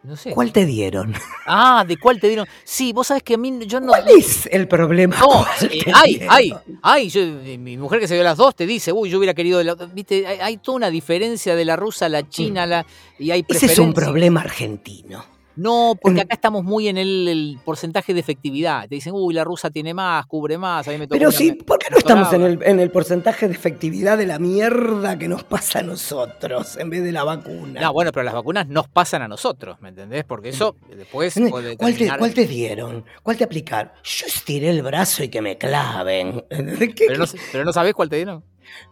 No 0.05 0.17
sé. 0.17 0.31
¿cuál 0.33 0.53
te 0.53 0.67
dieron? 0.67 1.15
Ah, 1.47 1.83
¿de 1.89 1.97
cuál 1.97 2.21
te 2.21 2.27
dieron? 2.29 2.47
Sí, 2.63 2.93
vos 2.93 3.07
sabés 3.07 3.23
que 3.23 3.35
a 3.35 3.39
mí 3.39 3.59
yo 3.67 3.81
no. 3.81 3.89
¿Cuál 3.89 4.05
es 4.19 4.47
el 4.53 4.69
problema? 4.69 5.17
No, 5.19 5.27
¿Cuál 5.29 5.73
eh, 5.73 5.85
ay, 5.95 6.15
dieron? 6.17 6.29
ay, 6.31 6.53
ay, 6.83 7.09
yo- 7.09 7.23
eh, 7.23 7.57
mi 7.59 7.79
mujer 7.79 8.01
que 8.01 8.09
se 8.09 8.15
dio 8.15 8.23
las 8.23 8.37
dos 8.37 8.55
te 8.55 8.67
dice, 8.67 8.93
uy, 8.93 9.09
yo 9.09 9.17
hubiera 9.19 9.33
querido, 9.33 9.57
de 9.59 9.65
la- 9.65 9.75
viste, 9.75 10.27
hay, 10.27 10.39
hay 10.41 10.57
toda 10.59 10.77
una 10.77 10.91
diferencia 10.91 11.57
de 11.57 11.65
la 11.65 11.77
rusa 11.77 12.07
a 12.07 12.09
la 12.11 12.29
china, 12.29 12.67
la, 12.67 12.85
y 13.19 13.31
hay 13.31 13.45
Ese 13.49 13.67
es 13.67 13.79
un 13.79 13.95
problema 13.95 14.43
argentino. 14.43 15.25
No, 15.57 15.95
porque 16.01 16.23
acá 16.23 16.35
estamos 16.35 16.65
muy 16.65 16.89
en 16.89 16.99
el, 16.99 17.29
el 17.29 17.59
porcentaje 17.65 18.13
de 18.13 18.21
efectividad. 18.21 18.89
Te 18.89 18.97
dicen, 18.97 19.13
uy, 19.15 19.33
la 19.35 19.45
rusa 19.45 19.71
tiene 19.71 19.95
más, 19.95 20.27
cubre 20.27 20.59
más, 20.59 20.89
a 20.89 20.91
mí 20.91 20.99
me 20.99 21.07
tocó 21.07 21.17
Pero 21.19 21.31
sí, 21.31 21.53
¿por 21.53 21.79
qué 21.79 21.87
no 21.91 21.99
estamos 21.99 22.33
en 22.33 22.41
doctorado". 22.41 22.65
el, 22.65 22.71
en 22.71 22.81
el 22.81 22.91
porcentaje 22.91 23.47
de 23.47 23.55
efectividad 23.55 24.19
de 24.19 24.27
la 24.27 24.39
mierda 24.39 25.17
que 25.19 25.29
nos 25.29 25.45
pasa 25.45 25.79
a 25.79 25.83
nosotros 25.83 26.77
en 26.77 26.91
vez 26.91 27.05
de 27.05 27.13
la 27.13 27.23
vacuna? 27.25 27.81
No, 27.81 27.93
bueno, 27.93 28.11
pero 28.11 28.25
las 28.25 28.35
vacunas 28.35 28.67
nos 28.69 28.89
pasan 28.89 29.23
a 29.23 29.29
nosotros, 29.29 29.81
¿me 29.81 29.91
entendés? 29.91 30.25
Porque 30.25 30.49
eso 30.49 30.75
después 30.89 31.35
¿Cuál 31.35 31.51
puede 31.51 31.77
te, 31.77 31.85
terminar... 31.87 32.19
cuál 32.19 32.35
te 32.35 32.47
dieron? 32.47 33.05
¿Cuál 33.23 33.37
te 33.37 33.45
aplicaron? 33.45 33.93
Yo 34.03 34.27
estiré 34.27 34.71
el 34.71 34.83
brazo 34.83 35.23
y 35.23 35.29
que 35.29 35.41
me 35.41 35.57
claven. 35.57 36.45
¿Qué- 36.51 37.05
pero, 37.07 37.19
no, 37.19 37.25
pero 37.53 37.65
no 37.65 37.73
sabés 37.73 37.95
cuál 37.95 38.09
te 38.09 38.17
dieron. 38.17 38.43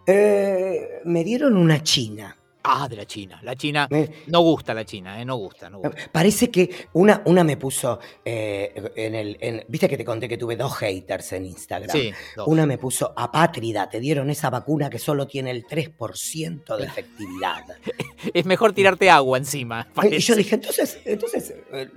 Eh, 0.07 1.01
me 1.05 1.25
dieron 1.25 1.57
una 1.57 1.83
china. 1.83 2.37
Ah, 2.65 2.87
de 2.89 2.97
la 2.97 3.07
China. 3.07 3.41
La 3.43 3.57
China, 3.57 3.89
no 4.29 4.41
gusta 4.41 4.73
la 4.75 4.85
China, 4.85 5.21
¿eh? 5.21 5.25
No 5.25 5.37
gusta, 5.37 5.69
no 5.69 5.79
gusta. 5.81 5.97
Parece 6.13 6.51
que 6.51 6.89
una, 6.93 7.23
una 7.27 7.43
me 7.45 7.57
puso 7.57 7.99
eh, 8.25 8.73
en 8.97 9.15
el. 9.15 9.37
en- 9.41 9.65
Viste 9.69 9.89
que 9.89 9.97
te 9.97 10.05
conté 10.05 10.29
que 10.29 10.39
tuve 10.39 10.57
dos 10.57 10.75
haters 10.77 11.33
en 11.33 11.47
Instagram. 11.47 11.91
Sí, 11.97 12.13
dos. 12.37 12.47
Una 12.47 12.65
me 12.67 12.79
puso 12.79 13.13
apátrida, 13.17 13.89
te 13.91 13.99
dieron 14.01 14.31
esa 14.31 14.49
vacuna 14.51 14.89
que 14.91 14.99
solo 14.99 15.27
tiene 15.27 15.51
el 15.51 15.65
3% 15.67 16.77
de 16.77 16.85
efectividad. 16.87 17.65
Es 18.35 18.47
mejor 18.47 18.73
tirarte 18.73 19.11
agua 19.11 19.37
encima. 19.39 19.89
Y 20.09 20.19
yo 20.19 20.37
dije, 20.37 20.55
entonces, 20.55 21.01
entonces, 21.05 21.55
eh, 21.73 21.89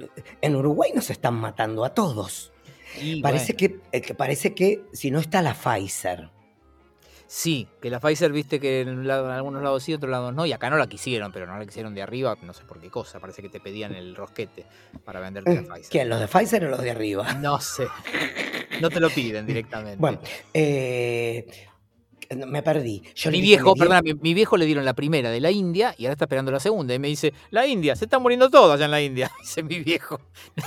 en 0.42 0.56
Uruguay 0.56 0.92
nos 0.96 1.12
están 1.12 1.36
matando 1.36 1.86
a 1.86 1.94
todos. 1.94 2.52
Y 3.00 3.22
Parece 3.22 3.54
bueno, 3.54 3.80
que, 3.92 3.98
eh, 3.98 4.02
que 4.02 4.16
parece 4.16 4.56
que 4.56 4.82
si 4.92 5.12
no 5.12 5.20
está 5.20 5.42
la 5.44 5.54
Pfizer. 5.54 6.30
Sí, 7.28 7.68
que 7.82 7.90
la 7.90 8.00
Pfizer, 8.00 8.32
viste 8.32 8.60
que 8.60 8.82
en, 8.82 8.90
un 8.90 9.08
lado- 9.08 9.26
en 9.26 9.32
algunos 9.34 9.62
lados 9.64 9.84
sí, 9.84 9.92
en 9.92 9.98
otros 9.98 10.12
lados 10.12 10.34
no. 10.34 10.46
Y 10.46 10.54
acá 10.54 10.70
no 10.70 10.78
la 10.78 10.88
quisieron, 10.88 11.32
pero 11.32 11.48
no 11.48 11.58
la 11.58 11.66
quisieron 11.66 11.94
de 11.96 12.02
arriba, 12.02 12.38
no 12.44 12.54
sé 12.54 12.64
por 12.66 12.80
qué 12.80 12.90
cosa. 12.90 13.20
Parece 13.20 13.42
que 13.42 13.50
te 13.50 13.60
pedían 13.60 13.96
el 13.96 14.16
rosquete 14.16 14.66
para 15.04 15.20
venderte 15.20 15.56
la 15.56 15.62
Pfizer. 15.64 15.90
¿Quién? 15.92 16.10
¿Los 16.10 16.20
de 16.20 16.28
Pfizer 16.28 16.66
o 16.66 16.70
los 16.70 16.82
de 16.82 16.92
arriba? 16.92 17.34
No 17.34 17.60
sé. 17.60 17.88
No 18.82 18.90
te 18.90 19.00
lo 19.00 19.10
piden 19.10 19.46
directamente. 19.48 19.98
Bueno, 19.98 20.20
eh, 20.54 21.48
me 22.48 22.62
perdí. 22.64 23.02
Yo 23.16 23.32
mi 23.32 23.42
dije, 23.42 23.56
viejo, 23.56 23.74
dio- 23.74 23.84
perdón, 23.86 24.02
mi, 24.04 24.14
mi 24.14 24.34
viejo 24.34 24.58
le 24.58 24.66
dieron 24.66 24.86
la 24.86 24.94
primera 24.94 25.30
de 25.32 25.40
la 25.40 25.52
India 25.52 25.94
y 25.98 26.06
ahora 26.06 26.14
está 26.14 26.26
esperando 26.26 26.52
la 26.52 26.60
segunda. 26.60 26.94
Y 26.94 27.00
me 27.00 27.08
dice, 27.08 27.34
la 27.52 27.66
India, 27.68 27.96
se 27.96 28.06
están 28.06 28.22
muriendo 28.22 28.50
todos 28.50 28.74
allá 28.74 28.86
en 28.86 28.92
la 28.92 29.02
India. 29.02 29.32
Dice 29.42 29.64
mi 29.64 29.80
viejo. 29.80 30.20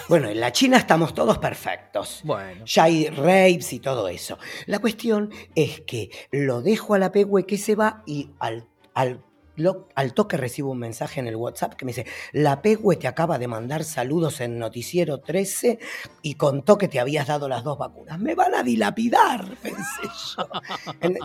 Bueno, 0.08 0.28
en 0.28 0.40
la 0.40 0.52
China 0.52 0.76
estamos 0.76 1.14
todos 1.14 1.38
perfectos. 1.38 2.20
Bueno. 2.24 2.64
Ya 2.66 2.84
hay 2.84 3.06
rapes 3.08 3.72
y 3.72 3.80
todo 3.80 4.08
eso. 4.08 4.38
La 4.66 4.78
cuestión 4.78 5.30
es 5.54 5.80
que 5.82 6.10
lo 6.30 6.62
dejo 6.62 6.94
a 6.94 6.98
la 6.98 7.12
pegüe 7.12 7.46
que 7.46 7.58
se 7.58 7.74
va 7.74 8.02
y 8.06 8.30
al, 8.38 8.66
al, 8.94 9.24
lo- 9.58 9.88
al 9.94 10.14
toque 10.14 10.36
recibo 10.36 10.70
un 10.70 10.78
mensaje 10.78 11.20
en 11.20 11.26
el 11.26 11.36
WhatsApp 11.36 11.74
que 11.74 11.84
me 11.84 11.90
dice, 11.90 12.06
la 12.32 12.62
pegüe 12.62 12.96
te 12.96 13.06
acaba 13.08 13.38
de 13.38 13.46
mandar 13.48 13.84
saludos 13.84 14.40
en 14.40 14.58
Noticiero 14.58 15.18
13 15.18 15.78
y 16.22 16.34
contó 16.34 16.78
que 16.78 16.88
te 16.88 17.00
habías 17.00 17.26
dado 17.26 17.48
las 17.48 17.62
dos 17.64 17.76
vacunas. 17.78 18.18
Me 18.18 18.34
van 18.34 18.54
a 18.54 18.62
dilapidar, 18.62 19.44
pensé 19.62 20.02
yo. 20.36 20.48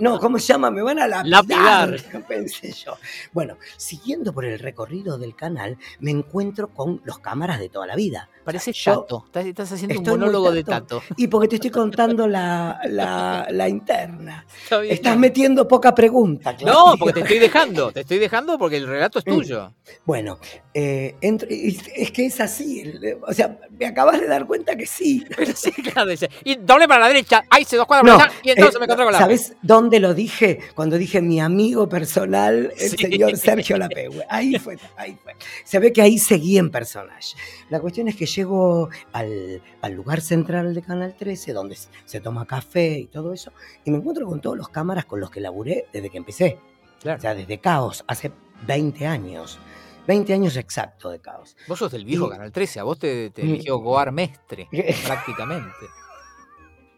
No, 0.01 0.19
¿cómo 0.19 0.39
se 0.39 0.47
llama? 0.53 0.69
Me 0.71 0.81
van 0.81 0.99
a 0.99 1.07
lapidar, 1.07 1.89
Lapidar. 1.91 2.25
pensé 2.27 2.71
yo. 2.73 2.97
Bueno, 3.31 3.57
siguiendo 3.77 4.33
por 4.33 4.45
el 4.45 4.59
recorrido 4.59 5.17
del 5.17 5.35
canal, 5.35 5.77
me 5.99 6.11
encuentro 6.11 6.69
con 6.69 7.01
los 7.05 7.19
cámaras 7.19 7.59
de 7.59 7.69
toda 7.69 7.87
la 7.87 7.95
vida. 7.95 8.29
Parece 8.43 8.73
Yo- 8.73 9.01
Tato. 9.01 9.23
Estás, 9.27 9.45
estás 9.45 9.71
haciendo 9.71 9.99
un 9.99 10.05
monólogo 10.19 10.51
de 10.51 10.63
tato. 10.65 11.01
Y 11.15 11.27
porque 11.27 11.47
te 11.47 11.55
estoy 11.55 11.69
contando 11.71 12.27
la, 12.27 12.77
la- 12.89 13.47
la 13.49 13.69
interna. 13.69 14.45
Está 14.63 14.79
bien. 14.79 14.93
Estás 14.93 15.17
metiendo 15.17 15.65
poca 15.67 15.95
pregunta, 15.95 16.51
No, 16.51 16.57
Claudio. 16.57 16.97
porque 16.99 17.13
te 17.13 17.19
estoy 17.21 17.39
dejando. 17.39 17.91
Te 17.93 18.01
estoy 18.01 18.19
dejando 18.23 18.57
porque 18.57 18.77
el 18.77 18.87
relato 18.87 19.19
es 19.19 19.25
Mm. 19.25 19.29
tuyo. 19.31 19.73
Bueno, 20.05 20.39
eh, 20.73 21.15
entro- 21.21 21.47
es 21.49 22.11
que 22.11 22.25
es 22.25 22.39
así. 22.41 22.83
O 23.27 23.33
sea, 23.33 23.57
me 23.79 23.85
acabas 23.85 24.19
de 24.19 24.27
dar 24.27 24.45
cuenta 24.45 24.75
que 24.75 24.85
sí. 24.85 25.23
Sí, 25.55 25.71
claro, 25.71 26.09
dice. 26.09 26.29
Y 26.43 26.55
doble 26.55 26.87
para 26.87 27.01
la 27.01 27.07
derecha, 27.07 27.43
ahí 27.49 27.63
se 27.65 27.77
dos 27.77 27.85
cuadras 27.85 28.05
para 28.11 28.25
No, 28.25 28.31
allá, 28.31 28.39
y 28.43 28.49
entonces 28.51 28.75
eh, 28.75 28.79
me 28.79 28.85
encontré 28.85 29.05
con 29.05 29.13
la. 29.13 29.19
¿Sabes 29.19 29.53
dónde 29.61 29.99
lo 29.99 30.13
dije? 30.13 30.59
Cuando 30.75 30.97
dije 30.97 31.21
mi 31.21 31.39
amigo 31.39 31.87
personal, 31.89 32.73
el 32.77 32.89
Sí. 32.89 32.97
señor 32.97 33.37
Sergio 33.37 33.77
Lapegüe. 33.77 34.25
Ahí 34.29 34.57
fue, 34.59 34.77
ahí 34.97 35.17
fue. 35.23 35.33
Se 35.63 35.79
ve 35.79 35.93
que 35.93 36.01
ahí 36.01 36.17
seguí 36.17 36.57
en 36.57 36.69
personaje. 36.71 37.35
La 37.69 37.79
cuestión 37.79 38.07
es 38.07 38.15
que 38.15 38.25
llego 38.25 38.89
al, 39.11 39.61
al 39.81 39.93
lugar 39.93 40.21
central 40.21 40.73
de 40.73 40.81
Canal 40.81 41.15
13, 41.17 41.53
donde 41.53 41.75
se- 41.75 41.89
se 42.05 42.19
toma 42.19 42.45
café 42.45 42.99
y 42.99 43.05
todo 43.07 43.33
eso, 43.33 43.51
y 43.85 43.91
me 43.91 43.97
encuentro 43.97 44.25
con 44.27 44.41
todos 44.41 44.57
los 44.57 44.69
cámaras 44.69 45.05
con 45.05 45.19
los 45.19 45.29
que 45.29 45.39
laburé 45.41 45.85
desde 45.93 46.09
que 46.09 46.17
empecé. 46.17 46.57
Claro. 47.03 47.17
O 47.19 47.21
sea, 47.21 47.35
desde 47.35 47.59
Caos, 47.59 48.03
hace 48.07 48.31
20 48.65 49.05
años. 49.05 49.59
20 50.07 50.33
años 50.33 50.57
exacto 50.57 51.09
de 51.11 51.19
Caos. 51.21 51.55
Vos 51.67 51.79
sos 51.79 51.91
del 51.91 52.03
viejo 52.05 52.27
Y- 52.27 52.29
Canal 52.31 52.51
13, 52.51 52.79
a 52.79 52.83
vos 52.83 52.97
te, 52.99 53.29
te 53.29 53.43
Mm. 53.43 53.49
eligió 53.49 53.77
Goar 53.77 54.11
Mestre, 54.11 54.67
prácticamente. 55.05 55.85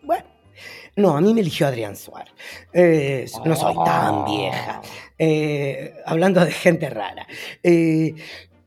Bueno, 0.02 0.26
no, 0.96 1.18
a 1.18 1.22
mí 1.22 1.34
me 1.34 1.42
eligió 1.42 1.68
Adrián 1.68 1.96
Suárez. 1.96 2.34
Eh, 2.72 3.26
no 3.44 3.56
soy 3.56 3.76
tan 3.84 4.26
vieja. 4.26 4.82
Eh, 5.18 5.96
hablando 6.06 6.44
de 6.46 6.52
gente 6.52 6.90
rara. 6.90 7.28
Eh, 7.62 8.16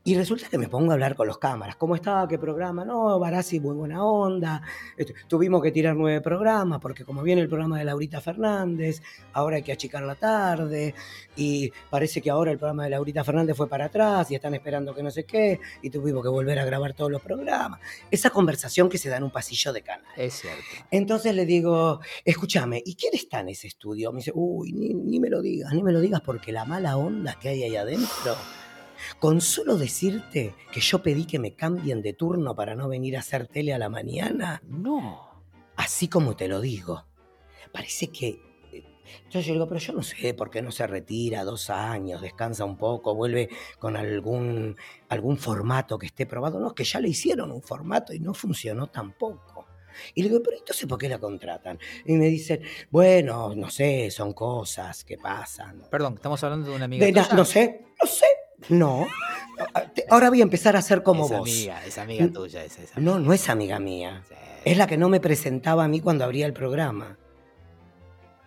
y 0.03 0.15
resulta 0.15 0.47
que 0.49 0.57
me 0.57 0.67
pongo 0.67 0.91
a 0.91 0.93
hablar 0.93 1.15
con 1.15 1.27
los 1.27 1.37
cámaras. 1.37 1.75
¿Cómo 1.75 1.95
estaba? 1.95 2.27
¿Qué 2.27 2.39
programa? 2.39 2.85
No, 2.85 3.19
Barassi, 3.19 3.59
muy 3.59 3.75
buena 3.75 4.03
onda. 4.03 4.61
Este, 4.97 5.13
tuvimos 5.27 5.61
que 5.61 5.71
tirar 5.71 5.95
nueve 5.95 6.21
programas 6.21 6.79
porque 6.79 7.03
como 7.03 7.21
viene 7.21 7.41
el 7.41 7.49
programa 7.49 7.77
de 7.77 7.85
Laurita 7.85 8.21
Fernández, 8.21 9.01
ahora 9.33 9.57
hay 9.57 9.63
que 9.63 9.71
achicar 9.71 10.03
la 10.03 10.15
tarde 10.15 10.95
y 11.35 11.71
parece 11.89 12.21
que 12.21 12.29
ahora 12.29 12.51
el 12.51 12.57
programa 12.57 12.85
de 12.85 12.91
Laurita 12.91 13.23
Fernández 13.23 13.55
fue 13.57 13.67
para 13.67 13.85
atrás 13.85 14.31
y 14.31 14.35
están 14.35 14.53
esperando 14.53 14.95
que 14.95 15.03
no 15.03 15.11
sé 15.11 15.25
qué 15.25 15.59
y 15.81 15.89
tuvimos 15.89 16.23
que 16.23 16.29
volver 16.29 16.59
a 16.59 16.65
grabar 16.65 16.93
todos 16.93 17.11
los 17.11 17.21
programas. 17.21 17.79
Esa 18.09 18.29
conversación 18.29 18.89
que 18.89 18.97
se 18.97 19.09
da 19.09 19.17
en 19.17 19.23
un 19.23 19.31
pasillo 19.31 19.73
de 19.73 19.81
canal. 19.81 20.05
Es 20.15 20.35
cierto. 20.35 20.63
Entonces 20.91 21.35
le 21.35 21.45
digo, 21.45 21.99
escúchame, 22.23 22.81
¿y 22.85 22.95
quién 22.95 23.13
está 23.13 23.41
en 23.41 23.49
ese 23.49 23.67
estudio? 23.67 24.11
Me 24.11 24.17
dice, 24.19 24.31
uy, 24.33 24.71
ni, 24.71 24.93
ni 24.93 25.19
me 25.19 25.29
lo 25.29 25.41
digas, 25.41 25.73
ni 25.73 25.83
me 25.83 25.91
lo 25.91 25.99
digas 25.99 26.21
porque 26.21 26.51
la 26.51 26.65
mala 26.65 26.97
onda 26.97 27.37
que 27.39 27.49
hay 27.49 27.63
ahí 27.63 27.75
adentro, 27.75 28.35
con 29.19 29.41
solo 29.41 29.77
decirte 29.77 30.55
que 30.71 30.79
yo 30.81 31.01
pedí 31.01 31.25
que 31.25 31.39
me 31.39 31.53
cambien 31.53 32.01
de 32.01 32.13
turno 32.13 32.55
para 32.55 32.75
no 32.75 32.87
venir 32.89 33.15
a 33.17 33.19
hacer 33.21 33.47
tele 33.47 33.73
a 33.73 33.77
la 33.79 33.89
mañana, 33.89 34.61
No. 34.67 35.43
así 35.75 36.07
como 36.07 36.35
te 36.35 36.47
lo 36.47 36.61
digo, 36.61 37.05
parece 37.71 38.07
que... 38.07 38.41
Entonces 39.23 39.47
yo 39.47 39.53
digo, 39.53 39.67
pero 39.67 39.79
yo 39.79 39.93
no 39.93 40.03
sé 40.03 40.35
por 40.35 40.51
qué 40.51 40.61
no 40.61 40.71
se 40.71 40.85
retira 40.85 41.43
dos 41.43 41.71
años, 41.71 42.21
descansa 42.21 42.63
un 42.63 42.77
poco, 42.77 43.15
vuelve 43.15 43.49
con 43.79 43.97
algún, 43.97 44.75
algún 45.07 45.37
formato 45.39 45.97
que 45.97 46.05
esté 46.05 46.27
probado. 46.27 46.59
No, 46.59 46.67
es 46.67 46.73
que 46.73 46.83
ya 46.83 46.99
le 46.99 47.09
hicieron 47.09 47.51
un 47.51 47.63
formato 47.63 48.13
y 48.13 48.19
no 48.19 48.35
funcionó 48.35 48.85
tampoco. 48.87 49.65
Y 50.13 50.21
le 50.21 50.29
digo, 50.29 50.43
pero 50.43 50.57
entonces 50.57 50.85
¿por 50.85 50.99
qué 50.99 51.09
la 51.09 51.17
contratan? 51.17 51.79
Y 52.05 52.13
me 52.17 52.27
dicen, 52.27 52.61
bueno, 52.91 53.55
no 53.55 53.71
sé, 53.71 54.11
son 54.11 54.33
cosas 54.33 55.03
que 55.03 55.17
pasan. 55.17 55.81
Perdón, 55.89 56.13
estamos 56.13 56.43
hablando 56.43 56.69
de 56.69 56.75
una 56.75 56.85
amiga 56.85 57.03
De 57.07 57.11
tuya. 57.11 57.29
no 57.33 57.45
sé, 57.45 57.85
no 58.01 58.07
sé, 58.07 58.25
no. 58.67 59.07
Ahora 60.09 60.29
voy 60.29 60.39
a 60.41 60.43
empezar 60.43 60.75
a 60.75 60.81
ser 60.81 61.03
como 61.03 61.25
es 61.25 61.31
vos. 61.31 61.41
amiga, 61.49 61.85
es 61.85 61.97
amiga 61.97 62.27
tuya, 62.27 62.63
es 62.63 62.79
esa. 62.79 62.99
No, 62.99 63.19
no 63.19 63.33
es 63.33 63.49
amiga 63.49 63.79
mía. 63.79 64.23
Sí. 64.27 64.35
Es 64.65 64.77
la 64.77 64.87
que 64.87 64.97
no 64.97 65.09
me 65.09 65.19
presentaba 65.19 65.85
a 65.85 65.87
mí 65.87 66.01
cuando 66.01 66.23
abría 66.25 66.45
el 66.45 66.53
programa. 66.53 67.17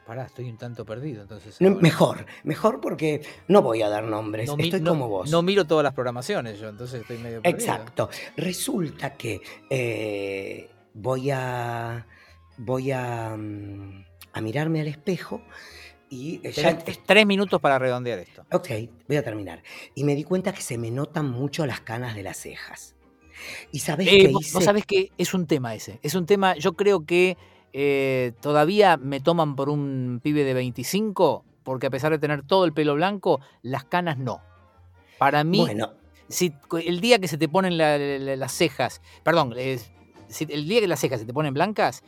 Pará, 0.07 0.25
estoy 0.25 0.51
un 0.51 0.59
tanto 0.59 0.85
perdido, 0.85 1.23
entonces. 1.23 1.57
No, 1.61 1.71
mejor, 1.77 2.27
mejor 2.43 2.81
porque 2.81 3.23
no 3.49 3.63
voy 3.63 3.83
a 3.83 3.89
dar 3.89 4.05
nombres. 4.05 4.49
No 4.49 4.57
Estoy 4.59 4.81
no- 4.81 4.91
como 4.91 5.09
vos. 5.09 5.31
No 5.31 5.43
miro 5.43 5.65
todas 5.65 5.85
las 5.85 5.95
programaciones 5.95 6.59
yo, 6.59 6.69
entonces 6.69 7.01
estoy 7.03 7.19
medio 7.19 7.41
perdido. 7.41 7.59
Exacto. 7.61 8.11
Resulta 8.37 9.15
que 9.15 9.41
eh, 9.71 10.69
voy 10.95 11.31
a 11.31 12.07
voy 12.59 12.91
a, 12.91 13.35
mm, 13.37 14.05
a 14.35 14.41
mirarme 14.41 14.81
al 14.81 14.89
espejo 14.89 15.41
y 16.13 16.43
ya 16.53 16.77
tres 17.07 17.25
minutos 17.27 17.59
para 17.59 17.79
redondear 17.79 18.19
esto. 18.19 18.45
Ok, 18.53 18.69
voy 19.09 19.17
a 19.17 19.23
terminar. 19.25 19.63
Y 19.95 20.05
me 20.05 20.15
di 20.15 20.25
cuenta 20.25 20.53
que 20.53 20.61
se 20.61 20.77
me 20.77 20.91
notan 20.91 21.31
mucho 21.31 21.65
las 21.65 21.81
canas 21.81 22.15
de 22.15 22.23
las 22.23 22.37
cejas. 22.37 22.95
¿Y 23.73 23.79
sabés 23.79 24.09
Eh, 24.11 24.27
qué 24.27 24.29
vos, 24.29 24.43
hice? 24.43 24.55
vos 24.55 24.65
sabés 24.65 24.85
que 24.85 25.11
es 25.17 25.33
un 25.33 25.47
tema 25.47 25.75
ese. 25.75 25.99
Es 26.03 26.15
un 26.15 26.27
tema, 26.27 26.55
yo 26.57 26.75
creo 26.75 27.07
que 27.07 27.39
eh, 27.73 28.33
todavía 28.43 28.99
me 28.99 29.21
toman 29.21 29.57
por 29.57 29.71
un 29.71 30.21
pibe 30.23 30.45
de 30.45 30.53
25, 30.53 31.47
porque 31.63 31.87
a 31.87 31.91
pesar 31.91 32.13
de 32.13 32.19
tener 32.19 32.43
todo 32.43 32.67
el 32.67 32.75
pelo 32.75 32.95
blanco, 32.95 33.41
las 33.63 33.85
canas 33.85 34.19
no. 34.19 34.43
Para 35.19 35.45
mí, 35.45 35.61
Bueno, 35.61 35.95
si 36.29 36.53
el 36.85 37.01
día 37.01 37.19
que 37.21 37.29
se 37.29 37.39
te 37.39 37.49
ponen 37.49 37.79
la- 37.79 37.97
la- 37.97 38.37
las 38.37 38.53
cejas, 38.53 39.01
perdón, 39.25 39.55
eh, 39.57 39.81
si 40.29 40.47
el 40.51 40.69
día 40.69 40.81
que 40.81 40.89
las 40.89 41.01
cejas 41.01 41.21
se 41.21 41.27
te 41.27 41.33
ponen 41.33 41.55
blancas, 41.55 42.03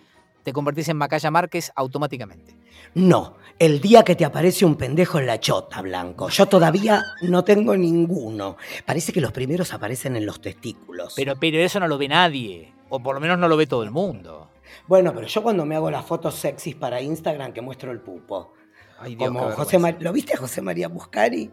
te 0.45 0.53
convertís 0.53 0.89
en 0.89 0.97
Macaya 0.97 1.31
Márquez 1.33 1.73
automáticamente. 1.75 2.57
no. 2.95 3.43
El 3.57 3.81
día 3.81 4.03
que 4.03 4.17
te 4.17 4.25
aparece 4.25 4.65
un 4.65 4.75
pendejo 4.75 5.21
en 5.21 5.27
la 5.27 5.39
chota, 5.39 5.81
Blanco. 5.81 6.29
Yo 6.29 6.47
todavía 6.47 7.01
no 7.23 7.45
tengo 7.45 7.77
ninguno. 7.77 8.57
Parece 8.85 9.13
que 9.13 9.21
los 9.21 9.31
primeros 9.31 9.73
aparecen 9.73 10.17
en 10.17 10.27
los 10.27 10.41
testículos. 10.41 11.13
Pero, 11.15 11.37
pero 11.39 11.59
eso 11.59 11.79
no 11.79 11.87
lo 11.87 11.97
ve 11.97 12.09
nadie, 12.09 12.73
o 12.89 13.01
por 13.01 13.15
lo 13.15 13.21
menos 13.21 13.39
no 13.39 13.47
lo 13.47 13.57
ve 13.57 13.69
todo 13.69 13.85
el 13.85 13.93
mundo. 13.93 14.51
Bueno, 14.89 15.13
pero 15.15 15.29
yo 15.29 15.41
cuando 15.41 15.65
me 15.65 15.77
hago 15.77 15.89
las 15.89 16.05
fotos 16.05 16.35
sexys 16.35 16.75
para 16.75 17.01
Instagram 17.01 17.53
que 17.53 17.61
muestro 17.61 17.93
el 17.93 18.01
pupo. 18.01 18.55
Ay, 18.99 19.15
Dios, 19.15 19.29
Como 19.29 19.49
José. 19.53 19.79
Mar- 19.79 19.99
¿Lo 20.01 20.13
viste 20.13 20.35
a 20.35 20.39
José 20.39 20.61
María 20.61 20.89
Buscari? 20.89 21.49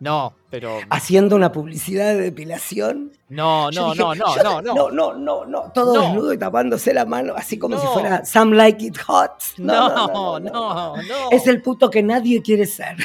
No, 0.00 0.34
pero. 0.48 0.78
Haciendo 0.90 1.34
una 1.34 1.50
publicidad 1.50 2.14
de 2.14 2.22
depilación. 2.22 3.12
No, 3.28 3.70
no, 3.70 3.92
dije, 3.92 4.02
no, 4.02 4.14
no, 4.14 4.36
no, 4.36 4.62
no. 4.62 4.72
no, 4.72 4.90
no, 4.90 5.14
no, 5.14 5.44
no, 5.44 5.72
todo 5.72 5.94
No. 5.94 6.00
desnudo 6.02 6.32
y 6.32 6.38
tapándose 6.38 6.94
la 6.94 7.04
mano, 7.04 7.34
así 7.36 7.58
como 7.58 7.78
si 7.80 7.86
fuera 7.88 8.24
Some 8.24 8.56
Like 8.56 8.86
It 8.86 8.98
Hot. 9.06 9.32
No, 9.58 10.08
no, 10.08 10.40
no, 10.40 10.96
no. 10.96 11.30
Es 11.30 11.46
el 11.46 11.60
puto 11.60 11.90
que 11.90 12.02
nadie 12.02 12.40
quiere 12.42 12.64
ser. 12.64 12.96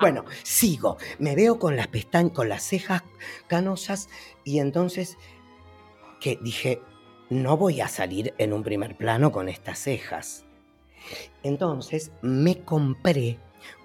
bueno, 0.00 0.24
sigo. 0.42 0.98
Me 1.18 1.34
veo 1.34 1.58
con 1.58 1.76
las 1.76 1.86
pestañas, 1.86 2.32
con 2.32 2.48
las 2.48 2.62
cejas 2.62 3.02
canosas 3.46 4.08
y 4.44 4.58
entonces 4.58 5.16
que 6.20 6.38
dije, 6.42 6.82
no 7.30 7.56
voy 7.56 7.80
a 7.80 7.88
salir 7.88 8.34
en 8.38 8.52
un 8.52 8.62
primer 8.62 8.96
plano 8.96 9.32
con 9.32 9.48
estas 9.48 9.78
cejas. 9.78 10.44
Entonces 11.42 12.10
me 12.20 12.62
compré 12.62 13.38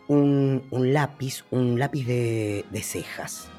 un, 0.08 0.68
un 0.72 0.94
lápiz, 0.94 1.46
un 1.52 1.80
lápiz 1.80 2.06
de, 2.06 2.66
de 2.70 2.84
cejas. 2.84 3.50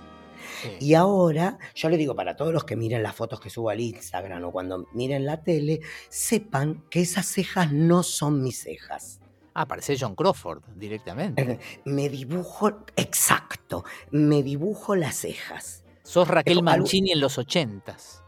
Sí. 0.63 0.71
Y 0.81 0.95
ahora, 0.95 1.59
yo 1.75 1.89
le 1.89 1.97
digo 1.97 2.15
para 2.15 2.37
todos 2.37 2.53
los 2.53 2.65
que 2.65 2.77
miren 2.77 3.03
las 3.03 3.15
fotos 3.15 3.41
que 3.41 3.51
subo 3.51 3.71
al 3.71 3.81
Instagram 3.81 4.45
o 4.45 4.53
cuando 4.53 4.87
miren 4.93 5.27
la 5.27 5.43
tele, 5.43 5.81
sepan 6.09 6.85
que 6.91 7.01
esas 7.01 7.27
cejas 7.27 7.73
no 7.73 8.03
son 8.03 8.43
mis 8.43 8.61
cejas. 8.63 9.21
Ah, 9.55 9.67
parece 9.67 9.97
John 9.99 10.17
Crawford 10.17 10.63
directamente. 10.75 11.61
Me 11.85 12.09
dibujo, 12.09 12.85
exacto, 12.97 13.85
me 14.11 14.43
dibujo 14.43 14.97
las 14.97 15.15
cejas. 15.15 15.85
Sos 16.03 16.27
Raquel 16.27 16.63
Mancini 16.63 17.13
en 17.13 17.21
los 17.21 17.39
ochentas. 17.39 18.24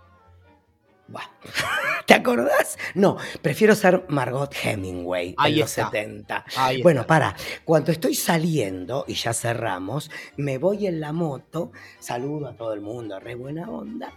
¿Te 2.06 2.14
acordás? 2.14 2.78
No, 2.94 3.16
prefiero 3.42 3.74
ser 3.74 4.04
Margot 4.08 4.52
Hemingway 4.62 5.34
Ahí 5.38 5.54
en 5.54 5.60
los 5.60 5.70
está. 5.70 5.90
70. 5.90 6.44
Ahí 6.56 6.82
Bueno, 6.82 7.02
está. 7.02 7.08
para, 7.08 7.36
cuando 7.64 7.92
estoy 7.92 8.14
saliendo, 8.14 9.04
y 9.08 9.14
ya 9.14 9.32
cerramos, 9.32 10.10
me 10.36 10.58
voy 10.58 10.86
en 10.86 11.00
la 11.00 11.12
moto, 11.12 11.72
saludo 11.98 12.48
a 12.48 12.56
todo 12.56 12.72
el 12.72 12.80
mundo, 12.80 13.18
re 13.20 13.34
buena 13.34 13.68
onda, 13.70 14.12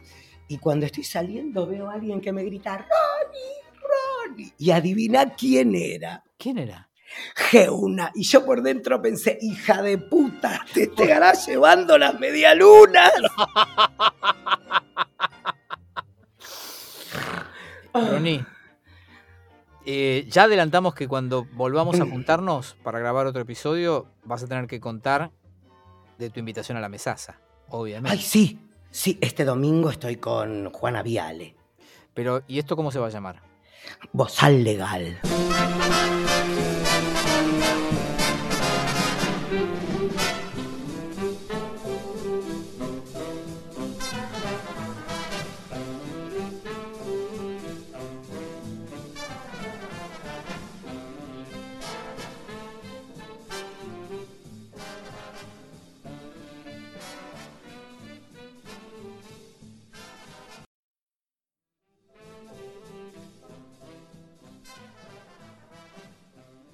y 0.47 0.57
cuando 0.57 0.85
estoy 0.85 1.03
saliendo 1.03 1.67
veo 1.67 1.89
a 1.89 1.93
alguien 1.93 2.21
que 2.21 2.31
me 2.31 2.43
grita, 2.43 2.77
Ronnie, 2.77 3.79
Ronnie, 4.27 4.53
y 4.57 4.71
adivina 4.71 5.35
quién 5.35 5.75
era. 5.75 6.23
¿Quién 6.37 6.57
era? 6.57 6.89
Geuna. 7.35 8.11
Y 8.15 8.23
yo 8.23 8.45
por 8.45 8.61
dentro 8.61 9.01
pensé, 9.01 9.37
hija 9.41 9.81
de 9.81 9.97
puta, 9.97 10.63
te 10.73 10.83
estarás 10.83 11.47
llevando 11.47 11.97
las 11.97 12.19
medialunas. 12.19 13.11
Ronnie, 17.93 18.45
eh, 19.85 20.27
ya 20.29 20.43
adelantamos 20.43 20.93
que 20.93 21.07
cuando 21.07 21.45
volvamos 21.53 21.99
a 21.99 22.05
juntarnos 22.05 22.75
para 22.83 22.99
grabar 22.99 23.25
otro 23.25 23.41
episodio, 23.41 24.07
vas 24.23 24.43
a 24.43 24.47
tener 24.47 24.67
que 24.67 24.79
contar 24.79 25.31
de 26.17 26.29
tu 26.29 26.39
invitación 26.39 26.77
a 26.77 26.81
la 26.81 26.89
mesaza, 26.89 27.39
obviamente. 27.69 28.17
Ay, 28.17 28.21
sí, 28.21 28.59
sí, 28.91 29.17
este 29.21 29.45
domingo 29.45 29.89
estoy 29.89 30.17
con 30.17 30.69
Juana 30.71 31.01
Viale. 31.01 31.55
Pero, 32.13 32.43
¿y 32.47 32.59
esto 32.59 32.75
cómo 32.75 32.91
se 32.91 32.99
va 32.99 33.07
a 33.07 33.11
llamar? 33.11 33.41
Bozal 34.11 34.63
legal. 34.63 35.19